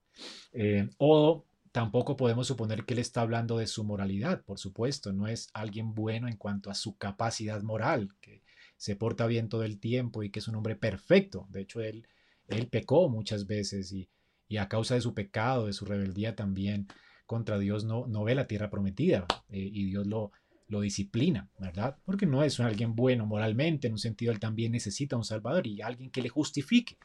Eh, 0.52 0.88
o 0.98 1.44
tampoco 1.72 2.16
podemos 2.16 2.46
suponer 2.46 2.84
que 2.84 2.94
él 2.94 3.00
está 3.00 3.22
hablando 3.22 3.58
de 3.58 3.66
su 3.66 3.84
moralidad, 3.84 4.42
por 4.44 4.58
supuesto. 4.58 5.12
No 5.12 5.26
es 5.26 5.50
alguien 5.52 5.94
bueno 5.94 6.28
en 6.28 6.36
cuanto 6.36 6.70
a 6.70 6.74
su 6.74 6.96
capacidad 6.96 7.62
moral, 7.62 8.14
que 8.20 8.42
se 8.76 8.96
porta 8.96 9.26
bien 9.26 9.48
todo 9.48 9.64
el 9.64 9.78
tiempo 9.78 10.22
y 10.22 10.30
que 10.30 10.38
es 10.38 10.48
un 10.48 10.56
hombre 10.56 10.76
perfecto. 10.76 11.46
De 11.50 11.62
hecho, 11.62 11.80
él 11.80 12.06
él 12.48 12.68
pecó 12.68 13.08
muchas 13.08 13.46
veces 13.46 13.92
y, 13.92 14.08
a 14.56 14.68
causa 14.68 14.94
de 14.94 15.00
su 15.00 15.14
pecado, 15.14 15.66
de 15.66 15.72
su 15.72 15.84
rebeldía 15.84 16.34
también 16.36 16.88
contra 17.26 17.58
Dios 17.58 17.84
no, 17.84 18.06
no 18.06 18.24
ve 18.24 18.34
la 18.34 18.46
tierra 18.46 18.68
prometida 18.68 19.26
eh, 19.48 19.70
y 19.72 19.84
Dios 19.86 20.06
lo, 20.06 20.32
lo 20.72 20.80
disciplina, 20.80 21.48
¿verdad? 21.58 21.96
Porque 22.04 22.26
no 22.26 22.42
es 22.42 22.58
alguien 22.58 22.96
bueno 22.96 23.26
moralmente, 23.26 23.86
en 23.86 23.92
un 23.92 23.98
sentido 23.98 24.32
él 24.32 24.40
también 24.40 24.72
necesita 24.72 25.16
un 25.16 25.24
Salvador 25.24 25.66
y 25.66 25.82
alguien 25.82 26.10
que 26.10 26.22
le 26.22 26.28
justifique. 26.28 26.96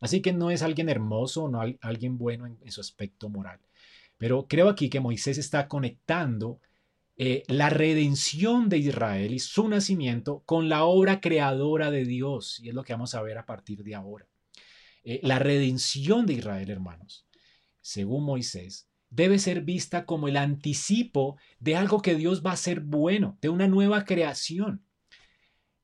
Así 0.00 0.20
que 0.20 0.32
no 0.32 0.50
es 0.50 0.62
alguien 0.62 0.88
hermoso, 0.88 1.48
no 1.48 1.62
alguien 1.80 2.18
bueno 2.18 2.46
en, 2.46 2.58
su 2.70 2.80
aspecto 2.80 3.28
moral. 3.28 3.60
Pero 4.18 4.46
creo 4.48 4.68
aquí 4.68 4.90
que 4.90 5.00
Moisés 5.00 5.38
está 5.38 5.68
conectando 5.68 6.60
eh, 7.16 7.44
la 7.46 7.70
redención 7.70 8.68
de 8.68 8.78
Israel 8.78 9.32
y 9.32 9.38
su 9.38 9.68
nacimiento 9.68 10.42
con 10.44 10.68
la 10.68 10.84
obra 10.84 11.20
creadora 11.20 11.90
de 11.90 12.04
Dios. 12.04 12.60
Y 12.60 12.68
es 12.68 12.74
lo 12.74 12.82
que 12.82 12.92
vamos 12.92 13.14
a 13.14 13.22
ver 13.22 13.38
a 13.38 13.46
partir 13.46 13.82
de 13.84 13.94
ahora. 13.94 14.26
Eh, 15.04 15.20
la 15.22 15.38
redención 15.38 16.26
de 16.26 16.34
Israel, 16.34 16.70
hermanos, 16.70 17.26
según 17.80 18.24
Moisés, 18.24 18.88
debe 19.10 19.38
ser 19.38 19.62
vista 19.62 20.06
como 20.06 20.26
el 20.26 20.36
anticipo 20.36 21.36
de 21.60 21.76
algo 21.76 22.02
que 22.02 22.16
Dios 22.16 22.44
va 22.44 22.50
a 22.50 22.54
hacer 22.54 22.80
bueno, 22.80 23.38
de 23.40 23.48
una 23.48 23.68
nueva 23.68 24.04
creación. 24.04 24.84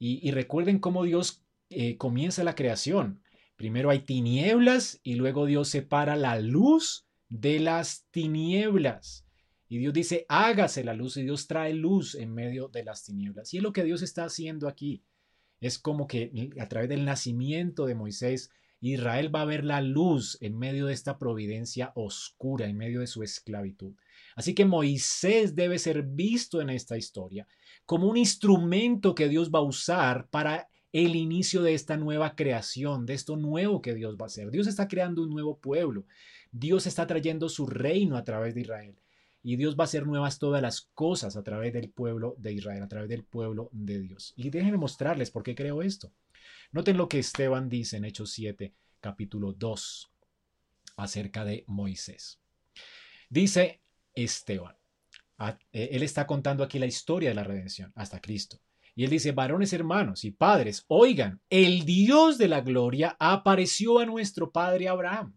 Y, 0.02 0.30
recuerden 0.30 0.78
cómo 0.78 1.04
Dios 1.04 1.44
eh, 1.68 1.98
comienza 1.98 2.42
la 2.42 2.54
creación. 2.54 3.20
Primero 3.56 3.90
hay 3.90 4.00
tinieblas 4.00 4.98
y 5.02 5.16
luego 5.16 5.44
Dios 5.44 5.68
separa 5.68 6.16
la 6.16 6.40
luz 6.40 7.06
de 7.28 7.60
las 7.60 8.06
tinieblas. 8.10 9.26
Y 9.68 9.76
Dios 9.76 9.92
dice, 9.92 10.24
hágase 10.30 10.82
la 10.84 10.94
luz 10.94 11.18
y 11.18 11.22
Dios 11.22 11.46
trae 11.46 11.74
luz 11.74 12.14
en 12.14 12.32
medio 12.32 12.68
de 12.68 12.82
las 12.82 13.04
tinieblas. 13.04 13.52
Y 13.52 13.58
es 13.58 13.62
lo 13.62 13.74
que 13.74 13.84
Dios 13.84 14.00
está 14.00 14.24
haciendo 14.24 14.66
aquí. 14.66 15.04
Es 15.60 15.78
como 15.78 16.06
que 16.06 16.50
a 16.58 16.66
través 16.66 16.88
del 16.88 17.04
nacimiento 17.04 17.84
de 17.84 17.94
Moisés, 17.94 18.50
Israel 18.80 19.34
va 19.34 19.42
a 19.42 19.46
ver 19.46 19.64
la 19.64 19.82
luz 19.82 20.38
en 20.40 20.58
medio 20.58 20.86
de 20.86 20.94
esta 20.94 21.18
providencia 21.18 21.92
oscura, 21.94 22.66
en 22.66 22.76
medio 22.76 23.00
de 23.00 23.06
su 23.06 23.22
esclavitud. 23.22 23.94
Así 24.34 24.54
que 24.54 24.64
Moisés 24.64 25.54
debe 25.54 25.78
ser 25.78 26.02
visto 26.02 26.60
en 26.60 26.70
esta 26.70 26.96
historia 26.96 27.46
como 27.84 28.08
un 28.08 28.16
instrumento 28.16 29.14
que 29.14 29.28
Dios 29.28 29.50
va 29.50 29.58
a 29.58 29.62
usar 29.62 30.28
para 30.28 30.68
el 30.92 31.14
inicio 31.14 31.62
de 31.62 31.74
esta 31.74 31.96
nueva 31.96 32.34
creación, 32.34 33.06
de 33.06 33.14
esto 33.14 33.36
nuevo 33.36 33.82
que 33.82 33.94
Dios 33.94 34.16
va 34.16 34.24
a 34.24 34.26
hacer. 34.26 34.50
Dios 34.50 34.66
está 34.66 34.88
creando 34.88 35.22
un 35.22 35.30
nuevo 35.30 35.58
pueblo. 35.58 36.04
Dios 36.50 36.86
está 36.86 37.06
trayendo 37.06 37.48
su 37.48 37.66
reino 37.66 38.16
a 38.16 38.24
través 38.24 38.54
de 38.54 38.62
Israel. 38.62 38.96
y 39.42 39.56
Dios 39.56 39.74
va 39.74 39.84
a 39.84 39.86
hacer 39.86 40.06
nuevas 40.06 40.38
todas 40.38 40.60
las 40.60 40.82
cosas 40.92 41.34
a 41.34 41.42
través 41.42 41.72
del 41.72 41.90
pueblo 41.90 42.34
de 42.36 42.52
Israel, 42.52 42.82
a 42.82 42.88
través 42.88 43.08
del 43.08 43.24
pueblo 43.24 43.70
de 43.72 43.98
Dios. 43.98 44.34
Y 44.36 44.50
déjenme 44.50 44.76
mostrarles 44.76 45.30
por 45.30 45.42
qué 45.42 45.54
creo 45.54 45.80
esto. 45.80 46.12
Noten 46.72 46.96
lo 46.96 47.08
que 47.08 47.18
Esteban 47.18 47.68
dice 47.68 47.96
en 47.96 48.04
Hechos 48.04 48.30
7, 48.30 48.72
capítulo 49.00 49.52
2, 49.52 50.12
acerca 50.96 51.44
de 51.44 51.64
Moisés. 51.66 52.40
Dice 53.28 53.82
Esteban, 54.14 54.76
eh, 55.72 55.88
él 55.92 56.04
está 56.04 56.28
contando 56.28 56.62
aquí 56.62 56.78
la 56.78 56.86
historia 56.86 57.30
de 57.30 57.34
la 57.34 57.42
redención 57.42 57.92
hasta 57.96 58.20
Cristo. 58.20 58.60
Y 58.94 59.02
él 59.02 59.10
dice, 59.10 59.32
varones 59.32 59.72
hermanos 59.72 60.24
y 60.24 60.30
padres, 60.30 60.84
oigan, 60.86 61.40
el 61.50 61.84
Dios 61.84 62.38
de 62.38 62.46
la 62.46 62.60
gloria 62.60 63.16
apareció 63.18 63.98
a 63.98 64.06
nuestro 64.06 64.52
padre 64.52 64.88
Abraham, 64.88 65.36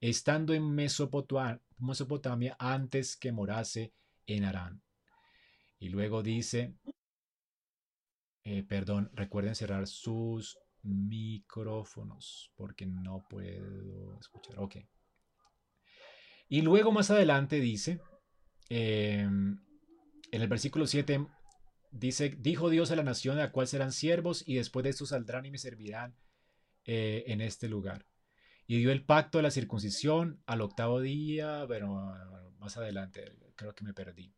estando 0.00 0.54
en 0.54 0.72
Mesopotamia 0.72 2.56
antes 2.58 3.16
que 3.16 3.32
morase 3.32 3.92
en 4.26 4.44
Arán. 4.44 4.80
Y 5.80 5.88
luego 5.88 6.22
dice, 6.22 6.74
eh, 8.44 8.62
perdón, 8.64 9.10
recuerden 9.14 9.54
cerrar 9.54 9.86
sus 9.86 10.58
micrófonos 10.82 12.52
porque 12.56 12.86
no 12.86 13.24
puedo 13.28 14.18
escuchar. 14.18 14.58
Ok. 14.58 14.76
Y 16.48 16.62
luego 16.62 16.92
más 16.92 17.10
adelante 17.10 17.60
dice, 17.60 18.00
em, 18.68 19.58
en 20.30 20.42
el 20.42 20.48
versículo 20.48 20.86
7, 20.86 21.26
dice, 21.92 22.36
dijo 22.38 22.68
Dios 22.68 22.90
a 22.90 22.96
la 22.96 23.02
nación 23.02 23.38
a 23.38 23.42
la 23.42 23.52
cual 23.52 23.68
serán 23.68 23.92
siervos 23.92 24.42
y 24.46 24.56
después 24.56 24.84
de 24.84 24.90
esto 24.90 25.06
saldrán 25.06 25.46
y 25.46 25.50
me 25.50 25.58
servirán 25.58 26.16
eh, 26.84 27.24
en 27.28 27.40
este 27.40 27.68
lugar. 27.68 28.06
Y 28.66 28.78
dio 28.78 28.90
el 28.90 29.04
pacto 29.04 29.38
de 29.38 29.42
la 29.42 29.50
circuncisión 29.50 30.42
al 30.46 30.62
octavo 30.62 31.00
día, 31.00 31.64
bueno, 31.64 32.12
más 32.58 32.76
adelante, 32.76 33.36
creo 33.54 33.74
que 33.74 33.84
me 33.84 33.94
perdí. 33.94 34.34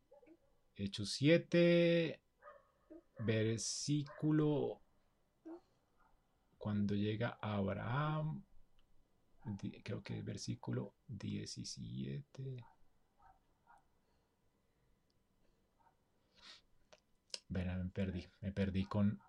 Hechos 0.77 1.13
7, 1.13 2.24
versículo, 3.19 4.81
cuando 6.59 6.95
llega 6.95 7.39
Abraham, 7.41 8.45
creo 9.83 10.03
que 10.03 10.19
es 10.19 10.25
versículo 10.25 10.95
17. 11.07 12.57
Verán, 17.49 17.85
me 17.85 17.91
perdí, 17.91 18.27
me 18.41 18.53
perdí 18.53 18.85
con, 18.85 19.21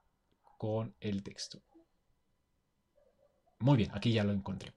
con 0.58 0.96
el 1.00 1.22
texto. 1.24 1.62
Muy 3.60 3.78
bien, 3.78 3.92
aquí 3.94 4.14
ya 4.14 4.24
lo 4.24 4.32
encontré. 4.32 4.74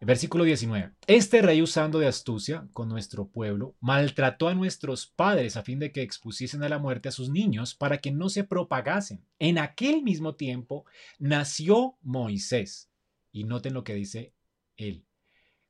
Versículo 0.00 0.44
19. 0.44 0.92
Este 1.06 1.40
rey 1.40 1.62
usando 1.62 1.98
de 1.98 2.08
astucia 2.08 2.68
con 2.72 2.88
nuestro 2.88 3.28
pueblo, 3.28 3.74
maltrató 3.80 4.48
a 4.48 4.54
nuestros 4.54 5.06
padres 5.06 5.56
a 5.56 5.62
fin 5.62 5.78
de 5.78 5.92
que 5.92 6.02
expusiesen 6.02 6.62
a 6.62 6.68
la 6.68 6.78
muerte 6.78 7.08
a 7.08 7.12
sus 7.12 7.30
niños 7.30 7.74
para 7.74 7.98
que 7.98 8.10
no 8.10 8.28
se 8.28 8.44
propagasen. 8.44 9.24
En 9.38 9.58
aquel 9.58 10.02
mismo 10.02 10.34
tiempo 10.34 10.84
nació 11.18 11.96
Moisés. 12.02 12.90
Y 13.32 13.44
noten 13.44 13.74
lo 13.74 13.82
que 13.82 13.94
dice 13.94 14.34
él, 14.76 15.06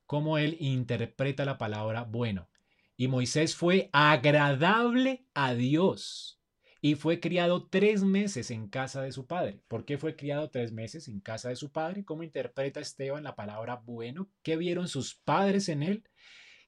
cómo 0.05 0.37
él 0.37 0.57
interpreta 0.59 1.45
la 1.45 1.57
palabra 1.57 2.03
bueno. 2.03 2.49
Y 2.97 3.07
Moisés 3.07 3.55
fue 3.55 3.89
agradable 3.91 5.25
a 5.33 5.53
Dios 5.53 6.39
y 6.85 6.93
fue 6.93 7.19
criado 7.19 7.65
tres 7.67 8.03
meses 8.03 8.51
en 8.51 8.67
casa 8.67 9.01
de 9.01 9.11
su 9.11 9.25
padre. 9.25 9.59
¿Por 9.67 9.85
qué 9.85 9.97
fue 9.97 10.15
criado 10.15 10.51
tres 10.51 10.71
meses 10.71 11.07
en 11.07 11.19
casa 11.19 11.49
de 11.49 11.55
su 11.55 11.71
padre? 11.71 12.05
¿Cómo 12.05 12.21
interpreta 12.21 12.79
Esteban 12.79 13.23
la 13.23 13.35
palabra 13.35 13.81
bueno? 13.83 14.29
¿Qué 14.43 14.55
vieron 14.55 14.87
sus 14.87 15.15
padres 15.15 15.67
en 15.67 15.81
él? 15.81 16.03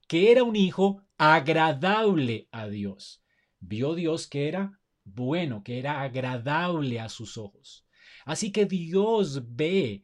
Que 0.08 0.32
era 0.32 0.42
un 0.42 0.56
hijo 0.56 1.04
agradable 1.20 2.48
a 2.52 2.68
Dios. 2.68 3.24
Vio 3.60 3.94
Dios 3.94 4.26
que 4.26 4.48
era 4.48 4.80
bueno, 5.04 5.64
que 5.64 5.78
era 5.78 6.02
agradable 6.02 7.00
a 7.00 7.10
sus 7.10 7.38
ojos. 7.38 7.86
Así 8.26 8.52
que 8.52 8.66
Dios 8.66 9.56
ve 9.56 10.02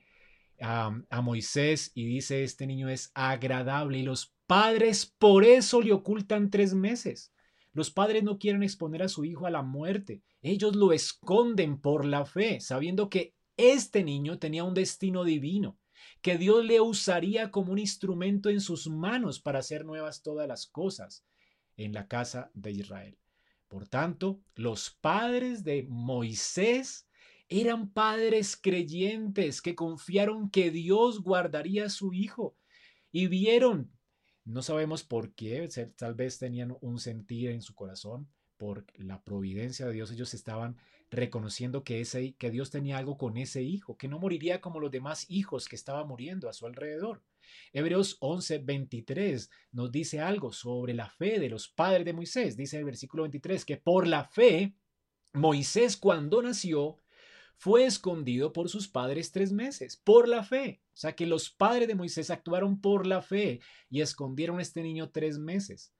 a, 0.62 0.96
a 1.10 1.22
Moisés 1.22 1.92
y 1.96 2.06
dice, 2.06 2.44
este 2.44 2.68
niño 2.68 2.88
es 2.88 3.10
agradable 3.16 3.98
y 3.98 4.04
los 4.04 4.36
padres 4.46 5.08
por 5.08 5.44
eso 5.44 5.82
le 5.82 5.92
ocultan 5.92 6.52
tres 6.52 6.76
meses 6.76 7.33
los 7.74 7.92
padres 7.92 8.24
no 8.24 8.38
quieren 8.38 8.64
exponer 8.64 9.02
a 9.04 9.10
su 9.10 9.26
hijo 9.26 9.46
a 9.46 9.52
la 9.52 9.64
muerte. 9.64 10.22
Ellos 10.42 10.76
lo 10.76 10.94
esconden 10.94 11.82
por 11.82 12.06
la 12.06 12.26
fe, 12.26 12.60
sabiendo 12.62 13.10
que 13.10 13.34
este 13.58 14.04
niño 14.04 14.40
tenía 14.40 14.64
un 14.64 14.74
destino 14.74 15.24
divino, 15.24 15.78
que 16.22 16.38
Dios 16.38 16.64
le 16.64 16.80
usaría 16.82 17.52
como 17.52 17.72
un 17.72 17.80
instrumento 17.80 18.50
en 18.50 18.62
sus 18.62 18.88
manos 18.88 19.40
para 19.40 19.60
hacer 19.60 19.86
nuevas 19.86 20.22
todas 20.22 20.48
las 20.48 20.68
cosas 20.68 21.26
en 21.76 21.94
la 21.94 22.08
casa 22.08 22.52
de 22.54 22.72
Israel. 22.72 23.18
Por 23.68 23.88
tanto, 23.88 24.40
los 24.56 24.92
padres 25.02 25.64
de 25.64 25.88
Moisés 25.90 27.08
eran 27.50 27.92
padres 27.92 28.56
creyentes 28.56 29.62
que 29.62 29.76
confiaron 29.76 30.50
que 30.50 30.70
Dios 30.70 31.22
guardaría 31.22 31.86
a 31.86 31.90
su 31.90 32.14
hijo 32.14 32.56
y 33.12 33.28
vieron 33.28 33.92
no 34.46 34.62
sabemos 34.62 35.04
por 35.04 35.34
qué, 35.34 35.70
tal 35.96 36.16
vez 36.16 36.40
tenían 36.40 36.76
un 36.82 37.00
sentir 37.00 37.50
en 37.50 37.62
su 37.62 37.74
corazón 37.76 38.28
por 38.58 38.86
la 38.96 39.24
providencia 39.24 39.86
de 39.86 39.94
Dios. 39.94 40.12
Ellos 40.12 40.34
estaban 40.34 40.78
reconociendo 41.10 41.84
que, 41.84 42.02
ese, 42.02 42.34
que 42.36 42.52
Dios 42.52 42.72
tenía 42.72 42.98
algo 42.98 43.18
con 43.18 43.38
ese 43.38 43.62
hijo, 43.62 43.98
que 43.98 44.08
no 44.08 44.20
moriría 44.20 44.62
como 44.62 44.80
los 44.80 44.92
demás 44.92 45.26
hijos 45.30 45.68
que 45.68 45.76
estaban 45.76 46.08
muriendo 46.08 46.50
a 46.50 46.54
su 46.54 46.66
alrededor. 46.66 47.24
Hebreos 47.72 48.18
11, 48.20 48.60
23 48.60 49.50
nos 49.72 49.92
dice 49.92 50.22
algo 50.22 50.52
sobre 50.52 50.94
la 50.94 51.10
fe 51.10 51.40
de 51.40 51.50
los 51.50 51.68
padres 51.68 52.06
de 52.06 52.14
Moisés. 52.14 52.58
Dice 52.58 52.78
el 52.78 52.86
versículo 52.86 53.24
23 53.24 53.66
que 53.66 53.78
por 53.78 54.08
la 54.08 54.26
fe, 54.26 54.76
Moisés 55.34 55.98
cuando 55.98 56.42
nació 56.42 57.03
fue 57.58 57.86
escondido 57.86 58.54
por 58.54 58.70
sus 58.70 58.88
padres 58.88 59.32
tres 59.32 59.52
meses, 59.52 59.98
por 59.98 60.28
la 60.28 60.44
fe. 60.44 60.82
O 60.94 60.98
sea 60.98 61.16
que 61.16 61.26
los 61.26 61.50
padres 61.50 61.88
de 61.88 61.96
Moisés 61.96 62.30
actuaron 62.30 62.80
por 62.82 63.08
la 63.08 63.22
fe 63.22 63.62
y 63.90 64.02
escondieron 64.02 64.60
a 64.60 64.62
este 64.62 64.84
niño 64.84 65.10
tres 65.12 65.40
meses. 65.40 65.94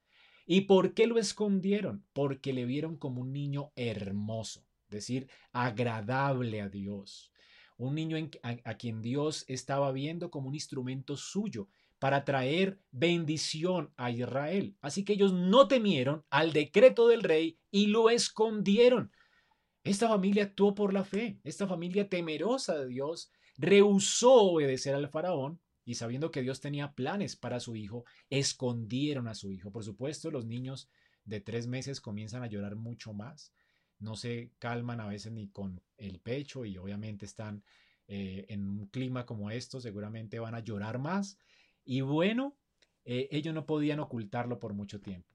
¿Y 0.46 0.62
por 0.62 0.94
qué 0.94 1.08
lo 1.08 1.18
escondieron? 1.18 2.06
Porque 2.14 2.54
le 2.54 2.66
vieron 2.66 2.98
como 2.98 3.22
un 3.22 3.32
niño 3.32 3.72
hermoso, 3.76 4.66
es 4.86 4.92
decir, 4.92 5.30
agradable 5.54 6.62
a 6.62 6.70
Dios. 6.70 7.32
Un 7.78 7.96
niño 7.96 8.18
a 8.44 8.74
quien 8.76 9.02
Dios 9.02 9.46
estaba 9.48 9.92
viendo 9.92 10.30
como 10.30 10.50
un 10.50 10.56
instrumento 10.56 11.18
suyo 11.18 11.70
para 12.04 12.26
traer 12.26 12.82
bendición 12.92 13.94
a 13.96 14.12
Israel. 14.12 14.76
Así 14.82 15.06
que 15.06 15.14
ellos 15.14 15.32
no 15.32 15.70
temieron 15.70 16.26
al 16.30 16.52
decreto 16.52 17.08
del 17.08 17.24
rey 17.24 17.58
y 17.72 17.88
lo 17.88 18.10
escondieron. 18.10 19.12
Esta 19.84 20.08
familia 20.08 20.44
actuó 20.44 20.76
por 20.76 20.94
la 20.94 21.04
fe, 21.04 21.40
esta 21.44 21.68
familia 21.68 22.08
temerosa 22.08 22.78
de 22.78 22.88
Dios 22.88 23.32
rehusó 23.58 24.34
obedecer 24.34 24.96
al 24.96 25.10
faraón 25.10 25.60
y 25.86 25.96
sabiendo 25.96 26.32
que 26.32 26.42
Dios 26.42 26.62
tenía 26.62 26.94
planes 26.94 27.36
para 27.36 27.60
su 27.60 27.76
hijo, 27.76 28.06
escondieron 28.30 29.28
a 29.28 29.36
su 29.36 29.52
hijo. 29.52 29.72
Por 29.72 29.84
supuesto, 29.84 30.32
los 30.32 30.46
niños 30.46 30.90
de 31.26 31.42
tres 31.42 31.68
meses 31.68 32.00
comienzan 32.00 32.44
a 32.44 32.48
llorar 32.48 32.76
mucho 32.76 33.14
más, 33.14 33.54
no 34.00 34.16
se 34.16 34.52
calman 34.60 35.02
a 35.02 35.08
veces 35.08 35.32
ni 35.32 35.48
con 35.50 35.82
el 35.98 36.20
pecho 36.20 36.66
y 36.66 36.78
obviamente 36.78 37.26
están 37.26 37.64
eh, 38.08 38.46
en 38.50 38.68
un 38.68 38.88
clima 38.88 39.26
como 39.26 39.52
esto, 39.52 39.80
seguramente 39.80 40.40
van 40.40 40.56
a 40.56 40.60
llorar 40.60 41.00
más. 41.00 41.38
Y 41.86 42.02
bueno, 42.02 42.56
eh, 43.06 43.28
ellos 43.32 43.54
no 43.54 43.66
podían 43.66 44.00
ocultarlo 44.00 44.60
por 44.60 44.74
mucho 44.74 45.02
tiempo. 45.02 45.33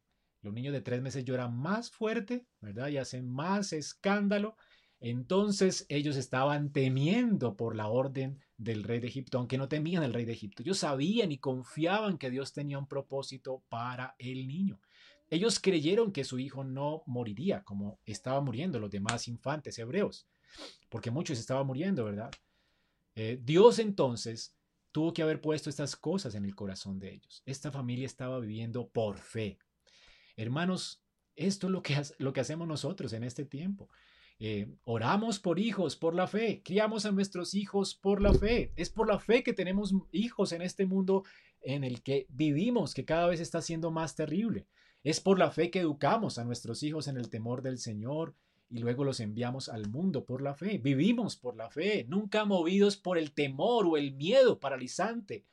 Los 0.48 0.54
niños 0.54 0.72
de 0.72 0.80
tres 0.80 1.02
meses 1.02 1.26
lloran 1.26 1.54
más 1.54 1.90
fuerte, 1.90 2.46
¿verdad? 2.62 2.88
Y 2.88 2.96
hacen 2.96 3.28
más 3.28 3.74
escándalo. 3.74 4.56
Entonces 4.98 5.84
ellos 5.90 6.16
estaban 6.16 6.72
temiendo 6.72 7.54
por 7.54 7.76
la 7.76 7.88
orden 7.88 8.40
del 8.56 8.82
rey 8.82 8.98
de 8.98 9.08
Egipto, 9.08 9.36
aunque 9.36 9.58
no 9.58 9.68
temían 9.68 10.02
al 10.04 10.14
rey 10.14 10.24
de 10.24 10.32
Egipto. 10.32 10.62
Ellos 10.62 10.78
sabían 10.78 11.32
y 11.32 11.36
confiaban 11.36 12.16
que 12.16 12.30
Dios 12.30 12.54
tenía 12.54 12.78
un 12.78 12.88
propósito 12.88 13.62
para 13.68 14.14
el 14.18 14.48
niño. 14.48 14.80
Ellos 15.28 15.60
creyeron 15.60 16.12
que 16.12 16.24
su 16.24 16.38
hijo 16.38 16.64
no 16.64 17.02
moriría 17.04 17.62
como 17.62 18.00
estaban 18.06 18.46
muriendo 18.46 18.78
los 18.78 18.90
demás 18.90 19.28
infantes 19.28 19.78
hebreos, 19.78 20.26
porque 20.88 21.10
muchos 21.10 21.38
estaban 21.38 21.66
muriendo, 21.66 22.06
¿verdad? 22.06 22.30
Eh, 23.16 23.38
Dios 23.44 23.80
entonces 23.80 24.56
tuvo 24.92 25.12
que 25.12 25.20
haber 25.20 25.42
puesto 25.42 25.68
estas 25.68 25.94
cosas 25.94 26.34
en 26.34 26.46
el 26.46 26.54
corazón 26.54 26.98
de 26.98 27.12
ellos. 27.12 27.42
Esta 27.44 27.70
familia 27.70 28.06
estaba 28.06 28.40
viviendo 28.40 28.88
por 28.88 29.18
fe, 29.18 29.58
Hermanos, 30.38 31.02
esto 31.34 31.66
es 31.66 31.72
lo 31.72 31.82
que, 31.82 32.00
lo 32.18 32.32
que 32.32 32.40
hacemos 32.40 32.68
nosotros 32.68 33.12
en 33.12 33.24
este 33.24 33.44
tiempo. 33.44 33.88
Eh, 34.38 34.72
oramos 34.84 35.40
por 35.40 35.58
hijos, 35.58 35.96
por 35.96 36.14
la 36.14 36.28
fe, 36.28 36.62
criamos 36.64 37.06
a 37.06 37.10
nuestros 37.10 37.54
hijos 37.54 37.96
por 37.96 38.22
la 38.22 38.32
fe. 38.32 38.72
Es 38.76 38.88
por 38.88 39.08
la 39.08 39.18
fe 39.18 39.42
que 39.42 39.52
tenemos 39.52 39.92
hijos 40.12 40.52
en 40.52 40.62
este 40.62 40.86
mundo 40.86 41.24
en 41.60 41.82
el 41.82 42.02
que 42.02 42.26
vivimos, 42.28 42.94
que 42.94 43.04
cada 43.04 43.26
vez 43.26 43.40
está 43.40 43.60
siendo 43.62 43.90
más 43.90 44.14
terrible. 44.14 44.68
Es 45.02 45.20
por 45.20 45.40
la 45.40 45.50
fe 45.50 45.72
que 45.72 45.80
educamos 45.80 46.38
a 46.38 46.44
nuestros 46.44 46.84
hijos 46.84 47.08
en 47.08 47.16
el 47.16 47.30
temor 47.30 47.62
del 47.62 47.78
Señor 47.78 48.36
y 48.70 48.78
luego 48.78 49.02
los 49.02 49.18
enviamos 49.18 49.68
al 49.68 49.88
mundo 49.88 50.24
por 50.24 50.40
la 50.40 50.54
fe. 50.54 50.78
Vivimos 50.78 51.34
por 51.34 51.56
la 51.56 51.68
fe, 51.68 52.06
nunca 52.08 52.44
movidos 52.44 52.96
por 52.96 53.18
el 53.18 53.32
temor 53.32 53.86
o 53.86 53.96
el 53.96 54.14
miedo 54.14 54.60
paralizante. 54.60 55.44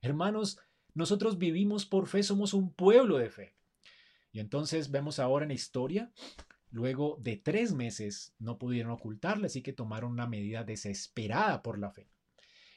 Hermanos, 0.00 0.58
nosotros 0.94 1.36
vivimos 1.36 1.84
por 1.84 2.06
fe, 2.06 2.22
somos 2.22 2.54
un 2.54 2.72
pueblo 2.72 3.18
de 3.18 3.28
fe. 3.28 3.54
Y 4.32 4.40
entonces 4.40 4.90
vemos 4.90 5.18
ahora 5.18 5.44
en 5.44 5.50
la 5.50 5.54
historia, 5.54 6.10
luego 6.70 7.18
de 7.20 7.36
tres 7.36 7.74
meses 7.74 8.34
no 8.38 8.58
pudieron 8.58 8.90
ocultarle, 8.90 9.46
así 9.46 9.62
que 9.62 9.74
tomaron 9.74 10.12
una 10.12 10.26
medida 10.26 10.64
desesperada 10.64 11.62
por 11.62 11.78
la 11.78 11.90
fe. 11.90 12.08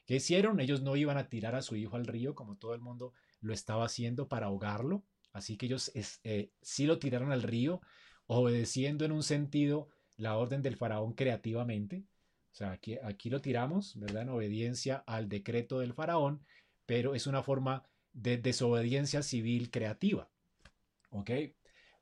¿Qué 0.05 0.17
hicieron? 0.17 0.59
Ellos 0.59 0.81
no 0.81 0.95
iban 0.95 1.17
a 1.17 1.29
tirar 1.29 1.55
a 1.55 1.61
su 1.61 1.75
hijo 1.75 1.95
al 1.95 2.05
río 2.05 2.35
como 2.35 2.57
todo 2.57 2.75
el 2.75 2.81
mundo 2.81 3.13
lo 3.39 3.53
estaba 3.53 3.85
haciendo 3.85 4.27
para 4.27 4.47
ahogarlo, 4.47 5.03
así 5.33 5.57
que 5.57 5.65
ellos 5.65 5.91
eh, 5.95 6.51
sí 6.61 6.85
lo 6.85 6.99
tiraron 6.99 7.31
al 7.31 7.41
río, 7.41 7.81
obedeciendo 8.27 9.05
en 9.05 9.13
un 9.13 9.23
sentido 9.23 9.87
la 10.17 10.37
orden 10.37 10.61
del 10.61 10.77
faraón 10.77 11.13
creativamente. 11.13 12.05
O 12.51 12.57
sea, 12.57 12.71
aquí, 12.71 12.97
aquí 13.03 13.29
lo 13.29 13.41
tiramos, 13.41 13.99
¿verdad? 13.99 14.23
En 14.23 14.29
obediencia 14.29 15.03
al 15.07 15.27
decreto 15.27 15.79
del 15.79 15.93
faraón, 15.93 16.45
pero 16.85 17.15
es 17.15 17.27
una 17.27 17.43
forma 17.43 17.83
de 18.13 18.37
desobediencia 18.37 19.23
civil 19.23 19.71
creativa. 19.71 20.29
¿Ok? 21.15 21.31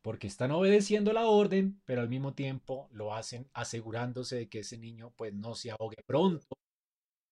Porque 0.02 0.28
están 0.28 0.52
obedeciendo 0.52 1.14
la 1.14 1.28
orden, 1.28 1.82
pero 1.86 2.02
al 2.02 2.10
mismo 2.10 2.34
tiempo 2.34 2.90
lo 2.92 3.14
hacen 3.14 3.50
asegurándose 3.54 4.36
de 4.36 4.50
que 4.50 4.60
ese 4.60 4.78
niño 4.78 5.14
pues 5.16 5.34
no 5.34 5.56
se 5.56 5.72
ahogue 5.72 6.04
pronto 6.06 6.58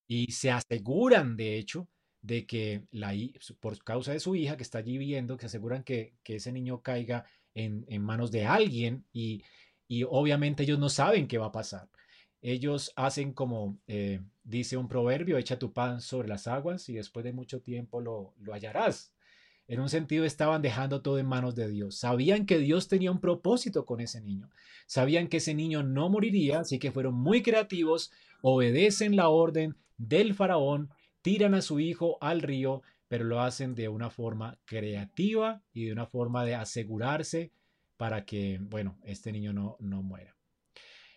y 0.08 0.32
se 0.32 0.52
aseguran, 0.52 1.38
de 1.38 1.58
hecho, 1.58 1.88
de 2.22 2.46
que 2.46 2.84
la, 2.92 3.14
por 3.60 3.84
causa 3.84 4.14
de 4.14 4.20
su 4.20 4.36
hija 4.36 4.58
que 4.58 4.64
está 4.64 4.80
allí 4.80 4.98
viviendo, 4.98 5.38
que 5.38 5.48
aseguran 5.48 5.84
que, 5.84 6.16
que 6.24 6.36
ese 6.36 6.52
niño 6.52 6.82
caiga 6.82 7.26
en, 7.54 7.86
en 7.88 8.02
manos 8.04 8.32
de 8.32 8.46
alguien 8.46 9.06
y, 9.12 9.44
y, 9.88 10.04
obviamente 10.04 10.64
ellos 10.64 10.80
no 10.80 10.90
saben 10.90 11.28
qué 11.28 11.38
va 11.38 11.48
a 11.48 11.52
pasar. 11.52 11.90
Ellos 12.42 12.92
hacen 12.96 13.34
como 13.34 13.80
eh, 13.88 14.22
dice 14.44 14.78
un 14.78 14.88
proverbio, 14.88 15.38
echa 15.38 15.60
tu 15.60 15.74
pan 15.74 16.02
sobre 16.02 16.28
las 16.28 16.48
aguas 16.48 16.90
y 16.90 16.94
después 16.94 17.24
de 17.24 17.34
mucho 17.34 17.62
tiempo 17.62 18.02
lo, 18.02 18.34
lo 18.40 18.54
hallarás. 18.54 19.14
En 19.72 19.80
un 19.80 19.88
sentido 19.88 20.26
estaban 20.26 20.62
dejando 20.62 21.02
todo 21.02 21.18
en 21.18 21.26
manos 21.26 21.56
de 21.56 21.70
Dios. 21.70 21.96
Sabían 21.96 22.46
que 22.46 22.58
Dios 22.58 22.90
tenía 22.90 23.10
un 23.10 23.22
propósito 23.22 23.86
con 23.86 24.02
ese 24.02 24.20
niño. 24.20 24.50
Sabían 24.86 25.30
que 25.30 25.38
ese 25.38 25.54
niño 25.54 25.82
no 25.82 26.10
moriría, 26.10 26.60
así 26.60 26.78
que 26.78 26.92
fueron 26.92 27.14
muy 27.14 27.42
creativos, 27.42 28.12
obedecen 28.42 29.16
la 29.16 29.30
orden 29.30 29.78
del 29.96 30.34
faraón, 30.34 30.90
tiran 31.22 31.54
a 31.54 31.62
su 31.62 31.80
hijo 31.80 32.18
al 32.20 32.42
río, 32.42 32.82
pero 33.08 33.24
lo 33.24 33.40
hacen 33.40 33.74
de 33.74 33.88
una 33.88 34.10
forma 34.10 34.60
creativa 34.66 35.64
y 35.72 35.86
de 35.86 35.94
una 35.94 36.06
forma 36.06 36.44
de 36.44 36.56
asegurarse 36.56 37.54
para 37.96 38.26
que, 38.26 38.60
bueno, 38.60 39.00
este 39.06 39.32
niño 39.32 39.54
no, 39.54 39.78
no 39.80 40.04
muera. 40.04 40.36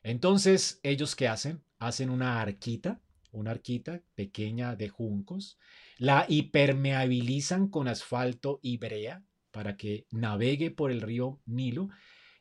Entonces, 0.05 0.79
¿ellos 0.85 1.17
qué 1.17 1.27
hacen? 1.27 1.65
Hacen 1.81 2.09
una 2.09 2.41
arquita, 2.41 3.01
una 3.35 3.53
arquita 3.53 4.03
pequeña 4.15 4.77
de 4.77 4.89
juncos, 4.89 5.59
la 5.99 6.27
hipermeabilizan 6.29 7.69
con 7.69 7.89
asfalto 7.89 8.61
y 8.63 8.79
brea 8.79 9.23
para 9.51 9.77
que 9.77 10.07
navegue 10.11 10.71
por 10.71 10.91
el 10.91 11.01
río 11.01 11.41
Nilo 11.47 11.89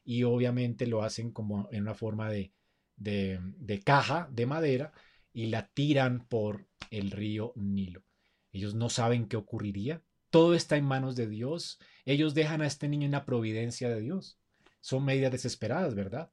y 0.03 0.23
obviamente 0.23 0.87
lo 0.87 1.03
hacen 1.03 1.31
como 1.31 1.69
en 1.71 1.83
una 1.83 1.93
forma 1.93 2.29
de, 2.29 2.51
de, 2.95 3.81
caja 3.83 4.27
de 4.31 4.45
madera 4.45 4.91
y 5.31 5.47
la 5.47 5.67
tiran 5.67 6.25
por 6.27 6.67
el 6.91 7.11
río 7.11 7.53
Nilo. 7.55 8.03
Ellos 8.51 8.75
no 8.75 8.89
saben 8.89 9.27
qué 9.27 9.37
ocurriría. 9.37 10.01
Todo 10.29 10.55
está 10.55 10.77
en 10.77 10.85
manos 10.85 11.15
de 11.15 11.27
Dios. 11.27 11.79
Ellos 12.05 12.33
dejan 12.33 12.61
a 12.61 12.67
este 12.67 12.87
niño 12.87 13.05
en 13.05 13.11
la 13.11 13.25
providencia 13.25 13.89
de 13.89 14.01
Dios. 14.01 14.39
Son 14.81 15.05
medidas 15.05 15.31
desesperadas, 15.31 15.95
¿verdad? 15.95 16.31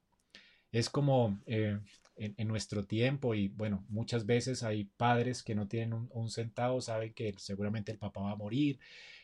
Es 0.71 0.89
como 0.89 1.41
eh, 1.45 1.79
en, 2.15 2.47
nuestro 2.47 2.85
tiempo 2.85 3.33
y 3.33 3.47
bueno, 3.47 3.83
muchas 3.89 4.25
veces 4.25 4.63
hay 4.63 4.85
padres 4.85 5.43
que 5.43 5.55
no 5.55 5.67
tienen 5.67 6.07
un, 6.09 6.29
centavo, 6.29 6.81
saben 6.81 7.13
que 7.13 7.33
seguramente 7.37 7.91
el 7.91 7.97
papá 7.97 8.21
va 8.21 8.31
a 8.31 8.35
morir, 8.35 8.79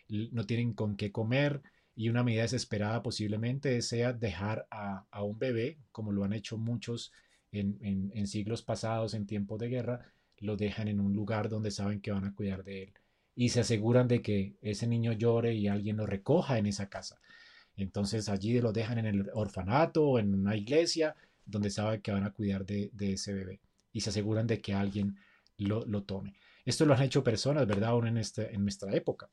no 0.07 0.45
tienen 0.45 0.73
con 0.73 0.95
qué 0.95 1.11
comer 1.11 1.61
y 1.95 2.09
una 2.09 2.23
medida 2.23 2.43
desesperada 2.43 3.03
posiblemente 3.03 3.81
sea 3.81 4.13
dejar 4.13 4.67
a, 4.71 5.05
a 5.11 5.23
un 5.23 5.37
bebé, 5.37 5.77
como 5.91 6.11
lo 6.11 6.23
han 6.23 6.33
hecho 6.33 6.57
muchos 6.57 7.11
en, 7.51 8.27
siglos 8.27 8.61
pasados, 8.61 9.13
en 9.13 9.25
tiempos 9.25 9.59
de 9.59 9.69
guerra, 9.69 10.13
lo 10.39 10.55
dejan 10.57 10.87
en 10.87 10.99
un 10.99 11.13
lugar 11.13 11.49
donde 11.49 11.71
saben 11.71 12.01
que 12.01 12.11
van 12.11 12.25
a 12.25 12.33
cuidar 12.33 12.63
de 12.63 12.83
él 12.83 12.93
y 13.35 13.49
se 13.49 13.59
aseguran 13.59 14.07
de 14.07 14.21
que 14.21 14.55
ese 14.61 14.87
niño 14.87 15.13
llore 15.13 15.53
y 15.53 15.67
alguien 15.67 15.97
lo 15.97 16.07
recoja 16.07 16.57
en 16.57 16.65
esa 16.65 16.89
casa. 16.89 17.19
Entonces 17.75 18.29
allí 18.29 18.59
lo 18.59 18.73
dejan 18.73 18.97
en 18.97 19.05
el 19.05 19.29
orfanato 19.33 20.03
o 20.07 20.19
en 20.19 20.33
una 20.33 20.55
iglesia 20.55 21.15
donde 21.47 21.69
saben 21.69 22.01
que 22.01 22.11
van 22.11 22.23
a 22.23 22.31
cuidar 22.31 22.65
de, 22.65 22.91
ese 22.99 23.33
bebé 23.33 23.59
y 23.91 24.01
se 24.01 24.09
aseguran 24.09 24.47
de 24.47 24.61
que 24.61 24.73
alguien 24.73 25.17
lo, 25.57 26.03
tome. 26.03 26.35
Esto 26.65 26.85
lo 26.85 26.93
han 26.93 27.03
hecho 27.03 27.23
personas, 27.23 27.65
¿verdad? 27.65 27.89
Aún 27.89 28.07
en, 28.07 28.17
este, 28.17 28.53
en 28.53 28.61
nuestra 28.63 28.93
época 28.95 29.29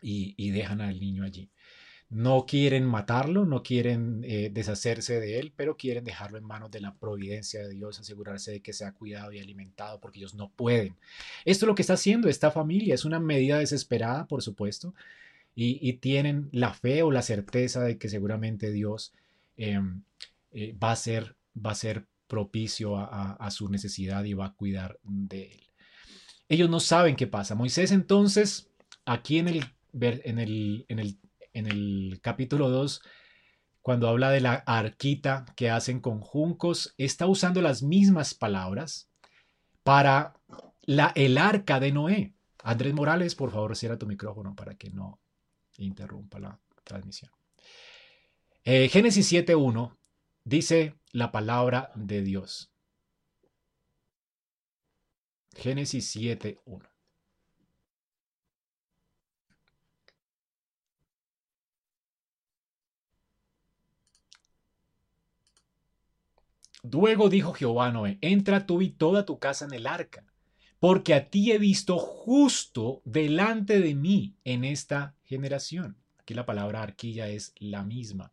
y, 0.00 0.34
y 0.36 0.50
dejan 0.50 0.80
al 0.80 0.98
niño 0.98 1.24
allí. 1.24 1.50
No 2.12 2.44
quieren 2.44 2.84
matarlo, 2.84 3.46
no 3.46 3.62
quieren 3.62 4.20
eh, 4.24 4.50
deshacerse 4.52 5.18
de 5.18 5.38
él, 5.38 5.54
pero 5.56 5.78
quieren 5.78 6.04
dejarlo 6.04 6.36
en 6.36 6.44
manos 6.44 6.70
de 6.70 6.80
la 6.82 6.94
providencia 6.94 7.66
de 7.66 7.72
Dios, 7.72 7.98
asegurarse 7.98 8.50
de 8.50 8.60
que 8.60 8.74
sea 8.74 8.92
cuidado 8.92 9.32
y 9.32 9.38
alimentado, 9.38 9.98
porque 9.98 10.18
ellos 10.18 10.34
no 10.34 10.50
pueden. 10.50 10.94
Esto 11.46 11.64
es 11.64 11.68
lo 11.68 11.74
que 11.74 11.80
está 11.80 11.94
haciendo 11.94 12.28
esta 12.28 12.50
familia, 12.50 12.94
es 12.94 13.06
una 13.06 13.18
medida 13.18 13.58
desesperada, 13.58 14.26
por 14.26 14.42
supuesto, 14.42 14.94
y, 15.54 15.94
tienen 15.94 16.50
la 16.52 16.74
fe 16.74 17.02
o 17.02 17.10
la 17.10 17.22
certeza 17.22 17.82
de 17.82 17.96
que 17.96 18.10
seguramente 18.10 18.70
Dios 18.70 19.14
em, 19.56 20.02
eh, 20.52 20.76
va, 20.82 20.92
a 20.92 20.96
ser, 20.96 21.34
va 21.54 21.72
a 21.72 21.76
ser 21.76 22.08
propicio 22.26 22.96
a, 22.96 23.50
su 23.50 23.68
necesidad 23.68 24.24
y 24.24 24.32
va 24.32 24.46
a 24.46 24.54
cuidar 24.54 24.98
de 25.02 25.52
él. 25.52 25.66
Ellos 26.48 26.70
no 26.70 26.80
saben 26.80 27.16
qué 27.16 27.26
pasa. 27.26 27.54
Moisés 27.54 27.92
entonces, 27.92 28.70
aquí 29.04 29.38
en 29.38 29.48
el, 29.48 29.64
en 29.92 30.38
el, 30.38 30.86
en 30.88 30.98
el 30.98 31.18
en 31.52 31.66
el 31.66 32.20
capítulo 32.22 32.70
2, 32.70 33.02
cuando 33.80 34.08
habla 34.08 34.30
de 34.30 34.40
la 34.40 34.54
arquita 34.54 35.44
que 35.56 35.70
hacen 35.70 36.00
con 36.00 36.20
juncos, 36.20 36.94
está 36.98 37.26
usando 37.26 37.60
las 37.60 37.82
mismas 37.82 38.34
palabras 38.34 39.10
para 39.82 40.34
la, 40.82 41.12
el 41.14 41.38
arca 41.38 41.80
de 41.80 41.92
Noé. 41.92 42.34
Andrés 42.62 42.94
Morales, 42.94 43.34
por 43.34 43.50
favor, 43.50 43.76
cierra 43.76 43.98
tu 43.98 44.06
micrófono 44.06 44.54
para 44.54 44.76
que 44.76 44.90
no 44.90 45.20
interrumpa 45.78 46.38
la 46.38 46.60
transmisión. 46.84 47.30
Eh, 48.64 48.88
Génesis 48.88 49.32
7.1 49.32 49.96
dice 50.44 50.94
la 51.12 51.30
palabra 51.30 51.92
de 51.94 52.22
Dios. 52.22 52.72
Génesis 55.54 56.16
7.1. 56.16 56.88
Luego 66.90 67.28
dijo 67.28 67.52
Jehová 67.52 67.92
Noé, 67.92 68.18
entra 68.22 68.66
tú 68.66 68.82
y 68.82 68.90
toda 68.90 69.24
tu 69.24 69.38
casa 69.38 69.66
en 69.66 69.72
el 69.72 69.86
arca, 69.86 70.26
porque 70.80 71.14
a 71.14 71.30
ti 71.30 71.52
he 71.52 71.58
visto 71.58 71.98
justo 71.98 73.02
delante 73.04 73.80
de 73.80 73.94
mí 73.94 74.34
en 74.44 74.64
esta 74.64 75.14
generación. 75.22 75.96
Aquí 76.18 76.34
la 76.34 76.46
palabra 76.46 76.82
arquilla 76.82 77.28
es 77.28 77.54
la 77.58 77.84
misma, 77.84 78.32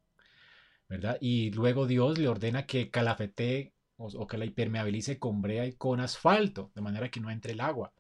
¿verdad? 0.90 1.18
Y 1.22 1.52
luego 1.52 1.86
Dios 1.86 2.18
le 2.18 2.28
ordena 2.28 2.66
que 2.66 2.90
calafetee 2.90 3.74
o, 3.98 4.28
que 4.28 4.38
la 4.38 4.46
impermeabilice 4.46 5.20
con 5.20 5.42
brea 5.42 5.66
y 5.66 5.74
con 5.74 6.00
asfalto, 6.00 6.72
de 6.74 6.82
manera 6.82 7.10
que 7.12 7.20
no 7.20 7.30
entre 7.30 7.54
el 7.54 7.62
agua. 7.62 7.94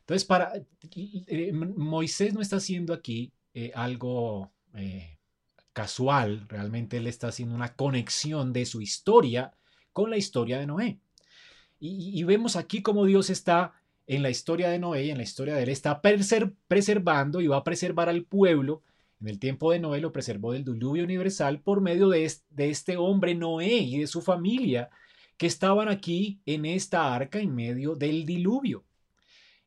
Entonces, 0.00 0.24
para 0.24 0.52
eh, 0.94 1.52
Moisés 1.52 2.32
no 2.32 2.40
está 2.40 2.56
haciendo 2.56 2.94
aquí 2.94 3.32
eh, 3.54 3.72
algo 3.74 4.52
eh, 4.74 5.18
casual, 5.72 6.46
realmente 6.48 6.96
él 6.96 7.06
está 7.06 7.28
haciendo 7.28 7.54
una 7.54 7.74
conexión 7.74 8.52
de 8.52 8.66
su 8.66 8.80
historia 8.80 9.52
con 9.92 10.10
la 10.10 10.16
historia 10.16 10.58
de 10.58 10.66
Noé. 10.66 11.00
Y, 11.84 12.22
vemos 12.22 12.54
aquí 12.54 12.80
cómo 12.80 13.04
Dios 13.06 13.28
está 13.28 13.72
en 14.06 14.22
la 14.22 14.30
historia 14.30 14.68
de 14.70 14.78
Noé 14.78 15.06
y 15.06 15.10
en 15.10 15.16
la 15.16 15.24
historia 15.24 15.56
de 15.56 15.64
él, 15.64 15.68
está 15.68 16.00
preservando 16.00 17.40
y 17.40 17.48
va 17.48 17.56
a 17.56 17.64
preservar 17.64 18.08
al 18.08 18.22
pueblo. 18.22 18.82
En 19.22 19.28
el 19.28 19.38
tiempo 19.38 19.70
de 19.70 19.78
Noé 19.78 20.00
lo 20.00 20.10
preservó 20.10 20.52
del 20.52 20.64
diluvio 20.64 21.04
universal 21.04 21.60
por 21.60 21.80
medio 21.80 22.08
de 22.08 22.28
este 22.56 22.96
hombre 22.96 23.36
Noé 23.36 23.76
y 23.76 23.98
de 23.98 24.08
su 24.08 24.20
familia 24.20 24.90
que 25.36 25.46
estaban 25.46 25.88
aquí 25.88 26.40
en 26.44 26.64
esta 26.64 27.14
arca 27.14 27.38
en 27.38 27.54
medio 27.54 27.94
del 27.94 28.26
diluvio. 28.26 28.84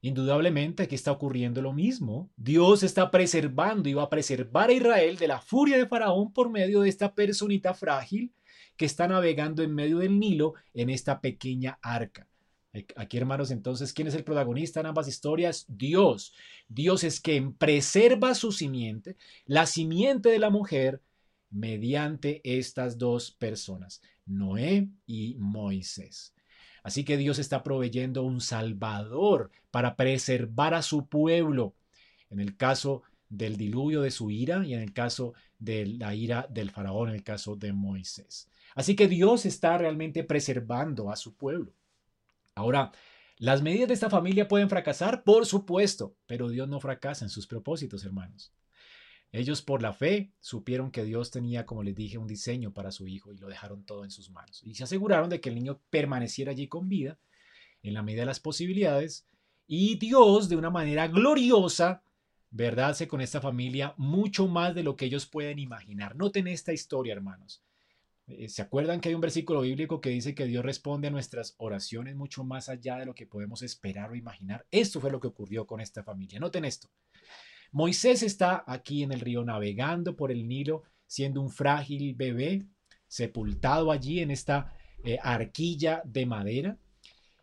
Indudablemente 0.01 0.83
aquí 0.83 0.95
está 0.95 1.13
ocurriendo 1.13 1.61
lo 1.61 1.71
mismo. 1.71 2.29
Dios 2.35 2.83
está 2.83 3.09
preservando 3.09 3.87
y 3.87 3.93
va 3.93 4.03
a 4.03 4.09
preservar 4.09 4.71
a 4.71 4.73
Israel 4.73 5.15
de 5.15 5.29
la 5.29 5.39
furia 5.39 5.77
de 5.77 5.87
Faraón 5.87 6.33
por 6.33 6.49
medio 6.49 6.81
de 6.81 6.89
esta 6.89 7.15
personita 7.15 7.73
frágil 7.73 8.33
que 8.75 8.83
está 8.83 9.07
navegando 9.07 9.63
en 9.63 9.73
medio 9.73 9.99
del 9.99 10.19
Nilo 10.19 10.55
en 10.73 10.89
esta 10.89 11.21
pequeña 11.21 11.79
arca. 11.81 12.27
Aquí, 12.95 13.17
hermanos, 13.17 13.51
entonces, 13.51 13.93
¿quién 13.93 14.07
es 14.07 14.15
el 14.15 14.23
protagonista 14.23 14.79
en 14.79 14.87
ambas 14.87 15.07
historias? 15.07 15.65
Dios. 15.67 16.33
Dios 16.67 17.03
es 17.03 17.21
quien 17.21 17.53
preserva 17.53 18.35
su 18.35 18.51
simiente, 18.51 19.15
la 19.45 19.65
simiente 19.65 20.29
de 20.29 20.39
la 20.39 20.49
mujer, 20.49 21.01
mediante 21.49 22.41
estas 22.43 22.97
dos 22.97 23.31
personas, 23.31 24.01
Noé 24.25 24.89
y 25.05 25.35
Moisés. 25.39 26.33
Así 26.83 27.03
que 27.03 27.17
Dios 27.17 27.39
está 27.39 27.63
proveyendo 27.63 28.23
un 28.23 28.41
salvador 28.41 29.51
para 29.71 29.95
preservar 29.95 30.73
a 30.73 30.81
su 30.81 31.07
pueblo. 31.07 31.73
En 32.29 32.39
el 32.39 32.57
caso 32.57 33.03
del 33.29 33.57
diluvio 33.57 34.01
de 34.01 34.11
su 34.11 34.29
ira 34.29 34.65
y 34.65 34.73
en 34.73 34.81
el 34.81 34.93
caso 34.93 35.33
de 35.57 35.85
la 35.85 36.13
ira 36.13 36.47
del 36.49 36.71
faraón, 36.71 37.09
en 37.09 37.15
el 37.15 37.23
caso 37.23 37.55
de 37.55 37.73
Moisés. 37.73 38.49
Así 38.75 38.95
que 38.95 39.07
Dios 39.07 39.45
está 39.45 39.77
realmente 39.77 40.23
preservando 40.23 41.09
a 41.09 41.15
su 41.15 41.33
pueblo. 41.33 41.71
Ahora, 42.55 42.93
¿las 43.37 43.61
medidas 43.61 43.89
de 43.89 43.93
esta 43.93 44.09
familia 44.09 44.47
pueden 44.47 44.69
fracasar? 44.69 45.23
Por 45.23 45.45
supuesto, 45.45 46.15
pero 46.25 46.47
Dios 46.47 46.69
no 46.69 46.79
fracasa 46.79 47.25
en 47.25 47.29
sus 47.29 47.47
propósitos, 47.47 48.05
hermanos. 48.05 48.53
Ellos 49.33 49.61
por 49.61 49.81
la 49.81 49.91
fe 49.91 50.31
supieron 50.39 50.89
que 50.89 51.03
Dios 51.03 51.31
tenía, 51.31 51.65
como 51.65 51.83
les 51.83 51.93
dije, 51.93 52.17
un 52.17 52.27
diseño 52.27 52.73
para 52.73 52.91
su 52.91 53.07
hijo 53.07 53.33
y 53.33 53.37
lo 53.37 53.49
dejaron 53.49 53.83
todo 53.83 54.05
en 54.05 54.11
sus 54.11 54.29
manos. 54.29 54.61
Y 54.63 54.75
se 54.75 54.85
aseguraron 54.85 55.29
de 55.29 55.41
que 55.41 55.49
el 55.49 55.55
niño 55.55 55.81
permaneciera 55.89 56.51
allí 56.51 56.69
con 56.69 56.87
vida 56.87 57.19
en 57.83 57.93
la 57.93 58.01
medida 58.01 58.21
de 58.21 58.27
las 58.27 58.39
posibilidades. 58.39 59.27
Y 59.67 59.97
Dios, 59.97 60.47
de 60.47 60.55
una 60.55 60.69
manera 60.69 61.09
gloriosa, 61.09 62.03
¿verdad? 62.51 62.95
con 63.09 63.19
esta 63.19 63.41
familia 63.41 63.93
mucho 63.97 64.47
más 64.47 64.73
de 64.73 64.83
lo 64.83 64.95
que 64.95 65.05
ellos 65.05 65.25
pueden 65.25 65.59
imaginar. 65.59 66.15
Noten 66.15 66.47
esta 66.47 66.71
historia, 66.71 67.13
hermanos. 67.13 67.61
Eh, 68.27 68.49
¿Se 68.49 68.61
acuerdan 68.61 68.99
que 68.99 69.09
hay 69.09 69.15
un 69.15 69.21
versículo 69.21 69.61
bíblico 69.61 70.01
que 70.01 70.09
dice 70.09 70.33
que 70.33 70.45
Dios 70.45 70.65
responde 70.65 71.07
a 71.07 71.11
nuestras 71.11 71.55
oraciones 71.57 72.15
mucho 72.15 72.43
más 72.43 72.69
allá 72.69 72.97
de 72.97 73.05
lo 73.05 73.13
que 73.13 73.27
podemos 73.27 73.61
esperar 73.61 74.11
o 74.11 74.15
imaginar? 74.15 74.65
Esto 74.71 74.99
fue 74.99 75.11
lo 75.11 75.19
que 75.19 75.27
ocurrió 75.27 75.67
con 75.67 75.79
esta 75.79 76.03
familia. 76.03 76.39
Noten 76.39 76.65
esto. 76.65 76.89
Moisés 77.71 78.23
está 78.23 78.63
aquí 78.65 79.03
en 79.03 79.11
el 79.11 79.19
río 79.19 79.43
navegando 79.43 80.15
por 80.15 80.31
el 80.31 80.47
Nilo, 80.47 80.83
siendo 81.05 81.41
un 81.41 81.49
frágil 81.49 82.15
bebé, 82.15 82.65
sepultado 83.07 83.91
allí 83.91 84.21
en 84.21 84.31
esta 84.31 84.73
eh, 85.03 85.19
arquilla 85.21 86.01
de 86.05 86.25
madera. 86.25 86.79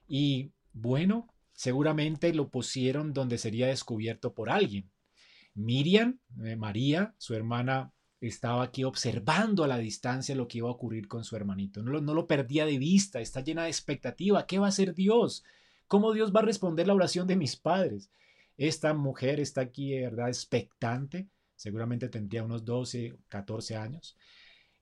Y 0.08 0.52
bueno, 0.72 1.28
seguramente 1.52 2.34
lo 2.34 2.50
pusieron 2.50 3.12
donde 3.12 3.38
sería 3.38 3.68
descubierto 3.68 4.34
por 4.34 4.50
alguien. 4.50 4.90
Miriam, 5.54 6.18
eh, 6.44 6.56
María, 6.56 7.14
su 7.18 7.34
hermana, 7.34 7.92
estaba 8.28 8.62
aquí 8.62 8.84
observando 8.84 9.64
a 9.64 9.68
la 9.68 9.78
distancia 9.78 10.34
lo 10.34 10.46
que 10.46 10.58
iba 10.58 10.68
a 10.68 10.72
ocurrir 10.72 11.08
con 11.08 11.24
su 11.24 11.34
hermanito. 11.34 11.82
No 11.82 11.90
lo, 11.90 12.00
no 12.00 12.14
lo 12.14 12.26
perdía 12.26 12.64
de 12.64 12.78
vista, 12.78 13.20
está 13.20 13.40
llena 13.40 13.64
de 13.64 13.70
expectativa. 13.70 14.46
¿Qué 14.46 14.58
va 14.58 14.66
a 14.66 14.68
hacer 14.68 14.94
Dios? 14.94 15.44
¿Cómo 15.88 16.12
Dios 16.12 16.32
va 16.34 16.40
a 16.40 16.44
responder 16.44 16.86
la 16.86 16.94
oración 16.94 17.26
de 17.26 17.36
mis 17.36 17.56
padres? 17.56 18.10
Esta 18.56 18.94
mujer 18.94 19.40
está 19.40 19.62
aquí, 19.62 19.98
¿verdad? 19.98 20.28
Expectante. 20.28 21.28
Seguramente 21.56 22.08
tendría 22.08 22.44
unos 22.44 22.64
12, 22.64 23.16
14 23.28 23.76
años. 23.76 24.16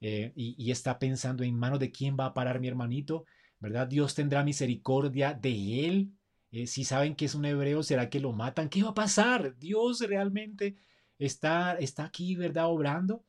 Eh, 0.00 0.32
y, 0.34 0.70
está 0.70 0.98
pensando 0.98 1.42
en 1.42 1.58
manos 1.58 1.78
de 1.78 1.90
quién 1.90 2.16
va 2.18 2.26
a 2.26 2.34
parar 2.34 2.60
mi 2.60 2.68
hermanito, 2.68 3.26
¿verdad? 3.58 3.86
Dios 3.86 4.14
tendrá 4.14 4.44
misericordia 4.44 5.34
de 5.34 5.86
él. 5.86 6.12
Eh, 6.52 6.66
si 6.66 6.84
saben 6.84 7.14
que 7.14 7.26
es 7.26 7.34
un 7.34 7.44
hebreo, 7.44 7.82
¿será 7.82 8.08
que 8.08 8.20
lo 8.20 8.32
matan? 8.32 8.68
¿Qué 8.68 8.82
va 8.82 8.90
a 8.90 8.94
pasar? 8.94 9.56
Dios 9.58 10.00
realmente 10.00 10.76
está, 11.18 11.74
está 11.74 12.04
aquí, 12.04 12.36
¿verdad? 12.36 12.66
Obrando. 12.68 13.24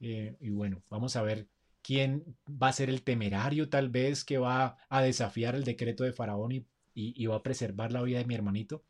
Eh, 0.00 0.36
y 0.40 0.50
bueno, 0.50 0.82
vamos 0.88 1.16
a 1.16 1.22
ver 1.22 1.48
quién 1.82 2.24
va 2.48 2.68
a 2.68 2.72
ser 2.72 2.90
el 2.90 3.02
temerario 3.02 3.68
tal 3.68 3.88
vez 3.88 4.24
que 4.24 4.38
va 4.38 4.76
a 4.88 5.02
desafiar 5.02 5.54
el 5.54 5.64
decreto 5.64 6.04
de 6.04 6.12
Faraón 6.12 6.52
y, 6.52 6.66
y 6.94 7.26
va 7.26 7.36
a 7.36 7.42
preservar 7.42 7.92
la 7.92 8.02
vida 8.02 8.18
de 8.18 8.24
mi 8.24 8.34
hermanito. 8.34 8.84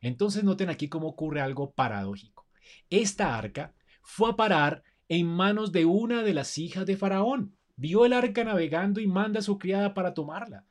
Entonces 0.00 0.44
noten 0.44 0.68
aquí 0.68 0.88
cómo 0.88 1.08
ocurre 1.08 1.40
algo 1.40 1.72
paradójico. 1.72 2.46
Esta 2.90 3.36
arca 3.36 3.74
fue 4.02 4.30
a 4.30 4.36
parar 4.36 4.82
en 5.08 5.26
manos 5.26 5.72
de 5.72 5.84
una 5.84 6.22
de 6.22 6.34
las 6.34 6.58
hijas 6.58 6.86
de 6.86 6.96
Faraón. 6.96 7.56
Vio 7.76 8.04
el 8.04 8.12
arca 8.12 8.44
navegando 8.44 9.00
y 9.00 9.06
manda 9.06 9.40
a 9.40 9.42
su 9.42 9.58
criada 9.58 9.94
para 9.94 10.14
tomarla. 10.14 10.66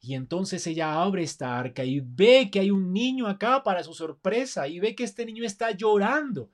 Y 0.00 0.14
entonces 0.14 0.66
ella 0.66 1.00
abre 1.00 1.22
esta 1.22 1.58
arca 1.58 1.84
y 1.84 2.00
ve 2.00 2.50
que 2.50 2.58
hay 2.58 2.70
un 2.70 2.92
niño 2.92 3.28
acá 3.28 3.62
para 3.62 3.84
su 3.84 3.94
sorpresa 3.94 4.66
y 4.66 4.80
ve 4.80 4.96
que 4.96 5.04
este 5.04 5.24
niño 5.24 5.44
está 5.44 5.70
llorando. 5.70 6.50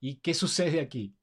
¿Y 0.00 0.16
qué 0.16 0.34
sucede 0.34 0.80
aquí? 0.80 1.14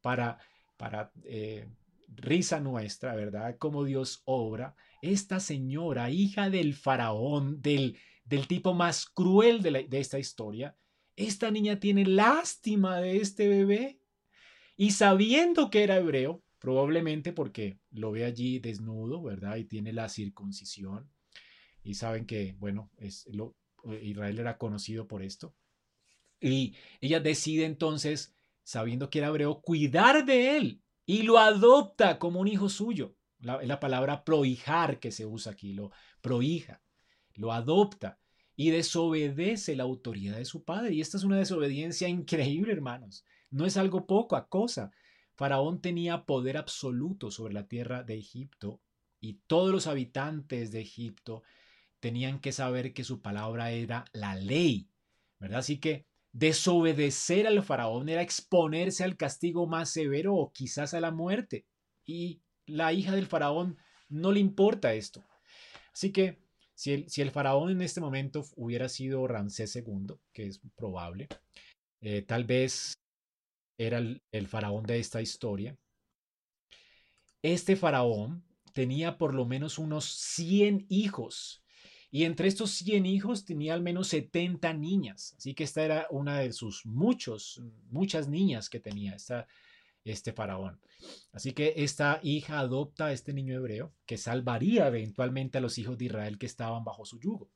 Para, 0.00 0.38
para 0.76 1.12
eh, 1.24 1.68
risa 2.16 2.60
nuestra, 2.60 3.14
¿verdad? 3.14 3.56
Como 3.58 3.84
Dios 3.84 4.22
obra. 4.24 4.74
Esta 5.02 5.40
señora, 5.40 6.10
hija 6.10 6.50
del 6.50 6.74
faraón, 6.74 7.62
del, 7.62 7.96
del 8.24 8.46
tipo 8.46 8.74
más 8.74 9.06
cruel 9.06 9.62
de, 9.62 9.88
esta 9.92 10.18
historia, 10.18 10.76
esta 11.16 11.50
niña 11.50 11.80
tiene 11.80 12.04
lástima 12.06 13.00
de 13.00 13.18
este 13.18 13.48
bebé 13.48 13.98
y 14.76 14.92
sabiendo 14.92 15.68
que 15.68 15.82
era 15.82 15.96
hebreo, 15.96 16.42
probablemente 16.58 17.32
porque 17.32 17.78
lo 17.90 18.12
ve 18.12 18.24
allí 18.24 18.58
desnudo, 18.58 19.22
¿verdad? 19.22 19.56
Y 19.56 19.64
tiene 19.64 19.92
la 19.92 20.08
circuncisión. 20.08 21.10
Y 21.82 21.94
saben 21.94 22.26
que, 22.26 22.54
bueno, 22.58 22.90
es 22.98 23.26
lo, 23.32 23.56
Israel 24.02 24.38
era 24.38 24.58
conocido 24.58 25.06
por 25.08 25.22
esto. 25.22 25.54
Y 26.40 26.74
ella 27.00 27.20
decide 27.20 27.64
entonces, 27.64 28.34
sabiendo 28.70 29.10
que 29.10 29.18
era 29.18 29.28
hebreo, 29.28 29.60
cuidar 29.60 30.24
de 30.24 30.56
él 30.56 30.80
y 31.04 31.22
lo 31.22 31.38
adopta 31.38 32.20
como 32.20 32.38
un 32.38 32.46
hijo 32.46 32.68
suyo. 32.68 33.16
La, 33.40 33.60
la 33.64 33.80
palabra 33.80 34.22
prohijar 34.22 35.00
que 35.00 35.10
se 35.10 35.26
usa 35.26 35.52
aquí, 35.52 35.72
lo 35.72 35.90
prohija, 36.20 36.80
lo 37.34 37.52
adopta 37.52 38.20
y 38.54 38.70
desobedece 38.70 39.74
la 39.74 39.82
autoridad 39.82 40.36
de 40.36 40.44
su 40.44 40.62
padre. 40.62 40.94
Y 40.94 41.00
esta 41.00 41.16
es 41.16 41.24
una 41.24 41.36
desobediencia 41.36 42.06
increíble, 42.08 42.72
hermanos. 42.72 43.24
No 43.50 43.66
es 43.66 43.76
algo 43.76 44.06
poco 44.06 44.36
a 44.36 44.48
cosa. 44.48 44.92
Faraón 45.34 45.80
tenía 45.80 46.24
poder 46.24 46.56
absoluto 46.56 47.32
sobre 47.32 47.54
la 47.54 47.66
tierra 47.66 48.04
de 48.04 48.18
Egipto 48.18 48.80
y 49.18 49.40
todos 49.48 49.72
los 49.72 49.88
habitantes 49.88 50.70
de 50.70 50.82
Egipto 50.82 51.42
tenían 51.98 52.38
que 52.38 52.52
saber 52.52 52.92
que 52.92 53.02
su 53.02 53.20
palabra 53.20 53.72
era 53.72 54.04
la 54.12 54.36
ley, 54.36 54.88
¿verdad? 55.40 55.58
Así 55.58 55.80
que 55.80 56.06
desobedecer 56.32 57.46
al 57.46 57.62
faraón 57.62 58.08
era 58.08 58.22
exponerse 58.22 59.04
al 59.04 59.16
castigo 59.16 59.66
más 59.66 59.90
severo 59.90 60.34
o 60.34 60.52
quizás 60.52 60.94
a 60.94 61.00
la 61.00 61.10
muerte. 61.10 61.66
Y 62.06 62.42
la 62.66 62.92
hija 62.92 63.14
del 63.14 63.26
faraón 63.26 63.78
no 64.08 64.32
le 64.32 64.40
importa 64.40 64.94
esto. 64.94 65.24
Así 65.92 66.12
que 66.12 66.38
si 66.74 67.20
el, 67.20 67.30
faraón 67.30 67.70
en 67.70 67.82
este 67.82 68.00
momento 68.00 68.44
hubiera 68.56 68.88
sido 68.88 69.26
Ramsés 69.26 69.76
II, 69.76 70.14
que 70.32 70.46
es 70.46 70.60
probable, 70.76 71.28
eh, 72.00 72.22
tal 72.22 72.44
vez 72.44 72.94
era 73.76 73.98
el, 73.98 74.22
el 74.32 74.46
faraón 74.46 74.84
de 74.84 74.98
esta 74.98 75.20
historia, 75.20 75.76
este 77.42 77.76
faraón 77.76 78.44
tenía 78.72 79.18
por 79.18 79.34
lo 79.34 79.44
menos 79.44 79.78
unos 79.78 80.06
100 80.06 80.86
hijos. 80.88 81.62
Y 82.10 82.24
entre 82.24 82.48
estos 82.48 82.70
100 82.72 83.06
hijos 83.06 83.44
tenía 83.44 83.74
al 83.74 83.82
menos 83.82 84.08
70 84.08 84.72
niñas. 84.74 85.34
Así 85.38 85.54
que 85.54 85.64
esta 85.64 85.84
era 85.84 86.06
una 86.10 86.40
de 86.40 86.52
sus 86.52 86.84
muchos, 86.84 87.62
muchas 87.88 88.28
niñas 88.28 88.68
que 88.68 88.80
tenía. 88.80 89.14
Esta 89.14 89.46
este 90.04 90.32
faraón. 90.32 90.80
Así 91.32 91.52
que 91.52 91.74
esta 91.76 92.20
hija 92.22 92.58
adopta 92.58 93.06
a 93.06 93.12
este 93.12 93.32
niño 93.32 93.54
hebreo 93.54 93.92
que 94.06 94.16
salvaría 94.16 94.86
eventualmente 94.86 95.58
a 95.58 95.60
los 95.60 95.78
hijos 95.78 95.98
de 95.98 96.06
Israel 96.06 96.38
que 96.38 96.46
estaban 96.46 96.84
bajo 96.84 97.04
su 97.04 97.18
yugo. 97.20 97.50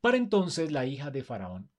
Para 0.00 0.16
entonces 0.16 0.72
la 0.72 0.86
hija 0.86 1.10
de 1.10 1.22
faraón 1.22 1.70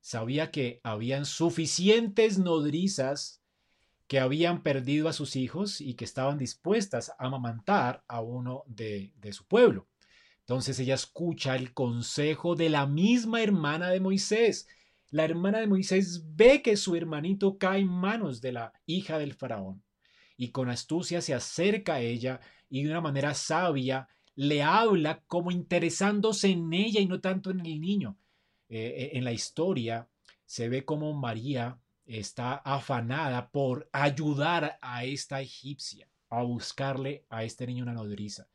sabía 0.00 0.50
que 0.50 0.80
habían 0.82 1.26
suficientes 1.26 2.38
nodrizas 2.38 3.42
que 4.06 4.18
habían 4.18 4.64
perdido 4.64 5.08
a 5.08 5.12
sus 5.12 5.36
hijos 5.36 5.80
y 5.80 5.94
que 5.94 6.04
estaban 6.04 6.36
dispuestas 6.36 7.10
a 7.10 7.26
amamantar 7.26 8.02
a 8.08 8.20
uno 8.20 8.64
de, 8.66 9.12
de 9.16 9.32
su 9.32 9.44
pueblo. 9.46 9.86
Entonces 10.50 10.80
ella 10.80 10.94
escucha 10.94 11.54
el 11.54 11.72
consejo 11.72 12.56
de 12.56 12.70
la 12.70 12.84
misma 12.84 13.40
hermana 13.40 13.90
de 13.90 14.00
Moisés, 14.00 14.66
la 15.10 15.22
hermana 15.24 15.60
de 15.60 15.68
Moisés 15.68 16.24
ve 16.34 16.60
que 16.60 16.76
su 16.76 16.96
hermanito 16.96 17.56
cae 17.56 17.82
en 17.82 17.86
manos 17.86 18.40
de 18.40 18.50
la 18.50 18.72
hija 18.84 19.16
del 19.20 19.34
faraón 19.34 19.84
y 20.36 20.48
con 20.48 20.68
astucia 20.68 21.20
se 21.20 21.34
acerca 21.34 21.94
a 21.94 22.00
ella 22.00 22.40
y 22.68 22.82
de 22.82 22.90
una 22.90 23.00
manera 23.00 23.32
sabia 23.34 24.08
le 24.34 24.64
habla 24.64 25.22
como 25.28 25.52
interesándose 25.52 26.48
en 26.48 26.72
ella 26.72 26.98
y 26.98 27.06
no 27.06 27.20
tanto 27.20 27.52
en 27.52 27.60
el 27.60 27.80
niño. 27.80 28.18
Eh, 28.68 28.78
eh, 28.96 29.10
en 29.12 29.22
la 29.22 29.32
historia 29.32 30.08
se 30.46 30.68
ve 30.68 30.84
como 30.84 31.14
María 31.14 31.78
está 32.06 32.54
afanada 32.54 33.52
por 33.52 33.88
ayudar 33.92 34.80
a 34.82 35.04
esta 35.04 35.40
egipcia 35.40 36.08
a 36.28 36.42
buscarle 36.42 37.24
a 37.30 37.44
este 37.44 37.68
niño 37.68 37.84
una 37.84 37.92
nodriza. 37.92 38.48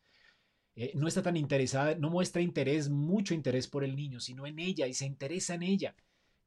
Eh, 0.75 0.91
no 0.95 1.07
está 1.07 1.21
tan 1.21 1.37
interesada, 1.37 1.95
no 1.95 2.09
muestra 2.09 2.41
interés, 2.41 2.89
mucho 2.89 3.33
interés 3.33 3.67
por 3.67 3.83
el 3.83 3.95
niño, 3.95 4.19
sino 4.19 4.45
en 4.45 4.59
ella 4.59 4.87
y 4.87 4.93
se 4.93 5.05
interesa 5.05 5.55
en 5.55 5.63
ella 5.63 5.95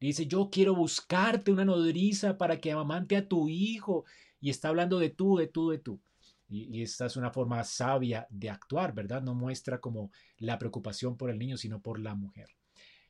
dice, 0.07 0.27
yo 0.27 0.49
quiero 0.49 0.75
buscarte 0.75 1.51
una 1.51 1.65
nodriza 1.65 2.37
para 2.37 2.59
que 2.59 2.71
amamante 2.71 3.17
a 3.17 3.27
tu 3.27 3.49
hijo. 3.49 4.05
Y 4.39 4.49
está 4.49 4.69
hablando 4.69 4.99
de 4.99 5.09
tú, 5.09 5.37
de 5.37 5.47
tú, 5.47 5.69
de 5.69 5.79
tú. 5.79 5.99
Y, 6.47 6.81
esta 6.81 7.05
es 7.05 7.15
una 7.15 7.31
forma 7.31 7.63
sabia 7.63 8.25
de 8.29 8.49
actuar, 8.49 8.93
¿verdad? 8.93 9.21
No 9.21 9.35
muestra 9.35 9.79
como 9.79 10.11
la 10.37 10.57
preocupación 10.57 11.17
por 11.17 11.29
el 11.29 11.37
niño, 11.37 11.57
sino 11.57 11.81
por 11.81 11.99
la 11.99 12.15
mujer. 12.15 12.47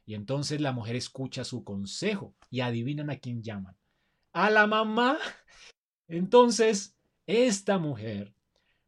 Y 0.06 0.16
entonces 0.16 0.60
la 0.60 0.74
mujer 0.74 0.96
escucha 0.96 1.44
su 1.44 1.64
consejo 1.64 2.34
y 2.50 2.62
adivinan 2.62 3.10
a 3.10 3.18
quién 3.18 3.44
llaman. 3.44 3.78
A 4.34 4.50
la 4.50 4.66
mamá. 4.66 5.20
Entonces, 6.08 6.96
esta 7.28 7.78
mujer, 7.78 8.34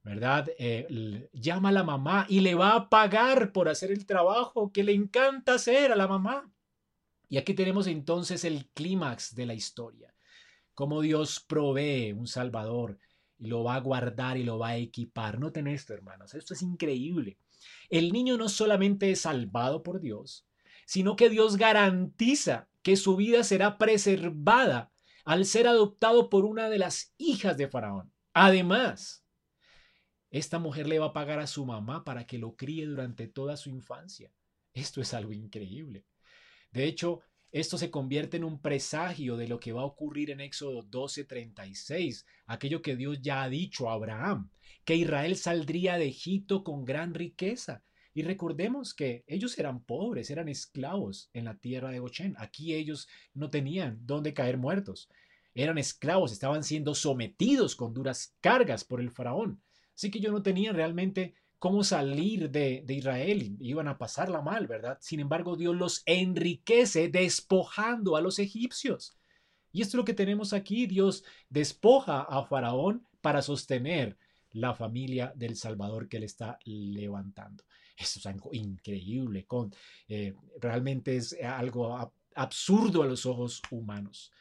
¿verdad? 0.03 0.49
Eh, 0.57 1.29
llama 1.33 1.69
a 1.69 1.73
la 1.73 1.83
mamá 1.83 2.25
y 2.27 2.39
le 2.41 2.55
va 2.55 2.75
a 2.75 2.89
pagar 2.89 3.51
por 3.51 3.69
hacer 3.69 3.91
el 3.91 4.05
trabajo 4.05 4.71
que 4.71 4.83
le 4.83 4.93
encanta 4.93 5.55
hacer 5.55 5.91
a 5.91 5.95
la 5.95 6.07
mamá. 6.07 6.51
Y 7.29 7.37
aquí 7.37 7.53
tenemos 7.53 7.87
entonces 7.87 8.43
el 8.43 8.67
clímax 8.69 9.35
de 9.35 9.45
la 9.45 9.53
historia. 9.53 10.13
Cómo 10.73 11.01
Dios 11.01 11.39
provee 11.39 12.13
un 12.13 12.27
Salvador 12.27 12.99
y 13.37 13.47
lo 13.47 13.63
va 13.63 13.75
a 13.75 13.79
guardar 13.79 14.37
y 14.37 14.43
lo 14.43 14.59
va 14.59 14.69
a 14.69 14.77
equipar. 14.77 15.39
Noten 15.39 15.67
esto, 15.67 15.93
hermanos. 15.93 16.33
Esto 16.33 16.53
es 16.53 16.61
increíble. 16.61 17.37
El 17.89 18.11
niño 18.11 18.37
no 18.37 18.49
solamente 18.49 19.11
es 19.11 19.21
salvado 19.21 19.83
por 19.83 20.01
Dios, 20.01 20.47
sino 20.85 21.15
que 21.15 21.29
Dios 21.29 21.57
garantiza 21.57 22.67
que 22.81 22.95
su 22.95 23.15
vida 23.15 23.43
será 23.43 23.77
preservada 23.77 24.91
al 25.23 25.45
ser 25.45 25.67
adoptado 25.67 26.29
por 26.29 26.45
una 26.45 26.69
de 26.69 26.79
las 26.79 27.13
hijas 27.17 27.57
de 27.57 27.67
Faraón. 27.67 28.11
Además, 28.33 29.23
esta 30.31 30.59
mujer 30.59 30.87
le 30.87 30.97
va 30.97 31.07
a 31.07 31.13
pagar 31.13 31.39
a 31.39 31.47
su 31.47 31.65
mamá 31.65 32.05
para 32.05 32.25
que 32.25 32.37
lo 32.37 32.55
críe 32.55 32.85
durante 32.85 33.27
toda 33.27 33.57
su 33.57 33.69
infancia. 33.69 34.31
Esto 34.73 35.01
es 35.01 35.13
algo 35.13 35.33
increíble. 35.33 36.05
De 36.71 36.85
hecho, 36.85 37.19
esto 37.51 37.77
se 37.77 37.91
convierte 37.91 38.37
en 38.37 38.45
un 38.45 38.61
presagio 38.61 39.35
de 39.35 39.49
lo 39.49 39.59
que 39.59 39.73
va 39.73 39.81
a 39.81 39.85
ocurrir 39.85 40.31
en 40.31 40.39
Éxodo 40.39 40.83
12:36, 40.83 42.25
aquello 42.45 42.81
que 42.81 42.95
Dios 42.95 43.21
ya 43.21 43.43
ha 43.43 43.49
dicho 43.49 43.89
a 43.89 43.93
Abraham, 43.93 44.49
que 44.85 44.95
Israel 44.95 45.35
saldría 45.35 45.97
de 45.97 46.07
Egipto 46.07 46.63
con 46.63 46.85
gran 46.85 47.13
riqueza. 47.13 47.83
Y 48.13 48.23
recordemos 48.23 48.93
que 48.93 49.25
ellos 49.27 49.57
eran 49.59 49.83
pobres, 49.83 50.29
eran 50.29 50.47
esclavos 50.47 51.29
en 51.33 51.43
la 51.45 51.57
tierra 51.57 51.91
de 51.91 51.99
Goshen. 51.99 52.35
Aquí 52.37 52.73
ellos 52.73 53.09
no 53.33 53.49
tenían 53.49 53.99
dónde 54.05 54.33
caer 54.33 54.57
muertos. 54.57 55.09
Eran 55.53 55.77
esclavos, 55.77 56.31
estaban 56.31 56.63
siendo 56.63 56.95
sometidos 56.95 57.75
con 57.75 57.93
duras 57.93 58.33
cargas 58.39 58.85
por 58.85 59.01
el 59.01 59.11
faraón. 59.11 59.61
Así 59.95 60.09
que 60.09 60.19
ellos 60.19 60.31
no 60.31 60.41
tenían 60.41 60.75
realmente 60.75 61.33
cómo 61.61 61.83
salir 61.83 62.49
de, 62.49 62.83
Israel, 62.89 63.55
iban 63.59 63.87
a 63.87 63.99
pasarla 63.99 64.41
mal, 64.41 64.65
¿verdad? 64.65 64.97
Sin 64.99 65.19
embargo, 65.19 65.55
Dios 65.55 65.75
los 65.75 66.01
enriquece 66.07 67.07
despojando 67.07 68.15
a 68.15 68.21
los 68.21 68.39
egipcios. 68.39 69.15
Y 69.71 69.83
esto 69.83 69.91
es 69.91 69.99
lo 69.99 70.05
que 70.05 70.15
tenemos 70.15 70.53
aquí, 70.53 70.87
Dios 70.87 71.23
despoja 71.49 72.21
a 72.21 72.43
Faraón 72.45 73.05
para 73.21 73.43
sostener 73.43 74.17
la 74.53 74.73
familia 74.73 75.33
del 75.35 75.55
Salvador 75.55 76.09
que 76.09 76.17
él 76.17 76.23
está 76.23 76.57
levantando. 76.65 77.63
Esto 77.95 78.17
es 78.17 78.25
algo 78.25 78.49
increíble, 78.53 79.45
con, 79.45 79.71
eh, 80.07 80.33
realmente 80.59 81.15
es 81.15 81.37
algo 81.43 82.11
absurdo 82.33 83.03
a 83.03 83.05
los 83.05 83.27
ojos 83.27 83.61
humanos. 83.69 84.31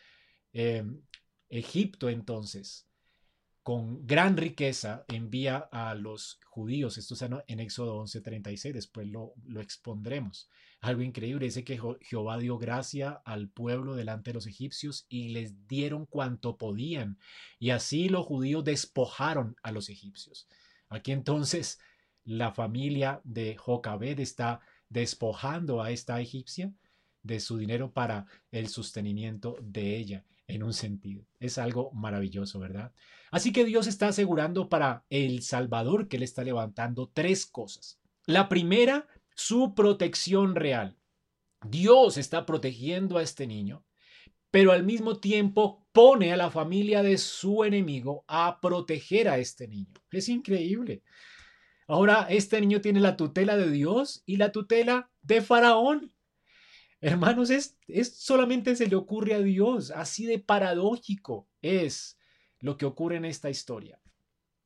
Em, 0.55 1.03
Egipto 1.51 2.09
entonces 2.09 2.86
con 3.62 4.06
gran 4.06 4.36
riqueza 4.36 5.04
envía 5.08 5.68
a 5.70 5.94
los 5.94 6.40
judíos. 6.46 6.98
Esto 6.98 7.14
está 7.14 7.44
en 7.46 7.61
Éxodo 7.61 7.96
11:36, 8.02 8.72
después 8.72 9.06
lo, 9.08 9.34
lo 9.44 9.61
expondremos. 9.61 10.48
Algo 10.80 11.02
increíble, 11.02 11.44
dice 11.44 11.62
que 11.62 11.78
Jehová 12.00 12.38
dio 12.38 12.56
gracia 12.56 13.20
al 13.26 13.50
pueblo 13.50 13.94
delante 13.94 14.30
de 14.30 14.34
los 14.34 14.46
egipcios 14.46 15.04
y 15.11 15.28
les 15.28 15.68
dieron 15.68 16.06
cuanto 16.06 16.56
podían. 16.56 17.18
Y 17.58 17.70
así 17.70 18.08
los 18.08 18.24
judíos 18.24 18.64
despojaron 18.64 19.56
a 19.62 19.72
los 19.72 19.90
egipcios. 19.90 20.48
Aquí 20.88 21.12
entonces 21.12 21.78
la 22.24 22.52
familia 22.52 23.20
de 23.24 23.56
Jocabed 23.56 24.20
está 24.20 24.61
despojando 24.88 25.82
a 25.82 25.90
esta 25.90 26.18
egipcia 26.20 26.72
de 27.22 27.40
su 27.40 27.58
dinero 27.58 27.92
para 27.92 28.26
el 28.50 28.68
sostenimiento 28.68 29.56
de 29.61 29.96
ella 29.96 30.24
en 30.46 30.62
un 30.62 30.72
sentido. 30.72 31.26
Es 31.38 31.58
algo 31.58 31.92
maravilloso, 31.92 32.58
¿verdad? 32.58 32.92
Así 33.30 33.52
que 33.52 33.64
Dios 33.64 33.86
está 33.86 34.08
asegurando 34.08 34.68
para 34.68 35.04
el 35.08 35.42
Salvador 35.42 36.08
que 36.08 36.16
Él 36.16 36.22
está 36.22 36.42
levantando 36.42 37.10
tres 37.12 37.46
cosas. 37.46 38.00
La 38.26 38.48
primera, 38.48 39.06
su 39.34 39.74
protección 39.74 40.54
real. 40.56 40.96
Dios 41.62 42.16
está 42.16 42.46
protegiendo 42.46 43.18
a 43.18 43.22
este 43.22 43.46
niño, 43.46 43.84
pero 44.50 44.72
al 44.72 44.84
mismo 44.84 45.18
tiempo 45.18 45.86
pone 45.92 46.32
a 46.32 46.36
la 46.36 46.50
familia 46.50 47.02
de 47.02 47.18
su 47.18 47.64
enemigo 47.64 48.24
a 48.26 48.60
proteger 48.60 49.28
a 49.28 49.38
este 49.38 49.68
niño. 49.68 50.00
Es 50.10 50.28
increíble. 50.28 51.02
Ahora 51.86 52.26
este 52.30 52.60
niño 52.60 52.80
tiene 52.80 53.00
la 53.00 53.16
tutela 53.16 53.56
de 53.56 53.70
Dios 53.70 54.22
y 54.24 54.36
la 54.36 54.52
tutela 54.52 55.10
de 55.22 55.42
Faraón. 55.42 56.14
Hermanos, 57.00 57.50
es, 57.50 57.78
es 57.88 58.16
solamente 58.16 58.76
se 58.76 58.86
le 58.86 58.96
ocurre 58.96 59.34
a 59.34 59.40
Dios, 59.40 59.90
así 59.90 60.26
de 60.26 60.38
paradójico 60.38 61.48
es 61.62 62.16
lo 62.61 62.76
que 62.76 62.86
ocurre 62.86 63.16
en 63.16 63.24
esta 63.24 63.50
historia. 63.50 64.00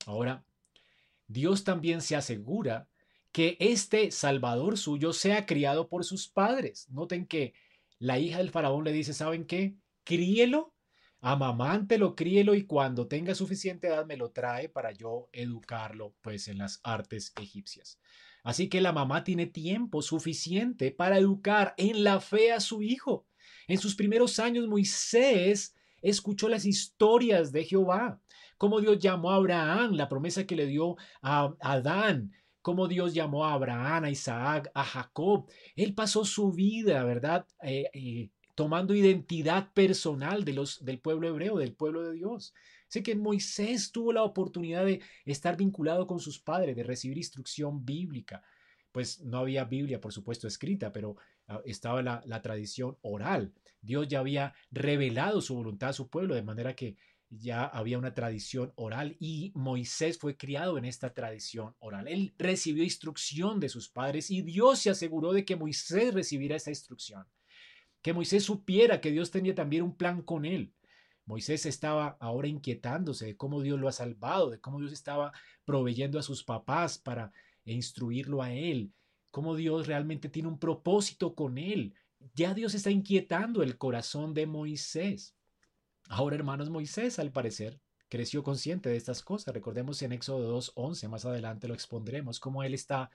Ahora, 0.05 0.45
Dios 1.27 1.63
también 1.63 2.01
se 2.01 2.15
asegura 2.15 2.87
que 3.31 3.57
este 3.59 4.11
Salvador 4.11 4.77
suyo 4.77 5.11
sea 5.11 5.45
criado 5.45 5.89
por 5.89 6.05
sus 6.05 6.27
padres. 6.27 6.89
Noten 6.89 7.25
que 7.25 7.53
la 7.99 8.19
hija 8.19 8.37
del 8.37 8.51
faraón 8.51 8.83
le 8.83 8.93
dice, 8.93 9.13
¿saben 9.13 9.45
qué? 9.45 9.75
Críelo, 10.03 10.73
amamántelo, 11.21 12.15
críelo 12.15 12.53
y 12.53 12.65
cuando 12.65 13.07
tenga 13.07 13.33
suficiente 13.33 13.87
edad 13.87 14.05
me 14.05 14.15
lo 14.15 14.31
trae 14.31 14.69
para 14.69 14.91
yo 14.91 15.27
educarlo 15.31 16.13
pues 16.21 16.47
en 16.47 16.59
las 16.59 16.79
artes 16.83 17.33
egipcias. 17.41 17.99
Así 18.43 18.69
que 18.69 18.79
la 18.79 18.91
mamá 18.91 19.23
tiene 19.23 19.47
tiempo 19.47 20.03
suficiente 20.03 20.91
para 20.91 21.17
educar 21.17 21.73
en 21.77 22.03
la 22.03 22.19
fe 22.19 22.51
a 22.51 22.59
su 22.59 22.83
hijo. 22.83 23.25
En 23.67 23.79
sus 23.79 23.95
primeros 23.95 24.37
años 24.37 24.67
Moisés 24.67 25.75
escuchó 26.09 26.47
las 26.47 26.65
historias 26.65 27.51
de 27.51 27.63
Jehová, 27.63 28.21
cómo 28.57 28.79
Dios 28.79 28.99
llamó 28.99 29.31
a 29.31 29.35
Abraham, 29.35 29.93
la 29.93 30.07
promesa 30.07 30.45
que 30.45 30.55
le 30.55 30.67
dio 30.67 30.95
a 31.21 31.55
Adán, 31.59 32.31
cómo 32.61 32.87
Dios 32.87 33.13
llamó 33.13 33.45
a 33.45 33.53
Abraham, 33.53 34.05
a 34.05 34.09
Isaac, 34.09 34.71
a 34.73 34.83
Jacob. 34.83 35.49
Él 35.75 35.93
pasó 35.93 36.23
su 36.25 36.51
vida, 36.51 37.03
¿verdad? 37.03 37.45
Eh, 37.63 37.89
eh, 37.93 38.29
tomando 38.55 38.95
identidad 38.95 39.73
personal 39.73 40.45
de 40.45 40.53
los, 40.53 40.83
del 40.83 40.99
pueblo 40.99 41.27
hebreo, 41.27 41.57
del 41.57 41.75
pueblo 41.75 42.03
de 42.03 42.13
Dios. 42.13 42.53
Sé 42.87 43.03
que 43.03 43.15
Moisés 43.15 43.91
tuvo 43.91 44.13
la 44.13 44.23
oportunidad 44.23 44.85
de 44.85 45.01
estar 45.25 45.57
vinculado 45.57 46.07
con 46.07 46.19
sus 46.19 46.39
padres, 46.39 46.75
de 46.75 46.83
recibir 46.83 47.17
instrucción 47.17 47.83
bíblica. 47.83 48.43
Pues 48.95 49.19
no 49.19 49.39
había 49.39 49.65
Biblia, 49.65 49.99
por 49.99 50.13
supuesto, 50.13 50.47
escrita, 50.47 50.93
pero 50.93 51.17
ah, 51.49 51.59
estaba 51.65 52.01
la, 52.01 52.23
la 52.25 52.41
tradición 52.41 52.97
oral. 53.01 53.53
Dios 53.81 54.07
ya 54.07 54.19
había 54.19 54.53
revelado 54.71 55.41
su 55.41 55.53
voluntad 55.53 55.89
a 55.89 55.93
su 55.93 56.07
pueblo, 56.07 56.33
de 56.33 56.43
manera 56.43 56.77
que 56.77 56.95
ya 57.29 57.65
había 57.65 57.97
una 57.97 58.13
tradición 58.13 58.71
oral 58.75 59.17
y 59.19 59.51
Moisés 59.53 60.17
fue 60.17 60.37
criado 60.37 60.77
en 60.77 60.85
esta 60.85 61.13
tradición 61.13 61.75
oral. 61.79 62.07
Él 62.07 62.35
recibió 62.37 62.85
instrucción 62.85 63.59
de 63.59 63.67
sus 63.67 63.89
padres 63.89 64.31
y 64.31 64.43
Dios 64.43 64.79
se 64.79 64.91
aseguró 64.91 65.33
de 65.33 65.43
que 65.43 65.57
Moisés 65.57 66.13
recibiera 66.13 66.55
esa 66.55 66.69
instrucción. 66.69 67.25
Que 68.01 68.13
Moisés 68.13 68.45
supiera 68.45 69.01
que 69.01 69.11
Dios 69.11 69.29
tenía 69.29 69.55
también 69.55 69.83
un 69.83 69.97
plan 69.97 70.21
con 70.21 70.45
él. 70.45 70.73
Moisés 71.25 71.65
estaba 71.65 72.15
ahora 72.21 72.47
inquietándose 72.47 73.25
de 73.25 73.35
cómo 73.35 73.61
Dios 73.61 73.77
lo 73.77 73.89
ha 73.89 73.91
salvado, 73.91 74.51
de 74.51 74.61
cómo 74.61 74.79
Dios 74.79 74.93
estaba 74.93 75.33
proveyendo 75.65 76.17
a 76.17 76.23
sus 76.23 76.45
papás 76.45 76.97
para 76.97 77.33
instruirlo 77.73 78.41
a 78.41 78.53
él, 78.53 78.93
cómo 79.31 79.55
Dios 79.55 79.87
realmente 79.87 80.29
tiene 80.29 80.47
un 80.47 80.59
propósito 80.59 81.35
con 81.35 81.57
él. 81.57 81.93
Ya 82.33 82.53
Dios 82.53 82.73
está 82.73 82.91
inquietando 82.91 83.63
el 83.63 83.77
corazón 83.77 84.33
de 84.33 84.45
Moisés. 84.45 85.35
Ahora, 86.07 86.35
hermanos, 86.35 86.69
Moisés, 86.69 87.19
al 87.19 87.31
parecer, 87.31 87.79
creció 88.09 88.43
consciente 88.43 88.89
de 88.89 88.97
estas 88.97 89.21
cosas. 89.21 89.53
Recordemos 89.53 90.01
en 90.01 90.11
Éxodo 90.11 90.57
2.11, 90.57 91.09
más 91.09 91.25
adelante 91.25 91.67
lo 91.67 91.73
expondremos, 91.73 92.39
cómo 92.39 92.63
él 92.63 92.73
está 92.73 93.09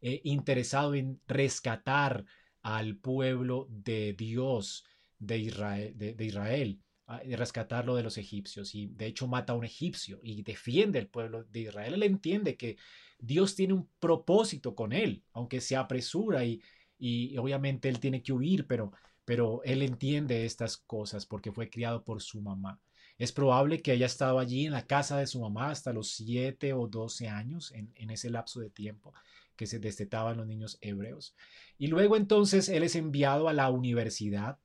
eh, 0.00 0.20
interesado 0.24 0.94
en 0.94 1.20
rescatar 1.26 2.24
al 2.62 2.96
pueblo 2.96 3.66
de 3.70 4.12
Dios. 4.12 4.84
De, 5.18 5.38
Israel 5.38 6.78
rescatarlo 7.06 7.94
de 7.94 8.02
los 8.02 8.18
egipcios 8.18 8.74
y 8.74 8.88
de 8.88 9.06
hecho 9.06 9.28
mata 9.28 9.52
a 9.52 9.56
un 9.56 9.64
egipcio 9.64 10.18
y 10.22 10.42
defiende 10.42 10.98
el 10.98 11.06
pueblo 11.06 11.44
de 11.44 11.60
Israel. 11.60 11.94
Él 11.94 12.02
entiende 12.02 12.56
que 12.56 12.76
Dios 13.18 13.54
tiene 13.54 13.74
un 13.74 13.88
propósito 14.00 14.74
con 14.74 14.92
él, 14.92 15.22
aunque 15.32 15.60
se 15.60 15.76
apresura 15.76 16.44
y, 16.44 16.60
y 16.98 17.36
obviamente 17.38 17.88
él 17.88 18.00
tiene 18.00 18.22
que 18.22 18.32
huir, 18.32 18.66
pero, 18.66 18.92
pero 19.24 19.62
él 19.64 19.82
entiende 19.82 20.44
estas 20.44 20.76
cosas 20.76 21.26
porque 21.26 21.52
fue 21.52 21.70
criado 21.70 22.02
por 22.04 22.20
su 22.20 22.40
mamá. 22.40 22.80
Es 23.18 23.32
probable 23.32 23.80
que 23.80 23.92
haya 23.92 24.06
estado 24.06 24.38
allí 24.38 24.66
en 24.66 24.72
la 24.72 24.86
casa 24.86 25.16
de 25.16 25.26
su 25.26 25.40
mamá 25.40 25.70
hasta 25.70 25.92
los 25.92 26.10
7 26.10 26.72
o 26.74 26.86
12 26.86 27.28
años, 27.28 27.72
en, 27.72 27.92
en 27.94 28.10
ese 28.10 28.30
lapso 28.30 28.60
de 28.60 28.68
tiempo 28.68 29.14
que 29.54 29.66
se 29.66 29.78
destetaban 29.78 30.36
los 30.36 30.46
niños 30.46 30.76
hebreos. 30.82 31.34
Y 31.78 31.86
luego 31.86 32.16
entonces 32.16 32.68
él 32.68 32.82
es 32.82 32.94
enviado 32.94 33.48
a 33.48 33.54
la 33.54 33.70
universidad 33.70 34.58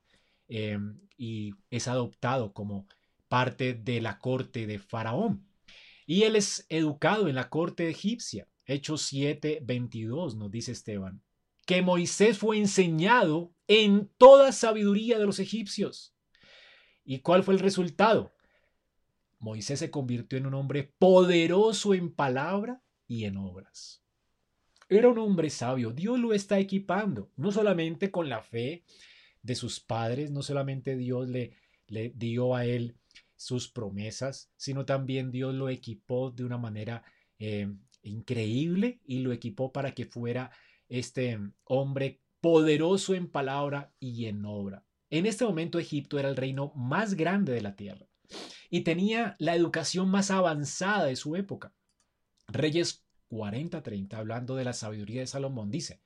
Em, 0.53 0.99
y 1.15 1.53
es 1.69 1.87
adoptado 1.87 2.51
como 2.51 2.85
parte 3.29 3.73
de 3.73 4.01
la 4.01 4.19
corte 4.19 4.67
de 4.67 4.79
Faraón. 4.79 5.47
Y 6.05 6.23
él 6.23 6.35
es 6.35 6.65
educado 6.67 7.29
en 7.29 7.35
la 7.35 7.49
corte 7.49 7.87
egipcia. 7.87 8.49
Hechos 8.65 9.03
7, 9.03 9.61
22 9.63 10.35
nos 10.35 10.51
dice 10.51 10.73
Esteban, 10.73 11.21
que 11.65 11.81
Moisés 11.81 12.37
fue 12.37 12.57
enseñado 12.57 13.53
en 13.67 14.09
toda 14.17 14.51
sabiduría 14.51 15.17
de 15.17 15.25
los 15.25 15.39
egipcios. 15.39 16.13
¿Y 17.05 17.19
cuál 17.19 17.43
fue 17.43 17.53
el 17.53 17.61
resultado? 17.61 18.33
Moisés 19.39 19.79
se 19.79 19.89
convirtió 19.89 20.37
en 20.37 20.47
un 20.47 20.53
hombre 20.53 20.93
poderoso 20.99 21.93
en 21.93 22.13
palabra 22.13 22.83
y 23.07 23.23
en 23.23 23.37
obras. 23.37 24.03
Era 24.89 25.07
un 25.07 25.17
hombre 25.17 25.49
sabio. 25.49 25.91
Dios 25.91 26.19
lo 26.19 26.33
está 26.33 26.59
equipando, 26.59 27.31
no 27.37 27.53
solamente 27.53 28.11
con 28.11 28.27
la 28.27 28.41
fe 28.41 28.83
de 29.43 29.55
sus 29.55 29.79
padres. 29.79 30.31
No 30.31 30.41
solamente 30.41 30.95
Dios 30.95 31.29
le, 31.29 31.53
dio 32.15 32.55
a 32.55 32.65
él 32.65 32.95
sus 33.35 33.69
promesas, 33.69 34.51
sino 34.55 34.85
también 34.85 35.31
Dios 35.31 35.53
lo 35.53 35.69
equipó 35.69 36.31
de 36.31 36.43
una 36.43 36.57
manera 36.57 37.03
eh, 37.39 37.73
increíble 38.03 38.99
y 39.03 39.19
lo 39.19 39.31
equipó 39.31 39.71
para 39.71 39.93
que 39.93 40.05
fuera 40.05 40.51
este 40.89 41.39
hombre 41.63 42.21
poderoso 42.39 43.13
en 43.13 43.27
palabra 43.27 43.93
y 43.99 44.25
en 44.25 44.45
obra. 44.45 44.85
En 45.09 45.25
este 45.25 45.43
momento 45.43 45.79
Egipto 45.79 46.19
era 46.19 46.29
el 46.29 46.35
reino 46.35 46.71
más 46.75 47.15
grande 47.15 47.51
de 47.51 47.61
la 47.61 47.75
tierra 47.75 48.07
y 48.69 48.81
tenía 48.81 49.35
la 49.39 49.55
educación 49.55 50.09
más 50.09 50.31
avanzada 50.31 51.05
de 51.05 51.15
su 51.15 51.35
época. 51.35 51.73
Reyes 52.47 53.03
40-30, 53.29 54.13
hablando 54.13 54.55
de 54.55 54.65
la 54.65 54.73
sabiduría 54.73 55.21
de 55.21 55.27
Salomón, 55.27 55.69
dice 55.71 56.01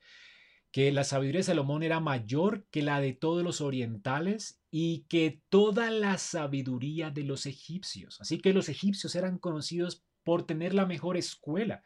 que 0.76 0.92
la 0.92 1.04
sabiduría 1.04 1.38
de 1.38 1.44
Salomón 1.44 1.82
era 1.82 2.00
mayor 2.00 2.66
que 2.70 2.82
la 2.82 3.00
de 3.00 3.14
todos 3.14 3.42
los 3.42 3.62
orientales 3.62 4.60
y 4.70 5.06
que 5.08 5.40
toda 5.48 5.90
la 5.90 6.18
sabiduría 6.18 7.08
de 7.08 7.22
los 7.22 7.46
egipcios. 7.46 8.20
Así 8.20 8.36
que 8.36 8.52
los 8.52 8.68
egipcios 8.68 9.14
eran 9.14 9.38
conocidos 9.38 10.04
por 10.22 10.44
tener 10.44 10.74
la 10.74 10.84
mejor 10.84 11.16
escuela. 11.16 11.82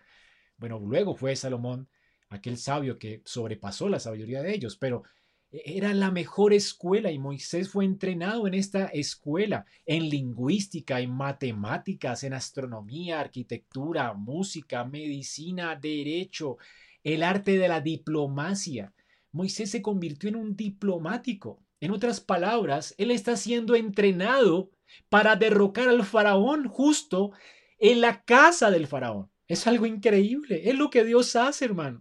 Bueno, 0.56 0.80
luego 0.80 1.14
fue 1.14 1.36
Salomón 1.36 1.88
aquel 2.30 2.56
sabio 2.56 2.98
que 2.98 3.22
sobrepasó 3.24 3.88
la 3.88 4.00
sabiduría 4.00 4.42
de 4.42 4.54
ellos, 4.56 4.76
pero 4.76 5.04
era 5.52 5.94
la 5.94 6.10
mejor 6.10 6.52
escuela 6.52 7.12
y 7.12 7.18
Moisés 7.20 7.68
fue 7.68 7.84
entrenado 7.84 8.48
en 8.48 8.54
esta 8.54 8.86
escuela, 8.86 9.66
en 9.86 10.08
lingüística, 10.08 10.98
en 10.98 11.12
matemáticas, 11.12 12.24
en 12.24 12.32
astronomía, 12.32 13.20
arquitectura, 13.20 14.14
música, 14.14 14.84
medicina, 14.84 15.76
derecho, 15.76 16.58
el 17.04 17.22
arte 17.22 17.58
de 17.58 17.68
la 17.68 17.80
diplomacia. 17.80 18.92
Moisés 19.32 19.70
se 19.70 19.82
convirtió 19.82 20.28
en 20.28 20.36
un 20.36 20.56
diplomático. 20.56 21.62
En 21.80 21.92
otras 21.92 22.20
palabras, 22.20 22.94
él 22.98 23.10
está 23.10 23.36
siendo 23.36 23.74
entrenado 23.74 24.70
para 25.08 25.36
derrocar 25.36 25.88
al 25.88 26.04
faraón 26.04 26.68
justo 26.68 27.32
en 27.78 28.00
la 28.00 28.22
casa 28.24 28.70
del 28.70 28.86
faraón. 28.86 29.30
Es 29.48 29.66
algo 29.66 29.86
increíble. 29.86 30.68
Es 30.68 30.76
lo 30.76 30.90
que 30.90 31.04
Dios 31.04 31.34
hace, 31.36 31.64
hermano. 31.64 32.00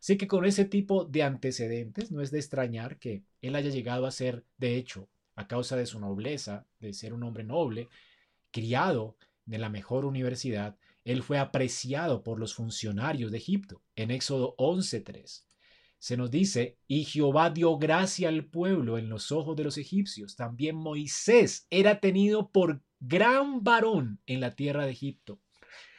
Así 0.00 0.18
que 0.18 0.28
con 0.28 0.44
ese 0.44 0.66
tipo 0.66 1.04
de 1.04 1.22
antecedentes 1.22 2.12
no 2.12 2.20
es 2.20 2.30
de 2.30 2.38
extrañar 2.38 2.98
que 2.98 3.22
él 3.40 3.56
haya 3.56 3.70
llegado 3.70 4.06
a 4.06 4.10
ser, 4.10 4.44
de 4.58 4.76
hecho, 4.76 5.08
a 5.34 5.48
causa 5.48 5.76
de 5.76 5.86
su 5.86 5.98
nobleza, 5.98 6.66
de 6.78 6.92
ser 6.92 7.14
un 7.14 7.22
hombre 7.22 7.42
noble, 7.42 7.88
criado 8.50 9.16
en 9.50 9.60
la 9.60 9.68
mejor 9.68 10.04
universidad, 10.04 10.76
él 11.04 11.22
fue 11.22 11.38
apreciado 11.38 12.22
por 12.22 12.40
los 12.40 12.54
funcionarios 12.54 13.30
de 13.30 13.38
Egipto. 13.38 13.82
En 13.94 14.10
Éxodo 14.10 14.54
11.3 14.56 15.44
se 16.04 16.18
nos 16.18 16.30
dice, 16.30 16.76
y 16.86 17.04
Jehová 17.04 17.48
dio 17.48 17.78
gracia 17.78 18.28
al 18.28 18.44
pueblo 18.44 18.98
en 18.98 19.08
los 19.08 19.32
ojos 19.32 19.56
de 19.56 19.64
los 19.64 19.78
egipcios. 19.78 20.36
También 20.36 20.76
Moisés 20.76 21.66
era 21.70 21.98
tenido 21.98 22.50
por 22.50 22.82
gran 23.00 23.64
varón 23.64 24.20
en 24.26 24.40
la 24.40 24.50
tierra 24.50 24.84
de 24.84 24.92
Egipto, 24.92 25.40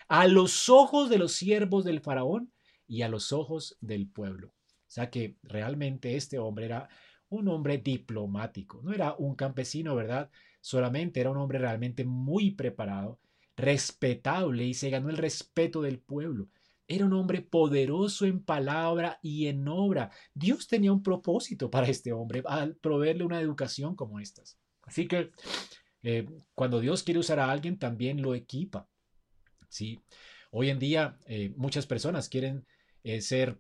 a 0.08 0.28
los 0.28 0.70
ojos 0.70 1.10
de 1.10 1.18
los 1.18 1.32
siervos 1.32 1.86
del 1.86 2.02
faraón 2.02 2.52
y 2.88 3.02
a 3.02 3.10
los 3.10 3.32
ojos 3.32 3.78
del 3.82 4.08
pueblo. 4.08 4.50
O 4.50 4.92
sea 4.96 5.10
que 5.10 5.38
realmente 5.42 6.16
este 6.16 6.38
hombre 6.38 6.66
era 6.66 6.88
un 7.30 7.48
hombre 7.48 7.80
diplomático, 7.80 8.82
no 8.84 8.94
era 8.94 9.16
un 9.18 9.36
campesino, 9.36 9.96
¿verdad? 9.96 10.30
Solamente 10.62 11.20
era 11.20 11.32
un 11.32 11.38
hombre 11.38 11.58
realmente 11.58 12.06
muy 12.06 12.52
preparado, 12.52 13.20
respetable 13.56 14.66
y 14.66 14.74
se 14.74 14.90
ganó 14.90 15.10
el 15.10 15.18
respeto 15.18 15.82
del 15.82 16.00
pueblo. 16.00 16.48
Era 16.88 17.06
un 17.06 17.14
hombre 17.14 17.42
poderoso 17.42 18.26
en 18.26 18.44
palabra 18.44 19.20
y 19.24 19.48
en 19.48 19.68
obra. 19.68 20.12
Dios 20.34 20.68
tenía 20.68 20.92
un 20.92 21.02
propósito 21.02 21.70
para 21.72 21.88
este 21.88 22.14
hombre 22.14 22.44
al 22.46 22.76
proveerle 22.76 23.24
una 23.24 23.42
educación 23.42 23.96
como 23.96 24.20
estas. 24.20 24.60
Así 24.84 25.08
que 25.08 25.32
eh, 26.04 26.28
cuando 26.54 26.80
Dios 26.80 27.02
quiere 27.02 27.20
usar 27.20 27.40
a 27.40 27.50
alguien, 27.50 27.80
también 27.80 28.22
lo 28.22 28.36
equipa. 28.36 28.88
¿sí? 29.68 30.00
Hoy 30.52 30.70
en 30.70 30.78
día 30.78 31.18
eh, 31.26 31.52
muchas 31.58 31.88
personas 31.88 32.30
quieren 32.30 32.66
eh, 33.04 33.22
ser, 33.22 33.58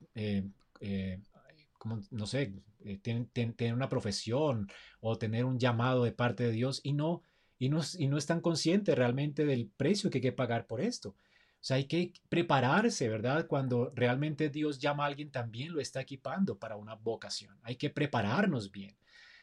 como, 1.79 2.01
no 2.11 2.27
sé, 2.27 2.53
tener 3.01 3.73
una 3.73 3.89
profesión 3.89 4.67
o 4.99 5.17
tener 5.17 5.45
un 5.45 5.59
llamado 5.59 6.03
de 6.03 6.11
parte 6.11 6.43
de 6.43 6.51
Dios 6.51 6.81
y 6.83 6.93
no, 6.93 7.23
y 7.65 7.69
no, 7.69 7.81
y 7.97 8.07
no 8.07 8.17
están 8.17 8.41
conscientes 8.41 8.95
realmente 8.95 9.43
del 9.43 9.67
precio 9.67 10.09
que 10.09 10.19
hay 10.19 10.21
que 10.21 10.31
pagar 10.31 10.67
por 10.67 10.81
esto. 10.81 11.09
O 11.09 11.67
sea, 11.67 11.77
hay 11.77 11.85
que 11.85 12.13
prepararse, 12.29 13.09
¿verdad? 13.09 13.47
Cuando 13.47 13.91
realmente 13.95 14.49
Dios 14.49 14.77
llama 14.77 15.03
a 15.03 15.07
alguien, 15.07 15.31
también 15.31 15.73
lo 15.73 15.81
está 15.81 16.01
equipando 16.01 16.59
para 16.59 16.75
una 16.75 16.93
vocación. 16.93 17.57
Hay 17.63 17.75
que 17.75 17.89
prepararnos 17.89 18.71
bien. 18.71 18.95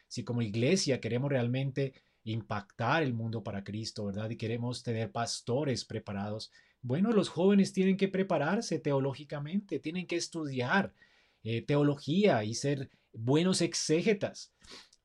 Si 0.07 0.23
como 0.23 0.41
iglesia 0.41 1.01
queremos 1.01 1.31
realmente 1.31 1.95
impactar 2.23 3.03
el 3.03 3.12
mundo 3.12 3.43
para 3.43 3.64
Cristo, 3.64 4.05
¿verdad? 4.05 4.31
Y 4.31 4.37
queremos 4.37 4.85
tener 4.85 5.11
pastores 5.11 5.85
preparados, 5.85 6.53
bueno, 6.81 7.11
los 7.11 7.29
jóvenes 7.29 7.73
tienen 7.73 7.97
que 7.97 8.07
prepararse 8.07 8.79
teológicamente, 8.79 9.81
tienen 9.81 10.07
que 10.07 10.16
estudiar 10.16 10.95
eh, 11.43 11.62
teología 11.62 12.45
y 12.45 12.55
ser 12.55 12.89
buenos 13.12 13.62
exégetas. 13.62 14.53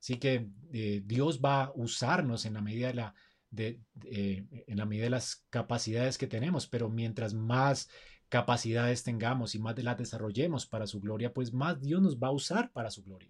Así 0.07 0.19
que 0.19 0.47
eh, 0.71 1.01
Dios 1.05 1.41
va 1.43 1.65
a 1.65 1.71
usarnos 1.75 2.45
en 2.45 2.53
la 2.53 2.61
medida 2.61 2.87
de 2.87 2.93
la, 2.93 3.13
eh, 3.57 4.45
en 4.65 4.77
la 4.77 4.85
medida 4.85 5.03
de 5.03 5.09
las 5.09 5.45
capacidades 5.49 6.17
que 6.17 6.27
tenemos, 6.27 6.65
pero 6.65 6.89
mientras 6.89 7.33
más 7.33 7.89
capacidades 8.29 9.03
tengamos 9.03 9.53
y 9.53 9.59
más 9.59 9.75
de 9.75 9.83
las 9.83 9.97
desarrollemos 9.97 10.65
para 10.65 10.87
su 10.87 11.01
gloria, 11.01 11.33
pues 11.33 11.51
más 11.51 11.81
Dios 11.81 12.01
nos 12.01 12.17
va 12.17 12.29
a 12.29 12.31
usar 12.31 12.71
para 12.71 12.89
su 12.89 13.03
gloria. 13.03 13.29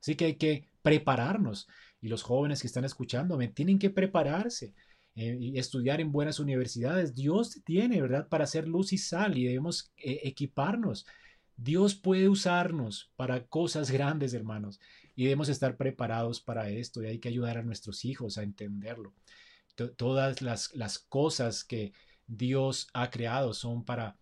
Así 0.00 0.16
que 0.16 0.24
hay 0.24 0.34
que 0.34 0.66
prepararnos 0.82 1.68
y 2.00 2.08
los 2.08 2.24
jóvenes 2.24 2.62
que 2.62 2.66
están 2.66 2.84
escuchándome 2.84 3.46
tienen 3.46 3.78
que 3.78 3.90
prepararse. 3.90 4.74
Eh, 5.14 5.36
y 5.40 5.58
estudiar 5.58 6.00
en 6.00 6.12
buenas 6.12 6.38
universidades. 6.38 7.14
Dios 7.14 7.60
tiene, 7.64 8.00
¿verdad?, 8.00 8.28
para 8.28 8.44
hacer 8.44 8.68
luz 8.68 8.92
y 8.92 8.98
sal 8.98 9.36
y 9.36 9.46
debemos 9.46 9.92
equiparnos. 9.96 11.06
Dios 11.58 11.96
puede 11.96 12.28
usarnos 12.28 13.10
para 13.16 13.48
cosas 13.48 13.90
grandes, 13.90 14.32
hermanos, 14.32 14.80
y 15.16 15.24
debemos 15.24 15.48
estar 15.48 15.76
preparados 15.76 16.40
para 16.40 16.70
esto 16.70 17.02
y 17.02 17.06
hay 17.06 17.18
que 17.18 17.28
ayudar 17.28 17.58
a 17.58 17.64
nuestros 17.64 18.04
hijos 18.04 18.38
a 18.38 18.44
entenderlo. 18.44 19.12
todas 19.96 20.40
las, 20.40 20.72
las, 20.76 21.00
cosas 21.00 21.64
que 21.64 21.92
Dios 22.28 22.86
ha 22.94 23.10
creado 23.10 23.54
son 23.54 23.84
para, 23.84 24.16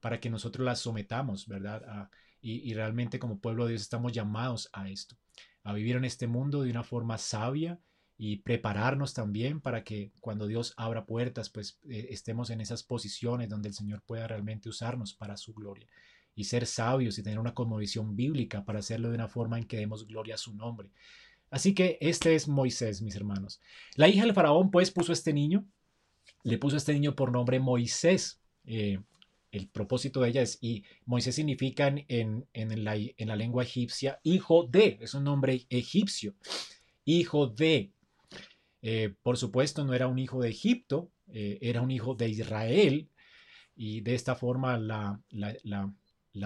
para 0.00 0.18
que 0.18 0.30
nosotros 0.30 0.64
las 0.64 0.80
sometamos, 0.80 1.46
¿verdad? 1.46 2.10
y, 2.42 2.68
y 2.68 2.74
realmente 2.74 3.20
como 3.20 3.38
pueblo 3.38 3.64
de 3.64 3.70
Dios 3.70 3.82
estamos 3.82 4.12
llamados 4.12 4.68
a 4.72 4.90
esto, 4.90 5.16
a 5.62 5.72
vivir 5.72 5.94
en 5.94 6.04
este 6.04 6.26
mundo 6.26 6.62
de 6.62 6.70
una 6.70 6.82
forma 6.82 7.18
sabia, 7.18 7.80
y 8.22 8.36
prepararnos 8.36 9.14
también 9.14 9.62
para 9.62 9.82
que 9.82 10.12
cuando 10.20 10.46
Dios 10.46 10.74
abra 10.76 11.06
puertas, 11.06 11.48
pues 11.48 11.78
eh, 11.88 12.08
estemos 12.10 12.50
en 12.50 12.60
esas 12.60 12.82
posiciones 12.82 13.48
donde 13.48 13.70
el 13.70 13.74
Señor 13.74 14.02
pueda 14.02 14.28
realmente 14.28 14.68
usarnos 14.68 15.14
para 15.14 15.38
su 15.38 15.54
gloria 15.54 15.88
y 16.34 16.44
ser 16.44 16.66
sabios 16.66 17.18
y 17.18 17.22
tener 17.22 17.38
una 17.38 17.54
cosmovisión 17.54 18.16
bíblica 18.16 18.64
para 18.64 18.78
hacerlo 18.78 19.08
de 19.08 19.16
una 19.16 19.28
forma 19.28 19.58
en 19.58 19.64
que 19.64 19.76
demos 19.76 20.06
gloria 20.06 20.34
a 20.34 20.38
su 20.38 20.54
nombre. 20.54 20.90
Así 21.50 21.74
que 21.74 21.98
este 22.00 22.34
es 22.34 22.48
Moisés, 22.48 23.02
mis 23.02 23.16
hermanos. 23.16 23.60
La 23.96 24.08
hija 24.08 24.24
del 24.24 24.34
faraón 24.34 24.70
pues 24.70 24.90
puso 24.90 25.12
a 25.12 25.14
este 25.14 25.32
niño, 25.32 25.64
le 26.44 26.58
puso 26.58 26.76
a 26.76 26.78
este 26.78 26.92
niño 26.92 27.16
por 27.16 27.32
nombre 27.32 27.58
Moisés. 27.58 28.40
Eh, 28.64 29.00
el 29.52 29.68
propósito 29.68 30.20
de 30.20 30.28
ella 30.28 30.42
es, 30.42 30.58
y 30.60 30.84
Moisés 31.06 31.34
significa 31.34 31.88
en, 31.88 32.46
en, 32.52 32.84
la, 32.84 32.94
en 32.94 33.28
la 33.28 33.36
lengua 33.36 33.64
egipcia, 33.64 34.20
hijo 34.22 34.68
de, 34.70 34.98
es 35.00 35.14
un 35.14 35.24
nombre 35.24 35.66
egipcio, 35.70 36.34
hijo 37.04 37.48
de, 37.48 37.90
eh, 38.82 39.14
por 39.22 39.36
supuesto, 39.36 39.84
no 39.84 39.92
era 39.92 40.06
un 40.06 40.18
hijo 40.18 40.40
de 40.40 40.50
Egipto, 40.50 41.10
eh, 41.32 41.58
era 41.62 41.82
un 41.82 41.90
hijo 41.90 42.14
de 42.14 42.28
Israel, 42.28 43.08
y 43.74 44.02
de 44.02 44.14
esta 44.14 44.36
forma 44.36 44.78
la, 44.78 45.20
la, 45.30 45.92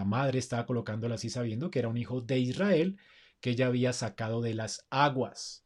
madre 0.04 0.38
estaba 0.38 0.66
colocándola 0.66 1.16
así 1.16 1.30
sabiendo 1.30 1.70
que 1.70 1.78
era 1.78 1.88
un 1.88 1.96
hijo 1.96 2.20
de 2.20 2.38
Israel 2.38 2.96
que 3.40 3.50
ella 3.50 3.66
había 3.66 3.92
sacado 3.92 4.40
de 4.40 4.54
las 4.54 4.86
aguas. 4.90 5.64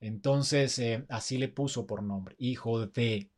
Entonces, 0.00 0.78
eh, 0.78 1.04
así 1.08 1.38
le 1.38 1.48
puso 1.48 1.86
por 1.86 2.02
nombre, 2.02 2.36
hijo 2.38 2.86
de. 2.86 3.30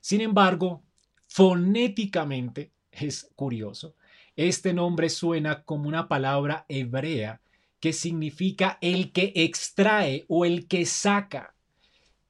Sin 0.00 0.20
embargo, 0.20 0.82
fonéticamente 1.26 2.72
es 2.90 3.30
curioso. 3.36 3.94
Este 4.34 4.72
nombre 4.72 5.10
suena 5.10 5.64
como 5.64 5.88
una 5.88 6.08
palabra 6.08 6.64
hebrea 6.68 7.40
que 7.80 7.92
significa 7.92 8.78
el 8.80 9.12
que 9.12 9.32
extrae 9.36 10.24
o 10.28 10.44
el 10.44 10.66
que 10.66 10.86
saca. 10.86 11.54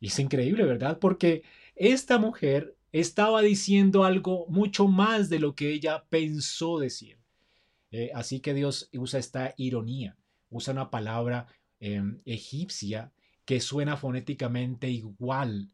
Y 0.00 0.08
es 0.08 0.18
increíble, 0.18 0.64
¿verdad? 0.64 0.98
Porque 0.98 1.42
esta 1.74 2.18
mujer 2.18 2.76
estaba 2.92 3.42
diciendo 3.42 4.04
algo 4.04 4.46
mucho 4.48 4.88
más 4.88 5.28
de 5.28 5.38
lo 5.38 5.54
que 5.54 5.72
ella 5.72 6.04
pensó 6.08 6.78
decir. 6.78 7.18
Eh, 7.90 8.10
así 8.14 8.40
que 8.40 8.54
Dios 8.54 8.90
usa 8.92 9.18
esta 9.18 9.54
ironía, 9.56 10.16
usa 10.50 10.72
una 10.72 10.90
palabra 10.90 11.46
em, 11.80 12.20
egipcia 12.24 13.12
que 13.44 13.60
suena 13.60 13.96
fonéticamente 13.96 14.90
igual 14.90 15.70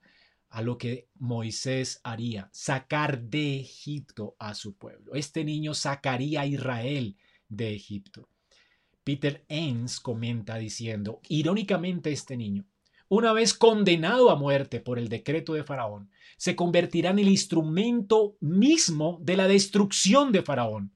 a 0.48 0.62
lo 0.62 0.78
que 0.78 1.08
Moisés 1.18 2.00
haría, 2.04 2.48
sacar 2.52 3.20
de 3.22 3.58
Egipto 3.58 4.36
a 4.38 4.54
su 4.54 4.76
pueblo. 4.76 5.14
Este 5.14 5.44
niño 5.44 5.74
sacaría 5.74 6.42
a 6.42 6.46
Israel 6.46 7.16
de 7.48 7.74
Egipto. 7.74 8.28
Peter 9.02 9.44
Ains 9.48 9.98
comenta 9.98 10.56
diciendo, 10.56 11.20
irónicamente 11.28 12.12
este 12.12 12.36
niño, 12.36 12.64
una 13.08 13.32
vez 13.32 13.52
condenado 13.52 14.30
a 14.30 14.36
muerte 14.36 14.78
por 14.80 14.98
el 14.98 15.08
decreto 15.08 15.54
de 15.54 15.64
Faraón, 15.64 16.10
se 16.36 16.54
convertirá 16.54 17.10
en 17.10 17.18
el 17.18 17.28
instrumento 17.28 18.36
mismo 18.40 19.18
de 19.22 19.36
la 19.36 19.48
destrucción 19.48 20.30
de 20.30 20.42
Faraón 20.42 20.92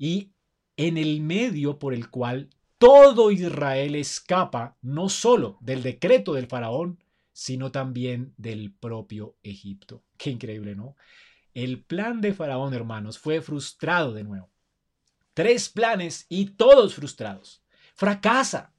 y 0.00 0.32
en 0.78 0.96
el 0.96 1.20
medio 1.20 1.78
por 1.78 1.92
el 1.92 2.08
cual 2.08 2.48
todo 2.78 3.30
Israel 3.30 3.94
escapa 3.94 4.78
no 4.80 5.10
solo 5.10 5.58
del 5.60 5.82
decreto 5.82 6.32
del 6.32 6.46
faraón, 6.46 7.04
sino 7.34 7.70
también 7.70 8.32
del 8.38 8.72
propio 8.72 9.36
Egipto. 9.42 10.02
Qué 10.16 10.30
increíble, 10.30 10.74
¿no? 10.74 10.96
El 11.52 11.84
plan 11.84 12.22
de 12.22 12.32
faraón, 12.32 12.72
hermanos, 12.72 13.18
fue 13.18 13.42
frustrado 13.42 14.14
de 14.14 14.24
nuevo. 14.24 14.50
Tres 15.34 15.68
planes 15.68 16.24
y 16.30 16.46
todos 16.46 16.94
frustrados. 16.94 17.62
Fracasa, 17.94 18.72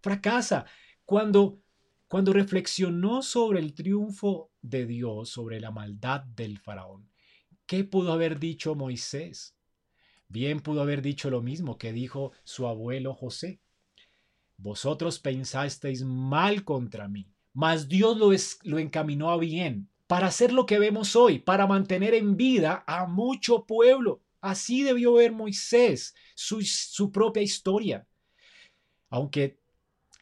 fracasa. 0.00 0.66
Cuando, 1.04 1.62
cuando 2.08 2.32
reflexionó 2.32 3.22
sobre 3.22 3.60
el 3.60 3.74
triunfo 3.74 4.50
de 4.60 4.86
Dios, 4.86 5.28
sobre 5.28 5.60
la 5.60 5.70
maldad 5.70 6.22
del 6.22 6.58
faraón, 6.58 7.08
¿qué 7.64 7.84
pudo 7.84 8.12
haber 8.12 8.40
dicho 8.40 8.74
Moisés? 8.74 9.54
Bien 10.34 10.58
pudo 10.58 10.82
haber 10.82 11.00
dicho 11.00 11.30
lo 11.30 11.42
mismo 11.42 11.78
que 11.78 11.92
dijo 11.92 12.32
su 12.42 12.66
abuelo 12.66 13.14
José. 13.14 13.60
Vosotros 14.56 15.20
pensasteis 15.20 16.02
mal 16.02 16.64
contra 16.64 17.06
mí, 17.06 17.30
mas 17.52 17.86
Dios 17.86 18.16
lo, 18.16 18.32
lo 18.68 18.80
encaminó 18.80 19.30
a 19.30 19.36
bien 19.36 19.88
para 20.08 20.26
hacer 20.26 20.52
lo 20.52 20.66
que 20.66 20.80
vemos 20.80 21.14
hoy, 21.14 21.38
para 21.38 21.68
mantener 21.68 22.14
en 22.14 22.36
vida 22.36 22.82
a 22.88 23.06
mucho 23.06 23.64
pueblo. 23.64 24.22
Así 24.40 24.82
debió 24.82 25.12
ver 25.14 25.30
Moisés 25.30 26.16
su, 26.34 26.62
su 26.62 27.12
propia 27.12 27.44
historia. 27.44 28.08
Aunque 29.10 29.60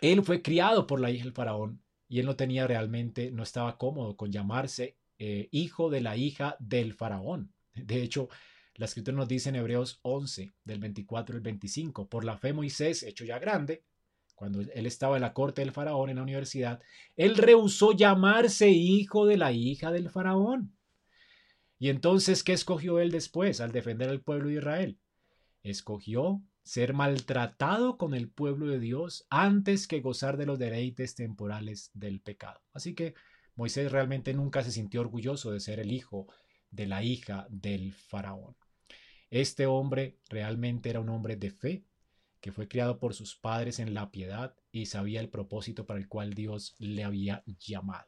él 0.02 0.22
fue 0.22 0.42
criado 0.42 0.86
por 0.86 1.00
la 1.00 1.10
hija 1.10 1.24
del 1.24 1.32
faraón 1.32 1.82
y 2.06 2.18
él 2.18 2.26
no 2.26 2.36
tenía 2.36 2.66
realmente, 2.66 3.30
no 3.30 3.42
estaba 3.42 3.78
cómodo 3.78 4.14
con 4.14 4.30
llamarse 4.30 4.98
eh, 5.18 5.48
hijo 5.52 5.88
de 5.88 6.02
la 6.02 6.18
hija 6.18 6.56
del 6.58 6.92
faraón. 6.92 7.54
De 7.74 8.02
hecho, 8.02 8.28
la 8.76 8.86
escritura 8.86 9.16
nos 9.16 9.28
dice 9.28 9.50
en 9.50 9.56
Hebreos 9.56 10.00
11, 10.02 10.52
del 10.64 10.78
24 10.78 11.36
al 11.36 11.42
25, 11.42 12.08
por 12.08 12.24
la 12.24 12.38
fe 12.38 12.52
Moisés, 12.52 13.02
hecho 13.02 13.24
ya 13.24 13.38
grande, 13.38 13.84
cuando 14.34 14.60
él 14.60 14.86
estaba 14.86 15.16
en 15.16 15.22
la 15.22 15.34
corte 15.34 15.62
del 15.62 15.72
faraón 15.72 16.10
en 16.10 16.16
la 16.16 16.22
universidad, 16.22 16.80
él 17.16 17.36
rehusó 17.36 17.92
llamarse 17.92 18.70
hijo 18.70 19.26
de 19.26 19.36
la 19.36 19.52
hija 19.52 19.92
del 19.92 20.10
faraón. 20.10 20.74
Y 21.78 21.90
entonces, 21.90 22.42
¿qué 22.42 22.52
escogió 22.52 22.98
él 22.98 23.10
después 23.10 23.60
al 23.60 23.72
defender 23.72 24.08
al 24.08 24.20
pueblo 24.20 24.48
de 24.48 24.54
Israel? 24.54 24.98
Escogió 25.62 26.42
ser 26.62 26.94
maltratado 26.94 27.98
con 27.98 28.14
el 28.14 28.28
pueblo 28.28 28.66
de 28.66 28.78
Dios 28.78 29.26
antes 29.30 29.86
que 29.86 30.00
gozar 30.00 30.36
de 30.36 30.46
los 30.46 30.58
deleites 30.58 31.14
temporales 31.14 31.90
del 31.94 32.20
pecado. 32.20 32.60
Así 32.72 32.94
que 32.94 33.14
Moisés 33.54 33.92
realmente 33.92 34.32
nunca 34.32 34.62
se 34.62 34.72
sintió 34.72 35.00
orgulloso 35.00 35.50
de 35.50 35.60
ser 35.60 35.80
el 35.80 35.92
hijo 35.92 36.26
de 36.70 36.86
la 36.86 37.02
hija 37.02 37.46
del 37.50 37.92
faraón. 37.92 38.56
Este 39.32 39.64
hombre 39.64 40.18
realmente 40.28 40.90
era 40.90 41.00
un 41.00 41.08
hombre 41.08 41.36
de 41.36 41.50
fe, 41.50 41.86
que 42.42 42.52
fue 42.52 42.68
criado 42.68 42.98
por 42.98 43.14
sus 43.14 43.34
padres 43.34 43.78
en 43.78 43.94
la 43.94 44.10
piedad 44.10 44.54
y 44.70 44.84
sabía 44.84 45.20
el 45.20 45.30
propósito 45.30 45.86
para 45.86 45.98
el 45.98 46.06
cual 46.06 46.34
Dios 46.34 46.76
le 46.78 47.02
había 47.02 47.42
llamado. 47.58 48.06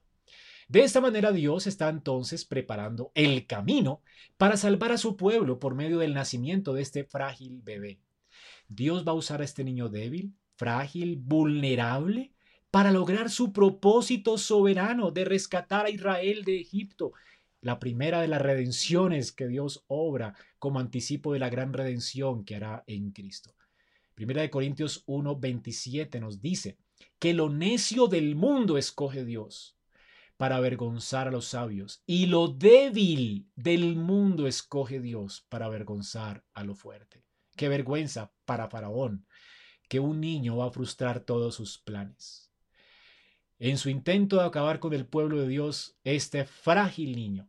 De 0.68 0.82
esta 0.82 1.00
manera 1.00 1.32
Dios 1.32 1.66
está 1.66 1.88
entonces 1.88 2.44
preparando 2.44 3.10
el 3.14 3.46
camino 3.46 4.02
para 4.36 4.58
salvar 4.58 4.92
a 4.92 4.98
su 4.98 5.16
pueblo 5.16 5.58
por 5.58 5.74
medio 5.74 5.98
del 5.98 6.12
nacimiento 6.12 6.74
de 6.74 6.82
este 6.82 7.04
frágil 7.04 7.62
bebé. 7.62 8.00
Dios 8.68 9.08
va 9.08 9.12
a 9.12 9.14
usar 9.14 9.40
a 9.40 9.44
este 9.44 9.64
niño 9.64 9.88
débil, 9.88 10.34
frágil, 10.56 11.16
vulnerable, 11.16 12.34
para 12.70 12.92
lograr 12.92 13.30
su 13.30 13.50
propósito 13.50 14.36
soberano 14.36 15.10
de 15.10 15.24
rescatar 15.24 15.86
a 15.86 15.90
Israel 15.90 16.44
de 16.44 16.60
Egipto 16.60 17.12
la 17.64 17.78
primera 17.78 18.20
de 18.20 18.28
las 18.28 18.42
redenciones 18.42 19.32
que 19.32 19.48
Dios 19.48 19.84
obra 19.86 20.34
como 20.58 20.80
anticipo 20.80 21.32
de 21.32 21.38
la 21.38 21.48
gran 21.48 21.72
redención 21.72 22.44
que 22.44 22.56
hará 22.56 22.84
en 22.86 23.10
Cristo. 23.10 23.54
Primera 24.14 24.42
de 24.42 24.50
Corintios 24.50 25.02
1, 25.06 25.40
27 25.40 26.20
nos 26.20 26.42
dice 26.42 26.76
que 27.18 27.32
lo 27.32 27.48
necio 27.48 28.06
del 28.06 28.36
mundo 28.36 28.76
escoge 28.76 29.24
Dios 29.24 29.78
para 30.36 30.56
avergonzar 30.56 31.28
a 31.28 31.30
los 31.30 31.46
sabios 31.46 32.02
y 32.04 32.26
lo 32.26 32.48
débil 32.48 33.48
del 33.56 33.96
mundo 33.96 34.46
escoge 34.46 35.00
Dios 35.00 35.46
para 35.48 35.64
avergonzar 35.64 36.44
a 36.52 36.64
lo 36.64 36.74
fuerte. 36.74 37.24
Qué 37.56 37.70
vergüenza 37.70 38.30
para 38.44 38.68
Faraón 38.68 39.24
que 39.88 40.00
un 40.00 40.20
niño 40.20 40.58
va 40.58 40.66
a 40.66 40.70
frustrar 40.70 41.20
todos 41.20 41.54
sus 41.54 41.78
planes. 41.78 42.52
En 43.58 43.78
su 43.78 43.88
intento 43.88 44.36
de 44.36 44.44
acabar 44.44 44.80
con 44.80 44.92
el 44.92 45.06
pueblo 45.06 45.40
de 45.40 45.48
Dios, 45.48 45.96
este 46.04 46.44
frágil 46.44 47.16
niño 47.16 47.48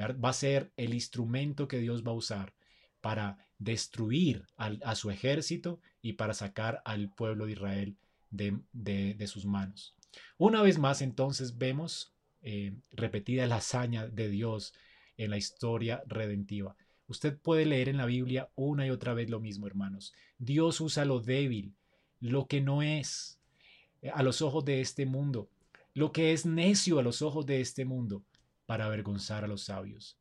va 0.00 0.30
a 0.30 0.34
ser 0.34 0.72
el 0.76 0.94
instrumento 0.94 1.68
que 1.68 1.78
Dios 1.78 2.04
va 2.04 2.10
a 2.10 2.14
usar 2.14 2.54
para 3.00 3.38
destruir 3.58 4.46
a 4.56 4.94
su 4.94 5.10
ejército 5.10 5.80
y 6.02 6.14
para 6.14 6.34
sacar 6.34 6.82
al 6.84 7.10
pueblo 7.10 7.46
de 7.46 7.52
Israel 7.52 7.96
de, 8.30 9.26
sus 9.26 9.44
manos. 9.44 9.94
Una 10.38 10.62
vez 10.62 10.78
más, 10.78 11.02
entonces, 11.02 11.58
vemos 11.58 12.12
eh, 12.42 12.72
repetida 12.90 13.46
la 13.46 13.56
hazaña 13.56 14.06
de 14.06 14.28
Dios 14.28 14.74
en 15.16 15.30
la 15.30 15.36
historia 15.36 16.02
redentiva. 16.06 16.76
Usted 17.06 17.36
puede 17.36 17.66
leer 17.66 17.88
en 17.88 17.96
la 17.96 18.06
Biblia 18.06 18.48
una 18.54 18.86
y 18.86 18.90
otra 18.90 19.14
vez 19.14 19.28
lo 19.28 19.40
mismo, 19.40 19.66
hermanos. 19.66 20.14
Dios 20.38 20.80
usa 20.80 21.04
lo 21.04 21.20
débil, 21.20 21.74
lo 22.20 22.46
que 22.46 22.60
no 22.60 22.82
es, 22.82 23.38
eh, 24.02 24.10
a 24.14 24.22
los 24.22 24.42
ojos 24.42 24.64
de 24.64 24.80
este 24.80 25.06
mundo, 25.06 25.48
lo 25.92 26.12
que 26.12 26.32
es 26.32 26.46
necio 26.46 26.98
a 26.98 27.02
los 27.02 27.20
ojos 27.20 27.44
de 27.46 27.60
este 27.60 27.84
mundo, 27.84 28.22
para 28.70 28.84
avergonzar 28.84 29.42
a 29.42 29.48
los 29.48 29.62
sabios. 29.62 30.16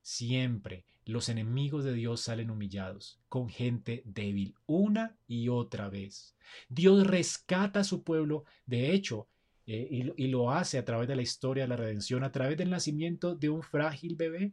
Siempre 0.00 0.84
los 1.04 1.28
enemigos 1.28 1.84
de 1.84 1.92
Dios 1.92 2.20
salen 2.20 2.50
humillados, 2.50 3.20
con 3.28 3.48
gente 3.48 4.02
débil, 4.04 4.56
una 4.66 5.16
y 5.28 5.48
otra 5.48 5.88
vez. 5.88 6.34
Dios 6.68 7.06
rescata 7.06 7.78
a 7.78 7.84
su 7.84 8.02
pueblo, 8.02 8.44
de 8.66 8.92
hecho, 8.92 9.28
eh, 9.68 10.12
y, 10.16 10.26
lo 10.26 10.50
hace 10.50 10.78
a 10.78 10.84
través 10.84 11.06
de 11.06 11.14
la 11.14 11.22
historia 11.22 11.62
de 11.62 11.68
la 11.68 11.76
redención, 11.76 12.24
a 12.24 12.32
través 12.32 12.58
del 12.58 12.70
nacimiento 12.70 13.36
de 13.36 13.50
un 13.50 13.62
frágil 13.62 14.16
bebé 14.16 14.52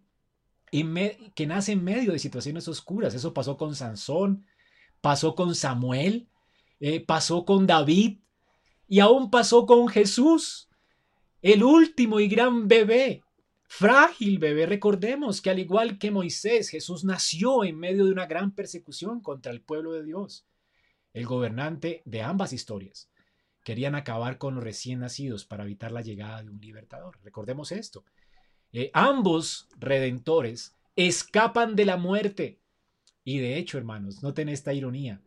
y 0.70 0.86
que 1.34 1.48
nace 1.48 1.72
en 1.72 1.84
medio 1.84 2.12
de 2.12 2.20
situaciones 2.20 2.68
oscuras. 2.68 3.16
Eso 3.16 3.34
pasó 3.34 3.58
con 3.58 3.74
Sansón, 3.74 4.46
pasó 5.02 5.34
con 5.34 5.56
Samuel, 5.56 6.28
eh, 6.80 7.00
pasó 7.00 7.46
con 7.46 7.66
David 7.66 8.20
y 8.88 9.00
aún 9.00 9.32
pasó 9.32 9.66
con 9.66 9.88
Jesús, 9.88 10.70
el 11.42 11.64
último 11.64 12.20
y 12.20 12.28
gran 12.28 12.68
bebé 12.68 13.24
Frágil 13.72 14.40
bebé, 14.40 14.66
recordemos 14.66 15.42
que 15.42 15.52
al 15.52 15.60
igual 15.60 16.00
que 16.00 16.10
Moisés, 16.10 16.70
Jesús 16.70 17.06
nació 17.06 17.64
en 17.64 17.78
medio 17.78 18.04
de 18.04 18.12
una 18.12 18.26
gran 18.26 18.52
persecución 18.52 19.22
contra 19.22 19.52
el 19.52 19.62
pueblo 19.62 19.94
de 19.94 20.04
Dios. 20.04 20.48
El 21.14 21.28
gobernante 21.28 22.02
de 22.04 22.24
ambas 22.24 22.52
historias 22.52 23.10
querían 23.64 23.94
acabar 23.94 24.40
con 24.40 24.56
los 24.56 24.64
recién 24.64 25.00
nacidos 25.00 25.46
para 25.46 25.64
evitar 25.64 25.92
la 25.92 26.02
llegada 26.02 26.42
de 26.42 26.50
un 26.50 26.60
libertador. 26.60 27.20
Recordemos 27.24 27.72
esto. 27.72 28.04
Eh, 28.74 28.90
ambos 28.94 29.70
redentores 29.78 30.76
escapan 30.96 31.76
de 31.76 31.86
la 31.86 31.96
muerte. 31.96 32.60
Y 33.24 33.38
de 33.38 33.58
hecho, 33.58 33.78
hermanos, 33.78 34.24
noten 34.24 34.50
esta 34.50 34.74
ironía. 34.74 35.22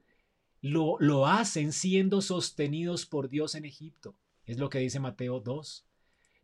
Lo, 0.61 0.97
lo 0.99 1.29
hacen 1.29 1.73
siendo 1.73 2.21
sostenidos 2.21 3.07
por 3.07 3.29
Dios 3.29 3.55
en 3.55 3.65
Egipto. 3.67 4.17
Es 4.45 4.59
lo 4.59 4.69
que 4.69 4.81
dice 4.81 4.99
Mateo 4.99 5.39
2, 5.39 5.87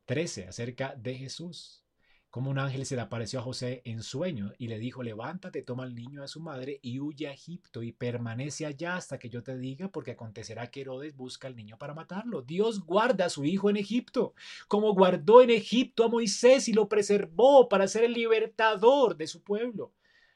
13 0.07 0.47
acerca 0.47 0.95
de 0.95 1.17
Jesús 1.17 1.85
como 2.31 2.51
un 2.51 2.59
ángel 2.59 2.85
se 2.85 2.95
le 2.95 3.01
apareció 3.01 3.39
a 3.39 3.43
José 3.43 3.81
en 3.85 4.03
sueño 4.03 4.53
y 4.59 4.69
le 4.69 4.79
dijo, 4.79 5.03
levántate, 5.03 5.63
toma 5.63 5.85
al 5.85 5.95
niño 5.95 6.23
a 6.23 6.29
su 6.29 6.41
madre 6.41 6.79
y 6.83 7.01
huye 7.01 7.27
a 7.27 7.33
Egipto 7.33 7.83
y 7.83 7.93
permanece 7.93 8.67
allá 8.67 8.97
hasta 8.97 9.19
que 9.19 9.31
yo 9.31 9.43
te 9.43 9.57
diga, 9.57 9.89
porque 9.89 10.11
acontecerá 10.11 10.71
que 10.71 10.83
Herodes 10.83 11.17
busca 11.17 11.49
al 11.49 11.57
niño 11.57 11.79
para 11.79 11.95
matarlo. 11.95 12.43
Dios 12.43 12.85
guarda 12.85 13.27
a 13.27 13.31
su 13.31 13.47
hijo 13.47 13.71
en 13.71 13.79
Egipto, 13.79 14.35
como 14.69 14.93
guardó 14.93 15.41
en 15.41 15.51
Egipto 15.51 16.05
a 16.05 16.09
Moisés 16.09 16.69
y 16.69 16.75
lo 16.75 16.89
preservó 16.89 17.69
para 17.69 17.89
ser 17.89 18.05
el 18.05 18.13
libertador 18.13 19.17
de 19.17 19.27
su 19.27 19.43
pueblo. 19.43 19.93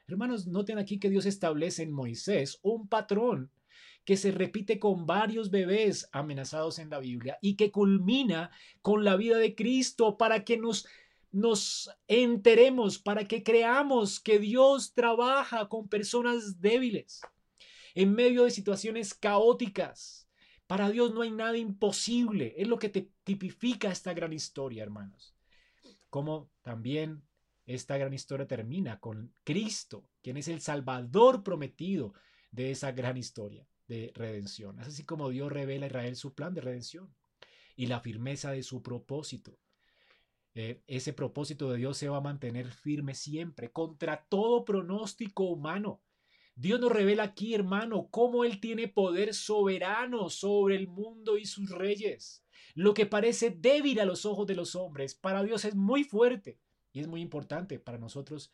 Hermanos, 0.07 0.47
noten 0.47 0.79
aquí 0.79 0.99
que 0.99 1.09
Dios 1.09 1.27
establece 1.27 1.83
en 1.83 1.91
Moisés 1.91 2.59
un 2.63 2.87
patrón 2.87 3.51
que 4.05 4.17
se 4.17 4.31
repite 4.31 4.79
con 4.79 5.05
varios 5.05 5.49
bebés 5.49 6.09
amenazados 6.11 6.79
en 6.79 6.89
la 6.89 6.99
Biblia 6.99 7.37
y 7.41 7.55
que 7.55 7.71
culmina 7.71 8.51
con 8.81 9.03
la 9.03 9.15
vida 9.15 9.37
de 9.37 9.55
Cristo 9.55 10.17
para 10.17 10.43
que 10.43 10.57
nos 10.57 10.85
nos 11.33 11.89
enteremos, 12.07 12.97
para 12.97 13.27
que 13.27 13.43
creamos 13.43 14.21
que 14.21 14.39
Dios 14.39 14.93
trabaja 14.93 15.67
con 15.67 15.89
personas 15.89 16.61
débiles 16.61 17.21
en 17.95 18.13
medio 18.13 18.45
de 18.45 18.51
situaciones 18.51 19.13
caóticas. 19.13 20.29
Para 20.67 20.89
Dios 20.89 21.13
no 21.13 21.21
hay 21.21 21.31
nada 21.31 21.57
imposible. 21.57 22.53
Es 22.55 22.67
lo 22.67 22.79
que 22.79 22.87
te 22.87 23.09
tipifica 23.25 23.91
esta 23.91 24.13
gran 24.13 24.31
historia, 24.31 24.83
hermanos. 24.83 25.35
Como 26.09 26.49
también 26.61 27.21
esta 27.65 27.97
gran 27.97 28.13
historia 28.13 28.47
termina 28.47 28.99
con 28.99 29.33
Cristo, 29.43 30.07
quien 30.21 30.37
es 30.37 30.47
el 30.47 30.61
Salvador 30.61 31.43
prometido 31.43 32.13
de 32.51 32.71
esa 32.71 32.91
gran 32.93 33.17
historia. 33.17 33.67
de 33.87 34.11
redención. 34.15 34.79
Es 34.79 34.87
así 34.87 35.03
como 35.03 35.29
Dios 35.29 35.51
revela 35.51 35.85
a 35.85 35.87
Israel 35.87 36.15
su 36.15 36.33
plan 36.33 36.53
de 36.53 36.61
redención 36.61 37.13
y 37.75 37.87
la 37.87 37.99
firmeza 37.99 38.51
de 38.51 38.63
su 38.63 38.81
propósito. 38.81 39.59
Eh, 40.55 40.83
ese 40.85 41.13
propósito 41.13 41.71
de 41.71 41.77
Dios 41.77 41.97
se 41.97 42.09
va 42.09 42.17
a 42.17 42.21
mantener 42.21 42.71
firme 42.71 43.15
siempre, 43.15 43.71
contra 43.71 44.25
todo 44.29 44.65
pronóstico 44.65 45.45
humano. 45.45 46.01
Dios 46.55 46.79
nos 46.79 46.91
revela 46.91 47.23
aquí, 47.23 47.55
hermano, 47.55 48.07
cómo 48.11 48.45
Él 48.45 48.59
tiene 48.59 48.87
poder 48.87 49.33
soberano 49.33 50.29
sobre 50.29 50.75
el 50.75 50.87
mundo 50.87 51.37
y 51.37 51.45
sus 51.45 51.71
reyes. 51.71 52.43
Lo 52.75 52.93
que 52.93 53.07
parece 53.07 53.49
débil 53.49 53.99
a 53.99 54.05
los 54.05 54.25
ojos 54.25 54.45
de 54.45 54.55
los 54.55 54.75
hombres, 54.75 55.15
para 55.15 55.43
Dios 55.43 55.65
es 55.65 55.75
muy 55.75 56.03
fuerte 56.03 56.59
y 56.91 56.99
es 56.99 57.07
muy 57.07 57.21
importante 57.21 57.79
para 57.79 57.97
nosotros 57.97 58.51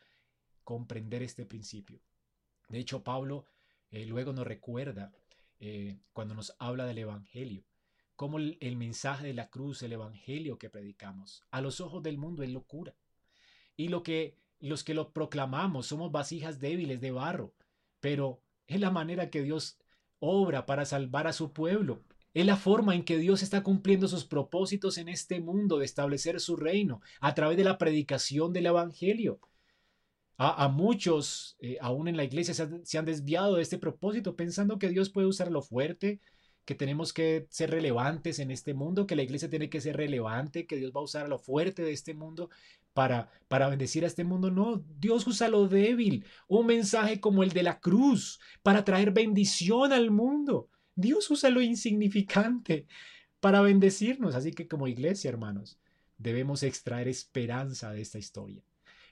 comprender 0.64 1.24
este 1.24 1.45
principio. 1.45 2.00
De 2.70 2.80
hecho, 2.80 3.04
Pablo 3.04 3.45
eh, 3.91 4.06
luego 4.06 4.32
nos 4.32 4.47
recuerda 4.47 5.12
eh, 5.60 6.00
cuando 6.14 6.36
nos 6.36 6.56
habla 6.60 6.86
del 6.86 7.00
Evangelio, 7.00 7.66
cómo 8.20 8.38
el, 8.38 8.76
mensaje 8.76 9.28
de 9.28 9.34
la 9.34 9.49
cruz, 9.49 9.82
el 9.82 9.93
Evangelio 9.93 10.57
que 10.57 10.70
predicamos, 10.70 11.41
a 11.51 11.61
los 11.61 11.80
ojos 11.80 12.03
del 12.03 12.17
mundo 12.17 12.43
es 12.43 12.49
locura. 12.49 12.93
Y 13.78 13.88
lo 13.88 14.03
que, 14.03 14.36
los 14.59 14.84
que 14.84 14.93
lo 14.93 15.13
proclamamos 15.13 15.88
somos 15.88 16.11
vasijas 16.11 16.59
débiles 16.59 16.99
de 16.99 17.11
barro, 17.11 17.53
pero 18.01 18.41
es 18.67 18.82
la 18.82 18.91
manera 18.91 19.30
que 19.30 19.41
Dios 19.41 19.80
obra 20.20 20.65
para 20.65 20.84
salvar 20.84 21.28
a 21.28 21.32
su 21.32 21.53
pueblo. 21.53 22.03
Es 22.34 22.45
la 22.45 22.57
forma 22.57 22.93
en 22.93 23.05
que 23.05 23.17
Dios 23.17 23.41
está 23.41 23.63
cumpliendo 23.63 24.09
sus 24.09 24.26
propósitos 24.26 24.97
en 24.97 25.07
este 25.07 25.39
mundo 25.39 25.78
de 25.78 25.86
establecer 25.86 26.41
su 26.41 26.57
reino 26.57 26.99
a 27.22 27.34
través 27.34 27.55
de 27.55 27.63
la 27.63 27.78
predicación 27.78 28.51
del 28.51 28.65
Evangelio. 28.65 29.39
A, 30.36 30.67
muchos, 30.67 31.55
eh, 31.61 31.78
aún 31.80 32.09
en 32.09 32.17
la 32.17 32.26
iglesia, 32.26 32.53
se 32.53 32.97
han, 32.97 33.05
desviado 33.05 33.55
de 33.55 33.61
este 33.61 33.78
propósito 33.78 34.36
pensando 34.36 34.78
que 34.78 34.89
Dios 34.89 35.09
puede 35.09 35.28
usar 35.28 35.49
lo 35.49 35.61
fuerte, 35.61 36.20
que 36.70 36.76
tenemos 36.76 37.13
que 37.13 37.47
ser 37.49 37.72
relevantes 37.72 38.38
en 38.38 38.51
este 38.51 38.76
mundo, 38.76 39.07
que 39.07 39.15
la 39.15 39.24
iglesia 39.24 39.49
tiene 39.49 39.72
que 39.72 39.82
ser 39.82 39.97
relevante, 39.97 40.67
que 40.67 40.76
Dios 40.76 40.91
va 40.95 40.99
a 40.99 41.03
usar 41.03 41.28
lo 41.28 41.39
fuerte 41.39 41.82
de 41.82 41.93
este 41.93 42.13
mundo 42.13 42.51
para, 42.93 43.28
para 43.47 43.70
bendecir 43.70 44.03
a 44.03 44.07
este 44.07 44.24
mundo. 44.24 44.51
No, 44.51 44.86
Dios 44.99 45.26
usa 45.26 45.47
lo 45.47 45.67
débil, 45.67 46.28
un 46.47 46.67
mensaje 46.67 47.20
como 47.20 47.41
el 47.41 47.53
de 47.53 47.63
la 47.63 47.80
cruz, 47.80 48.39
para 48.61 48.86
traer 48.86 49.09
bendición 49.09 49.93
al 49.93 50.11
mundo. 50.11 50.70
Dios 50.93 51.32
usa 51.32 51.49
lo 51.49 51.63
insignificante 51.63 52.86
para 53.39 53.61
bendecirnos. 53.61 54.36
Así 54.36 54.51
que 54.51 54.67
como 54.67 54.88
iglesia, 54.88 55.30
hermanos, 55.30 55.80
debemos 56.20 56.61
extraer 56.61 57.07
esperanza 57.07 57.91
de 57.91 58.01
esta 58.01 58.20
historia 58.20 58.63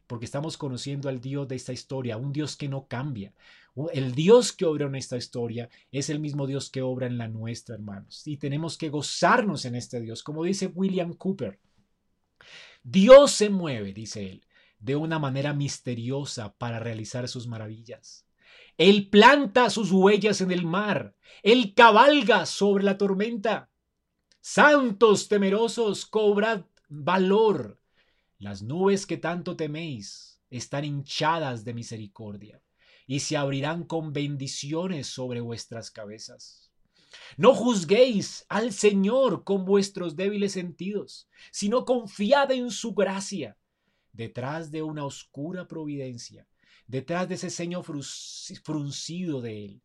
porque 0.08 0.26
estamos 0.26 0.58
conociendo 0.58 1.10
al 1.10 1.22
Dios 1.22 1.48
de 1.48 1.56
esta 1.56 1.74
historia, 1.74 2.18
un 2.18 2.32
Dios 2.32 2.56
que 2.56 2.70
no 2.70 2.88
cambia. 2.88 3.34
El 3.94 4.16
Dios 4.16 4.54
que 4.54 4.66
obra 4.66 4.88
en 4.88 4.96
esta 4.96 5.18
historia 5.18 5.70
es 5.92 6.10
el 6.10 6.20
mismo 6.20 6.48
Dios 6.48 6.72
que 6.72 6.82
obra 6.82 7.06
en 7.06 7.18
la 7.18 7.28
nuestra, 7.28 7.76
hermanos. 7.76 8.26
Y 8.26 8.38
tenemos 8.38 8.78
que 8.78 8.90
gozarnos 8.90 9.66
en 9.66 9.76
este 9.76 10.00
Dios, 10.00 10.24
como 10.24 10.44
dice 10.44 10.68
William 10.68 11.14
Cooper. 11.14 11.60
Dios 12.84 13.32
se 13.32 13.50
mueve, 13.50 13.94
dice 13.94 14.32
él, 14.32 14.46
de 14.80 14.96
una 14.96 15.20
manera 15.20 15.54
misteriosa 15.54 16.54
para 16.58 16.80
realizar 16.80 17.28
sus 17.28 17.48
maravillas. 17.48 18.26
Él 18.78 19.10
planta 19.10 19.70
sus 19.70 19.92
huellas 19.92 20.42
en 20.42 20.52
el 20.52 20.66
mar. 20.66 21.16
Él 21.44 21.74
cabalga 21.76 22.46
sobre 22.46 22.84
la 22.84 22.98
tormenta. 22.98 23.70
Santos 24.40 25.28
temerosos, 25.28 26.06
cobrad 26.06 26.64
valor. 26.88 27.77
Las 28.40 28.62
nubes 28.62 29.08
que 29.08 29.18
tanto 29.18 29.56
teméis 29.56 30.40
están 30.52 30.86
hinchadas 30.86 31.66
de 31.66 31.74
misericordia 31.74 32.62
y 33.08 33.22
se 33.22 33.36
abrirán 33.36 33.84
con 33.84 34.14
bendiciones 34.14 35.08
sobre 35.08 35.42
vuestras 35.42 35.90
cabezas. 35.90 36.72
No 37.36 37.56
juzguéis 37.56 38.46
al 38.48 38.74
Señor 38.74 39.44
con 39.44 39.66
vuestros 39.66 40.16
débiles 40.16 40.52
sentidos, 40.52 41.28
sino 41.52 41.84
confiad 41.84 42.52
en 42.52 42.70
su 42.70 42.94
gracia. 42.94 43.58
Detrás 44.14 44.70
de 44.72 44.84
una 44.84 45.06
oscura 45.06 45.68
providencia, 45.68 46.48
detrás 46.86 47.28
de 47.30 47.36
ese 47.36 47.50
ceño 47.50 47.82
fruncido 47.84 49.42
de 49.42 49.66
él, 49.66 49.82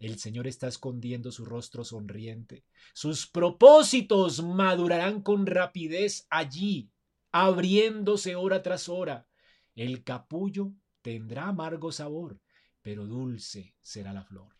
el 0.00 0.18
Señor 0.18 0.48
está 0.48 0.66
escondiendo 0.66 1.30
su 1.30 1.44
rostro 1.44 1.84
sonriente. 1.84 2.64
Sus 2.94 3.28
propósitos 3.28 4.42
madurarán 4.42 5.22
con 5.22 5.46
rapidez 5.46 6.26
allí 6.28 6.90
abriéndose 7.32 8.36
hora 8.36 8.62
tras 8.62 8.88
hora. 8.88 9.26
El 9.74 10.04
capullo 10.04 10.72
tendrá 11.00 11.48
amargo 11.48 11.90
sabor, 11.90 12.38
pero 12.82 13.06
dulce 13.06 13.74
será 13.80 14.12
la 14.12 14.22
flor. 14.22 14.54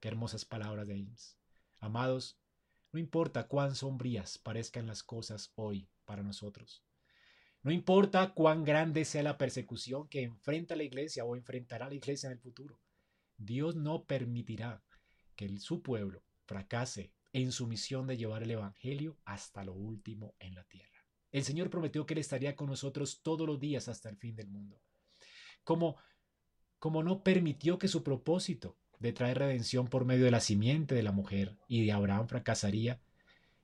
Qué 0.00 0.08
hermosas 0.08 0.44
palabras 0.44 0.86
de 0.86 0.94
James. 0.94 1.38
Amados, 1.80 2.38
no 2.92 3.00
importa 3.00 3.48
cuán 3.48 3.74
sombrías 3.74 4.38
parezcan 4.38 4.86
las 4.86 5.02
cosas 5.02 5.50
hoy 5.54 5.88
para 6.04 6.22
nosotros. 6.22 6.84
No 7.62 7.72
importa 7.72 8.34
cuán 8.34 8.62
grande 8.64 9.04
sea 9.04 9.22
la 9.22 9.38
persecución 9.38 10.08
que 10.08 10.22
enfrenta 10.22 10.76
la 10.76 10.84
iglesia 10.84 11.24
o 11.24 11.34
enfrentará 11.34 11.88
la 11.88 11.94
iglesia 11.94 12.28
en 12.28 12.34
el 12.34 12.38
futuro. 12.38 12.80
Dios 13.36 13.74
no 13.74 14.04
permitirá 14.04 14.82
que 15.34 15.58
su 15.58 15.82
pueblo 15.82 16.22
fracase 16.44 17.12
en 17.32 17.52
su 17.52 17.66
misión 17.66 18.06
de 18.06 18.16
llevar 18.16 18.42
el 18.42 18.52
Evangelio 18.52 19.18
hasta 19.24 19.64
lo 19.64 19.74
último 19.74 20.34
en 20.38 20.54
la 20.54 20.64
tierra. 20.64 20.97
El 21.32 21.44
Señor 21.44 21.70
prometió 21.70 22.06
que 22.06 22.14
Él 22.14 22.18
estaría 22.18 22.56
con 22.56 22.68
nosotros 22.68 23.20
todos 23.22 23.46
los 23.46 23.60
días 23.60 23.88
hasta 23.88 24.08
el 24.08 24.16
fin 24.16 24.34
del 24.34 24.48
mundo. 24.48 24.80
Como, 25.64 25.96
como 26.78 27.02
no 27.02 27.22
permitió 27.22 27.78
que 27.78 27.88
su 27.88 28.02
propósito 28.02 28.76
de 28.98 29.12
traer 29.12 29.38
redención 29.38 29.86
por 29.86 30.04
medio 30.04 30.24
de 30.24 30.30
la 30.30 30.40
simiente 30.40 30.94
de 30.94 31.02
la 31.02 31.12
mujer 31.12 31.56
y 31.68 31.84
de 31.84 31.92
Abraham 31.92 32.26
fracasaría, 32.28 33.00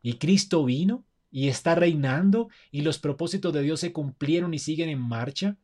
y 0.02 0.18
Cristo 0.18 0.64
vino 0.64 1.04
y 1.30 1.48
está 1.48 1.74
reinando 1.74 2.48
y 2.70 2.82
los 2.82 2.98
propósitos 2.98 3.52
de 3.52 3.62
Dios 3.62 3.80
se 3.80 3.92
cumplieron 3.92 4.54
y 4.54 4.58
siguen 4.58 4.88
en 4.88 5.00
marcha, 5.00 5.56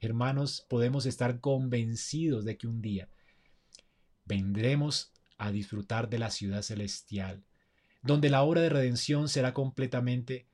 hermanos, 0.00 0.66
podemos 0.68 1.06
estar 1.06 1.40
convencidos 1.40 2.44
de 2.44 2.56
que 2.58 2.66
un 2.66 2.82
día 2.82 3.08
vendremos 4.24 5.12
a 5.38 5.50
disfrutar 5.50 6.08
de 6.08 6.18
la 6.18 6.30
ciudad 6.30 6.62
celestial, 6.62 7.42
donde 8.02 8.30
la 8.30 8.42
obra 8.42 8.60
de 8.60 8.68
redención 8.68 9.28
será 9.28 9.54
completamente 9.54 10.46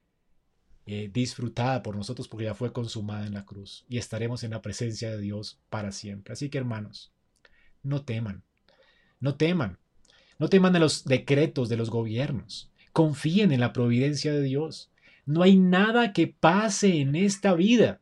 eh, 0.87 1.11
disfrutada 1.13 1.83
por 1.83 1.97
nosotros 1.97 2.27
porque 2.29 2.47
ya 2.47 2.55
fue 2.55 2.73
consumada 2.73 3.27
en 3.27 3.35
la 3.35 3.45
cruz 3.45 3.85
y 3.89 3.99
estaremos 3.99 4.43
en 4.43 4.51
la 4.51 4.63
presencia 4.63 5.11
de 5.11 5.21
Dios 5.21 5.61
para 5.71 5.93
siempre. 5.93 6.33
Así 6.33 6.49
que 6.49 6.59
hermanos, 6.59 7.13
no 7.83 8.05
teman, 8.05 8.43
no 9.21 9.37
teman, 9.37 9.79
no 10.39 10.49
teman 10.49 10.75
a 10.77 10.81
los 10.81 11.05
decretos 11.05 11.69
de 11.69 11.77
los 11.77 11.91
gobiernos, 11.91 12.71
confíen 12.93 13.53
en 13.53 13.61
la 13.61 13.73
providencia 13.73 14.33
de 14.33 14.43
Dios. 14.43 14.91
No 15.25 15.43
hay 15.43 15.57
nada 15.57 16.13
que 16.13 16.27
pase 16.27 17.01
en 17.01 17.15
esta 17.15 17.55
vida 17.55 18.01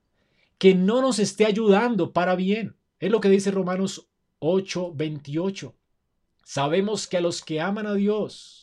que 0.57 0.75
no 0.75 1.01
nos 1.01 1.19
esté 1.19 1.47
ayudando 1.47 2.13
para 2.13 2.35
bien. 2.35 2.77
Es 2.99 3.11
lo 3.11 3.21
que 3.21 3.31
dice 3.31 3.51
Romanos 3.51 4.09
8, 4.41 4.93
28. 4.95 5.75
Sabemos 6.45 7.07
que 7.07 7.17
a 7.17 7.21
los 7.21 7.43
que 7.43 7.61
aman 7.61 7.87
a 7.87 7.95
Dios, 7.95 8.60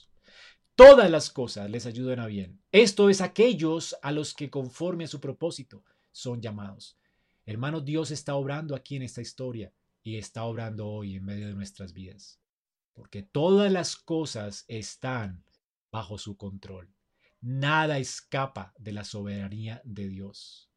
todas 0.78 1.10
las 1.10 1.32
cosas 1.32 1.70
les 1.72 1.88
ayudan 1.88 2.20
a 2.20 2.28
bien. 2.28 2.62
Esto 2.72 3.10
es 3.10 3.20
aquellos 3.20 3.98
a 4.04 4.12
los 4.12 4.36
que 4.36 4.52
conforme 4.52 5.06
a 5.06 5.08
su 5.08 5.20
propósito 5.20 5.84
son 6.12 6.40
llamados. 6.40 7.00
Hermano, 7.48 7.82
Dios 7.82 8.12
está 8.12 8.36
obrando 8.36 8.76
aquí 8.76 8.96
en 8.96 9.02
esta 9.02 9.22
historia 9.22 9.74
y 10.04 10.18
está 10.18 10.44
obrando 10.44 10.88
hoy 10.88 11.16
en 11.16 11.26
medio 11.26 11.48
de 11.48 11.56
nuestras 11.56 11.94
vidas. 11.94 12.40
Porque 12.94 13.24
todas 13.24 13.72
las 13.72 13.96
cosas 13.96 14.66
están 14.68 15.44
bajo 15.92 16.20
su 16.20 16.38
control. 16.38 16.94
Nada 17.42 17.98
escapa 17.98 18.74
de 18.78 18.92
la 18.92 19.04
soberanía 19.04 19.82
de 19.84 20.08
Dios. 20.08 20.70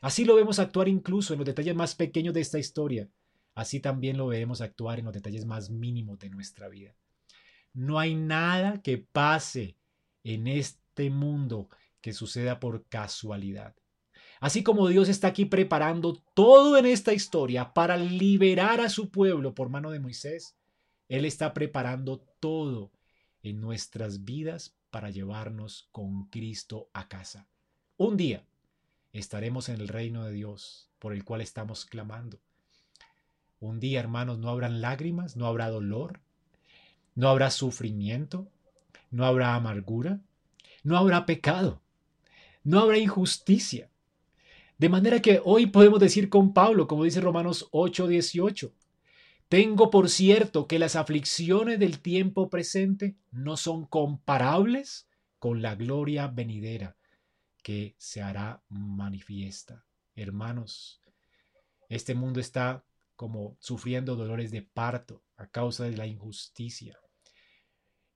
Así 0.00 0.24
lo 0.24 0.36
vemos 0.36 0.60
actuar 0.60 0.86
incluso 0.86 1.32
en 1.34 1.40
los 1.40 1.46
detalles 1.46 1.74
más 1.74 1.96
pequeños 1.96 2.34
de 2.34 2.40
esta 2.40 2.60
historia. 2.60 3.10
Así 3.56 3.80
también 3.80 4.16
lo 4.16 4.28
vemos 4.28 4.60
actuar 4.60 5.00
en 5.00 5.06
los 5.06 5.14
detalles 5.14 5.44
más 5.44 5.70
mínimos 5.70 6.20
de 6.20 6.30
nuestra 6.30 6.68
vida. 6.68 6.94
No 7.74 7.98
hay 7.98 8.14
nada 8.14 8.80
que 8.82 8.98
pase 8.98 9.76
en 10.22 10.46
este 10.46 11.10
mundo 11.10 11.68
que 12.00 12.12
suceda 12.12 12.60
por 12.60 12.86
casualidad. 12.88 13.74
Así 14.40 14.62
como 14.62 14.88
Dios 14.88 15.08
está 15.08 15.28
aquí 15.28 15.44
preparando 15.44 16.22
todo 16.34 16.76
en 16.76 16.86
esta 16.86 17.12
historia 17.12 17.72
para 17.72 17.96
liberar 17.96 18.80
a 18.80 18.88
su 18.88 19.10
pueblo 19.10 19.54
por 19.54 19.68
mano 19.68 19.90
de 19.90 20.00
Moisés, 20.00 20.56
Él 21.08 21.24
está 21.24 21.54
preparando 21.54 22.20
todo 22.40 22.92
en 23.42 23.60
nuestras 23.60 24.24
vidas 24.24 24.76
para 24.90 25.10
llevarnos 25.10 25.88
con 25.92 26.26
Cristo 26.28 26.90
a 26.92 27.08
casa. 27.08 27.48
Un 27.96 28.16
día 28.16 28.46
estaremos 29.12 29.68
en 29.68 29.80
el 29.80 29.88
reino 29.88 30.24
de 30.24 30.32
Dios 30.32 30.90
por 30.98 31.12
el 31.12 31.24
cual 31.24 31.40
estamos 31.40 31.84
clamando. 31.84 32.40
Un 33.60 33.80
día, 33.80 34.00
hermanos, 34.00 34.38
no 34.38 34.50
habrán 34.50 34.80
lágrimas, 34.80 35.36
no 35.36 35.46
habrá 35.46 35.70
dolor, 35.70 36.20
no 37.14 37.28
habrá 37.28 37.50
sufrimiento, 37.50 38.50
no 39.10 39.24
habrá 39.24 39.54
amargura, 39.54 40.20
no 40.82 40.96
habrá 40.96 41.26
pecado, 41.26 41.80
no 42.62 42.80
habrá 42.80 42.98
injusticia. 42.98 43.90
De 44.78 44.88
manera 44.88 45.22
que 45.22 45.40
hoy 45.44 45.66
podemos 45.66 46.00
decir 46.00 46.28
con 46.28 46.52
Pablo, 46.52 46.88
como 46.88 47.04
dice 47.04 47.20
Romanos 47.20 47.68
8:18, 47.70 48.72
Tengo 49.48 49.90
por 49.90 50.08
cierto 50.08 50.66
que 50.66 50.78
las 50.78 50.96
aflicciones 50.96 51.78
del 51.78 52.00
tiempo 52.00 52.50
presente 52.50 53.16
no 53.30 53.56
son 53.56 53.86
comparables 53.86 55.06
con 55.38 55.62
la 55.62 55.76
gloria 55.76 56.26
venidera 56.26 56.96
que 57.62 57.94
se 57.98 58.20
hará 58.20 58.62
manifiesta. 58.68 59.84
Hermanos, 60.16 61.00
este 61.88 62.14
mundo 62.14 62.40
está 62.40 62.84
como 63.14 63.56
sufriendo 63.60 64.16
dolores 64.16 64.50
de 64.50 64.62
parto 64.62 65.22
a 65.36 65.46
causa 65.46 65.84
de 65.84 65.96
la 65.96 66.06
injusticia 66.06 66.98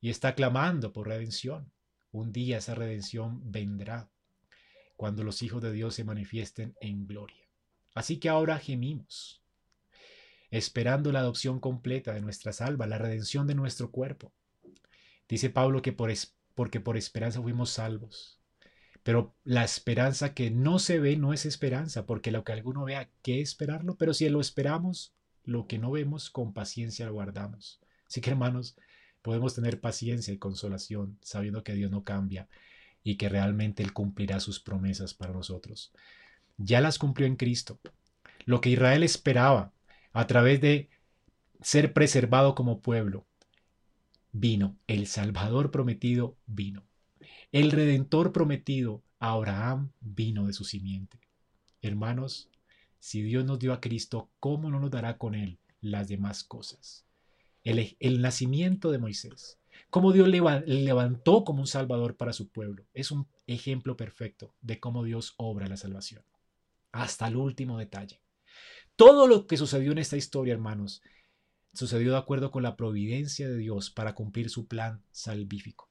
y 0.00 0.10
está 0.10 0.34
clamando 0.34 0.92
por 0.92 1.08
redención. 1.08 1.72
Un 2.10 2.32
día 2.32 2.58
esa 2.58 2.74
redención 2.74 3.40
vendrá 3.50 4.10
cuando 4.96 5.22
los 5.22 5.42
hijos 5.42 5.62
de 5.62 5.72
Dios 5.72 5.94
se 5.94 6.04
manifiesten 6.04 6.76
en 6.80 7.06
gloria. 7.06 7.48
Así 7.94 8.18
que 8.18 8.28
ahora 8.28 8.58
gemimos, 8.58 9.42
esperando 10.50 11.12
la 11.12 11.20
adopción 11.20 11.60
completa 11.60 12.14
de 12.14 12.20
nuestra 12.20 12.52
salva, 12.52 12.86
la 12.86 12.98
redención 12.98 13.46
de 13.46 13.54
nuestro 13.54 13.90
cuerpo. 13.90 14.32
Dice 15.28 15.50
Pablo 15.50 15.82
que 15.82 15.92
por 15.92 16.12
porque 16.54 16.80
por 16.80 16.96
esperanza 16.96 17.40
fuimos 17.40 17.70
salvos. 17.70 18.40
Pero 19.04 19.36
la 19.44 19.64
esperanza 19.64 20.34
que 20.34 20.50
no 20.50 20.80
se 20.80 20.98
ve 20.98 21.16
no 21.16 21.32
es 21.32 21.46
esperanza, 21.46 22.04
porque 22.04 22.32
lo 22.32 22.42
que 22.42 22.52
alguno 22.52 22.84
vea, 22.84 23.08
¿qué 23.22 23.40
esperarlo? 23.40 23.96
Pero 23.96 24.12
si 24.12 24.28
lo 24.28 24.40
esperamos, 24.40 25.14
lo 25.44 25.66
que 25.66 25.78
no 25.78 25.92
vemos, 25.92 26.30
con 26.30 26.52
paciencia 26.52 27.06
lo 27.06 27.12
guardamos. 27.14 27.80
Así 28.06 28.20
que 28.20 28.30
hermanos, 28.30 28.76
podemos 29.22 29.54
tener 29.54 29.80
paciencia 29.80 30.32
y 30.32 30.38
consolación, 30.38 31.18
sabiendo 31.22 31.64
que 31.64 31.74
Dios 31.74 31.90
no 31.90 32.04
cambia 32.04 32.48
y 33.02 33.16
que 33.16 33.28
realmente 33.28 33.82
Él 33.82 33.92
cumplirá 33.92 34.40
sus 34.40 34.60
promesas 34.60 35.14
para 35.14 35.32
nosotros. 35.32 35.92
Ya 36.56 36.80
las 36.80 36.98
cumplió 36.98 37.26
en 37.26 37.36
Cristo. 37.36 37.78
Lo 38.44 38.60
que 38.60 38.70
Israel 38.70 39.02
esperaba 39.02 39.72
a 40.12 40.26
través 40.26 40.60
de 40.60 40.88
ser 41.60 41.92
preservado 41.92 42.54
como 42.54 42.80
pueblo, 42.80 43.26
vino. 44.32 44.76
El 44.86 45.06
Salvador 45.06 45.70
prometido 45.70 46.36
vino. 46.46 46.84
El 47.52 47.70
Redentor 47.70 48.32
prometido 48.32 49.02
a 49.18 49.32
Abraham 49.32 49.90
vino 50.00 50.46
de 50.46 50.52
su 50.52 50.64
simiente. 50.64 51.18
Hermanos, 51.82 52.48
si 53.00 53.22
Dios 53.22 53.44
nos 53.44 53.58
dio 53.58 53.72
a 53.72 53.80
Cristo, 53.80 54.28
¿cómo 54.40 54.70
no 54.70 54.80
nos 54.80 54.90
dará 54.90 55.18
con 55.18 55.34
Él 55.34 55.58
las 55.80 56.08
demás 56.08 56.44
cosas? 56.44 57.07
El, 57.64 58.22
nacimiento 58.22 58.90
de 58.90 58.98
Moisés, 58.98 59.58
cómo 59.90 60.12
Dios 60.12 60.28
le 60.28 60.40
levantó 60.66 61.44
como 61.44 61.60
un 61.60 61.66
Salvador 61.66 62.16
para 62.16 62.32
su 62.32 62.48
pueblo, 62.48 62.86
es 62.94 63.10
un 63.10 63.26
ejemplo 63.46 63.96
perfecto 63.96 64.54
de 64.60 64.80
cómo 64.80 65.04
Dios 65.04 65.34
obra 65.36 65.66
la 65.66 65.76
salvación. 65.76 66.22
Hasta 66.92 67.28
el 67.28 67.36
último 67.36 67.78
detalle. 67.78 68.22
Todo 68.96 69.26
lo 69.26 69.46
que 69.46 69.56
sucedió 69.56 69.92
en 69.92 69.98
esta 69.98 70.16
historia, 70.16 70.54
hermanos, 70.54 71.02
sucedió 71.72 72.12
de 72.12 72.18
acuerdo 72.18 72.50
con 72.50 72.62
la 72.62 72.76
providencia 72.76 73.48
de 73.48 73.56
Dios 73.56 73.90
para 73.90 74.14
cumplir 74.14 74.50
su 74.50 74.66
plan 74.66 75.02
salvífico. 75.12 75.88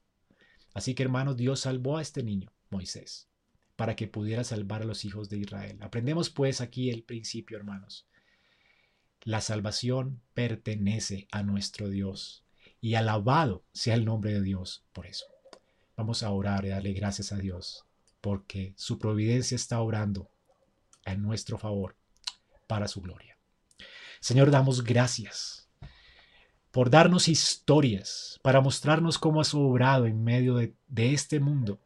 Así 0.74 0.94
que 0.94 1.02
hermanos, 1.02 1.36
Dios 1.36 1.60
salvó 1.60 1.96
a 1.96 2.02
este 2.02 2.22
niño, 2.22 2.52
Moisés, 2.70 3.28
para 3.76 3.96
que 3.96 4.08
pudiera 4.08 4.44
salvar 4.44 4.82
a 4.82 4.84
los 4.84 5.04
hijos 5.04 5.28
de 5.28 5.38
Israel. 5.38 5.78
Aprendemos 5.80 6.30
pues 6.30 6.60
aquí 6.60 6.90
el 6.90 7.04
principio, 7.04 7.56
hermanos. 7.56 8.07
La 9.24 9.40
salvación 9.40 10.20
pertenece 10.34 11.28
a 11.30 11.42
nuestro 11.42 11.88
Dios 11.88 12.44
y 12.80 12.94
alabado 12.94 13.64
sea 13.72 13.94
el 13.94 14.04
nombre 14.04 14.32
de 14.32 14.42
Dios 14.42 14.84
por 14.92 15.06
eso. 15.06 15.26
Vamos 15.96 16.22
a 16.22 16.30
orar 16.30 16.64
y 16.64 16.68
darle 16.68 16.92
gracias 16.92 17.32
a 17.32 17.36
Dios 17.36 17.84
porque 18.20 18.74
su 18.76 18.98
providencia 18.98 19.56
está 19.56 19.80
obrando 19.80 20.30
en 21.04 21.22
nuestro 21.22 21.58
favor 21.58 21.96
para 22.66 22.88
su 22.88 23.00
gloria. 23.00 23.38
Señor, 24.20 24.50
damos 24.50 24.84
gracias 24.84 25.68
por 26.70 26.90
darnos 26.90 27.28
historias, 27.28 28.38
para 28.42 28.60
mostrarnos 28.60 29.18
cómo 29.18 29.40
has 29.40 29.54
obrado 29.54 30.06
en 30.06 30.22
medio 30.22 30.54
de, 30.54 30.74
este 30.96 31.40
mundo, 31.40 31.80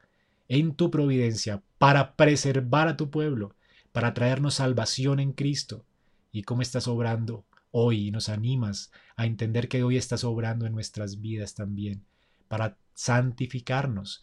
en 0.49 0.75
tu 0.75 0.91
providencia, 0.91 1.63
para 1.79 2.15
preservar 2.15 2.89
a 2.89 2.97
tu 2.97 3.11
pueblo, 3.11 3.55
para 3.93 4.13
traernos 4.13 4.55
salvación 4.55 5.21
en 5.21 5.33
Cristo, 5.33 5.87
y 6.33 6.43
cómo 6.43 6.63
estás 6.63 6.89
obrando 6.89 7.45
hoy 7.71 8.09
y 8.09 8.11
nos 8.11 8.29
animas 8.29 8.91
a 9.17 9.27
entender 9.27 9.69
que 9.69 9.83
hoy 9.85 9.97
estás 9.97 10.25
obrando 10.25 10.67
en 10.67 10.73
nuestras 10.73 11.21
vidas 11.21 11.55
también, 11.55 12.03
para 12.49 12.77
santificarnos, 12.95 14.23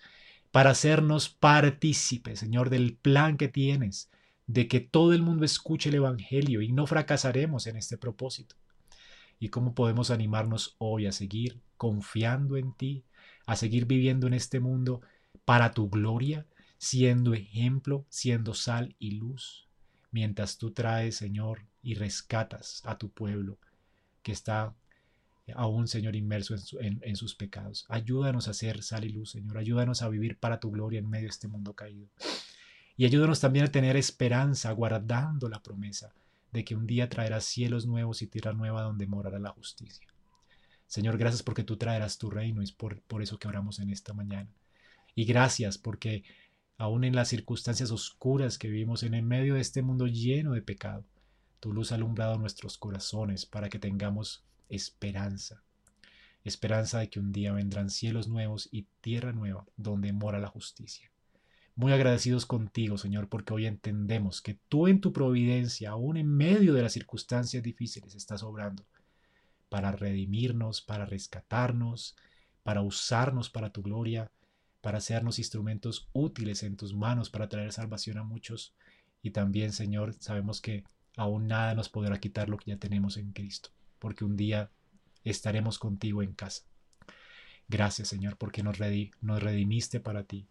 para 0.51 0.71
hacernos 0.71 1.29
partícipes, 1.29 2.39
Señor, 2.39 2.69
del 2.69 2.95
plan 2.95 3.37
que 3.37 3.47
tienes, 3.47 4.09
de 4.47 4.67
que 4.67 4.79
todo 4.79 5.13
el 5.13 5.21
mundo 5.21 5.45
escuche 5.45 5.89
el 5.89 5.95
Evangelio 5.95 6.61
y 6.61 6.71
no 6.71 6.87
fracasaremos 6.87 7.67
en 7.67 7.77
este 7.77 7.97
propósito. 7.97 8.55
Y 9.39 9.49
cómo 9.49 9.73
podemos 9.73 10.09
animarnos 10.09 10.75
hoy 10.79 11.05
a 11.05 11.11
seguir 11.11 11.61
confiando 11.77 12.57
en 12.57 12.73
ti, 12.73 13.05
a 13.45 13.55
seguir 13.55 13.85
viviendo 13.85 14.27
en 14.27 14.33
este 14.33 14.59
mundo 14.59 15.01
para 15.45 15.71
tu 15.71 15.89
gloria, 15.89 16.45
siendo 16.77 17.33
ejemplo, 17.33 18.05
siendo 18.09 18.53
sal 18.53 18.95
y 18.99 19.11
luz, 19.11 19.68
mientras 20.11 20.57
tú 20.57 20.71
traes, 20.71 21.15
Señor, 21.15 21.65
y 21.81 21.95
rescatas 21.95 22.81
a 22.85 22.97
tu 22.97 23.09
pueblo 23.09 23.57
que 24.21 24.31
está 24.31 24.75
aún, 25.55 25.87
Señor, 25.87 26.15
inmerso 26.15 26.55
en, 26.79 27.15
sus 27.15 27.35
pecados. 27.35 27.85
Ayúdanos 27.89 28.47
a 28.47 28.53
ser 28.53 28.83
sal 28.83 29.05
y 29.05 29.09
luz, 29.09 29.31
Señor. 29.31 29.57
Ayúdanos 29.57 30.01
a 30.01 30.09
vivir 30.09 30.37
para 30.37 30.59
tu 30.59 30.71
gloria 30.71 30.99
en 30.99 31.09
medio 31.09 31.25
de 31.25 31.31
este 31.31 31.47
mundo 31.47 31.73
caído. 31.73 32.07
Y 32.97 33.05
ayúdanos 33.05 33.39
también 33.39 33.65
a 33.65 33.71
tener 33.71 33.95
esperanza, 33.95 34.71
guardando 34.71 35.49
la 35.49 35.63
promesa 35.63 36.13
de 36.51 36.65
que 36.65 36.75
un 36.75 36.85
día 36.85 37.09
traerás 37.09 37.45
cielos 37.45 37.85
nuevos 37.85 38.21
y 38.21 38.27
tierra 38.27 38.53
nueva 38.53 38.81
donde 38.81 39.07
morará 39.07 39.39
la 39.39 39.51
justicia. 39.51 40.07
Señor, 40.87 41.17
gracias 41.17 41.43
porque 41.43 41.63
tú 41.63 41.77
traerás 41.77 42.17
tu 42.17 42.29
reino 42.29 42.61
y 42.61 42.65
es 42.65 42.71
por, 42.71 43.01
por 43.03 43.21
eso 43.21 43.37
que 43.37 43.47
oramos 43.47 43.79
en 43.79 43.91
esta 43.91 44.13
mañana. 44.13 44.49
Y 45.15 45.25
gracias 45.25 45.77
porque 45.77 46.23
aún 46.79 47.03
en 47.03 47.13
las 47.13 47.27
circunstancias 47.27 47.91
oscuras 47.91 48.57
que 48.57 48.69
vivimos 48.69 49.03
en 49.03 49.13
el 49.13 49.21
medio 49.21 49.55
de 49.55 49.61
este 49.61 49.81
mundo 49.81 50.07
lleno 50.07 50.53
de 50.53 50.61
pecado, 50.61 51.03
tu 51.59 51.73
luz 51.73 51.91
ha 51.91 51.95
alumbrado 51.95 52.37
nuestros 52.37 52.77
corazones 52.77 53.45
para 53.45 53.67
que 53.67 53.79
tengamos 53.79 54.45
esperanza. 54.69 55.61
Esperanza 56.45 56.99
de 56.99 57.09
que 57.09 57.19
un 57.19 57.33
día 57.33 57.51
vendrán 57.51 57.89
cielos 57.89 58.29
nuevos 58.29 58.69
y 58.71 58.87
tierra 59.01 59.33
nueva 59.33 59.65
donde 59.75 60.13
mora 60.13 60.39
la 60.39 60.47
justicia. 60.47 61.11
Muy 61.75 61.91
agradecidos 61.91 62.45
contigo, 62.45 62.97
Señor, 62.97 63.27
porque 63.27 63.53
hoy 63.53 63.65
entendemos 63.65 64.41
que 64.41 64.57
tú 64.69 64.87
en 64.87 65.01
tu 65.01 65.11
providencia, 65.11 65.89
aún 65.89 66.15
en 66.15 66.33
medio 66.33 66.73
de 66.73 66.81
las 66.81 66.93
circunstancias 66.93 67.61
difíciles, 67.61 68.15
estás 68.15 68.41
obrando 68.41 68.85
para 69.67 69.91
redimirnos, 69.91 70.81
para 70.81 71.05
rescatarnos, 71.05 72.15
para 72.63 72.81
usarnos 72.81 73.49
para 73.49 73.69
tu 73.69 73.81
gloria, 73.81 74.31
para 74.81 74.99
hacernos 74.99 75.39
instrumentos 75.39 76.09
útiles 76.13 76.63
en 76.63 76.77
tus 76.77 76.93
manos 76.93 77.29
para 77.29 77.49
traer 77.49 77.71
salvación 77.71 78.17
a 78.17 78.23
muchos. 78.23 78.73
Y 79.21 79.31
también, 79.31 79.73
Señor, 79.73 80.13
sabemos 80.13 80.61
que 80.61 80.83
aún 81.17 81.47
nada 81.47 81.75
nos 81.75 81.89
podrá 81.89 82.19
quitar 82.19 82.49
lo 82.49 82.57
que 82.57 82.71
ya 82.71 82.77
tenemos 82.77 83.17
en 83.17 83.31
Cristo, 83.33 83.69
porque 83.99 84.23
un 84.23 84.37
día 84.37 84.71
estaremos 85.23 85.79
contigo 85.79 86.23
en 86.23 86.33
casa. 86.33 86.63
Gracias, 87.67 88.07
Señor, 88.07 88.37
porque 88.37 88.63
nos, 88.63 88.79
redimiste 88.79 89.99
para 89.99 90.23
ti 90.23 90.47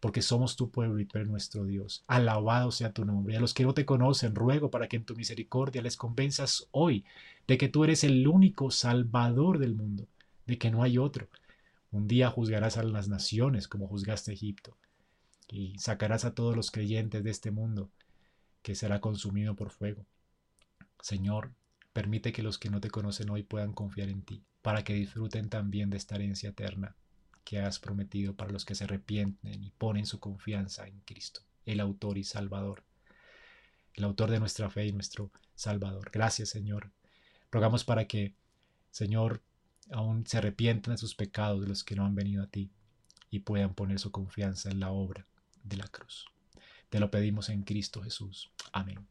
porque 0.00 0.22
somos 0.22 0.54
tu 0.54 0.70
pueblo 0.70 1.00
y 1.00 1.06
tú 1.06 1.18
eres 1.18 1.28
nuestro 1.28 1.64
Dios. 1.64 2.04
Alabado 2.06 2.70
sea 2.70 2.92
tu 2.92 3.04
nombre. 3.04 3.36
A 3.36 3.40
los 3.40 3.52
que 3.52 3.64
no 3.64 3.74
te 3.74 3.84
conocen, 3.84 4.36
ruego 4.36 4.70
para 4.70 4.86
que 4.86 4.96
en 4.96 5.04
tu 5.04 5.16
misericordia 5.16 5.82
les 5.82 5.96
convenzas 5.96 6.68
hoy 6.70 7.04
de 7.48 7.58
que 7.58 7.68
tú 7.68 7.82
eres 7.82 8.04
el 8.04 8.28
único 8.28 8.70
Salvador 8.70 9.58
del 9.58 9.74
mundo, 9.74 10.06
de 10.46 10.56
que 10.56 10.70
no 10.70 10.84
hay 10.84 10.98
otro. 10.98 11.26
Un 11.90 12.06
día 12.06 12.30
juzgarás 12.30 12.76
a 12.76 12.82
las 12.82 13.08
naciones 13.08 13.68
como 13.68 13.88
juzgaste 13.88 14.32
Egipto, 14.32 14.76
y 15.48 15.78
sacarás 15.78 16.24
a 16.24 16.34
todos 16.34 16.54
los 16.54 16.70
creyentes 16.70 17.24
de 17.24 17.30
este 17.30 17.50
mundo, 17.50 17.90
que 18.62 18.74
será 18.74 19.00
consumido 19.00 19.56
por 19.56 19.70
fuego. 19.70 20.04
Señor, 21.00 21.52
permite 21.92 22.32
que 22.32 22.42
los 22.42 22.58
que 22.58 22.70
no 22.70 22.80
te 22.80 22.90
conocen 22.90 23.30
hoy 23.30 23.42
puedan 23.42 23.72
confiar 23.72 24.10
en 24.10 24.22
ti, 24.22 24.42
para 24.60 24.84
que 24.84 24.94
disfruten 24.94 25.48
también 25.48 25.88
de 25.88 25.96
esta 25.96 26.16
herencia 26.16 26.50
eterna 26.50 26.94
que 27.44 27.60
has 27.60 27.78
prometido 27.78 28.34
para 28.34 28.52
los 28.52 28.66
que 28.66 28.74
se 28.74 28.84
arrepienten 28.84 29.64
y 29.64 29.70
ponen 29.70 30.04
su 30.04 30.20
confianza 30.20 30.86
en 30.86 31.00
Cristo, 31.06 31.40
el 31.64 31.80
autor 31.80 32.18
y 32.18 32.24
salvador, 32.24 32.84
el 33.94 34.04
autor 34.04 34.30
de 34.30 34.38
nuestra 34.38 34.68
fe 34.68 34.86
y 34.86 34.92
nuestro 34.92 35.30
salvador. 35.54 36.10
Gracias, 36.12 36.50
Señor. 36.50 36.90
Rogamos 37.50 37.84
para 37.84 38.06
que, 38.06 38.34
Señor, 38.90 39.40
aún 39.90 40.26
se 40.26 40.38
arrepientan 40.38 40.94
de 40.94 40.98
sus 40.98 41.14
pecados 41.14 41.60
de 41.60 41.68
los 41.68 41.84
que 41.84 41.94
no 41.94 42.04
han 42.04 42.14
venido 42.14 42.42
a 42.42 42.46
ti 42.48 42.70
y 43.30 43.40
puedan 43.40 43.74
poner 43.74 43.98
su 43.98 44.10
confianza 44.10 44.70
en 44.70 44.80
la 44.80 44.90
obra 44.90 45.26
de 45.62 45.76
la 45.76 45.88
cruz. 45.88 46.26
Te 46.88 47.00
lo 47.00 47.10
pedimos 47.10 47.48
en 47.48 47.62
Cristo 47.62 48.02
Jesús. 48.02 48.50
Amén. 48.72 49.06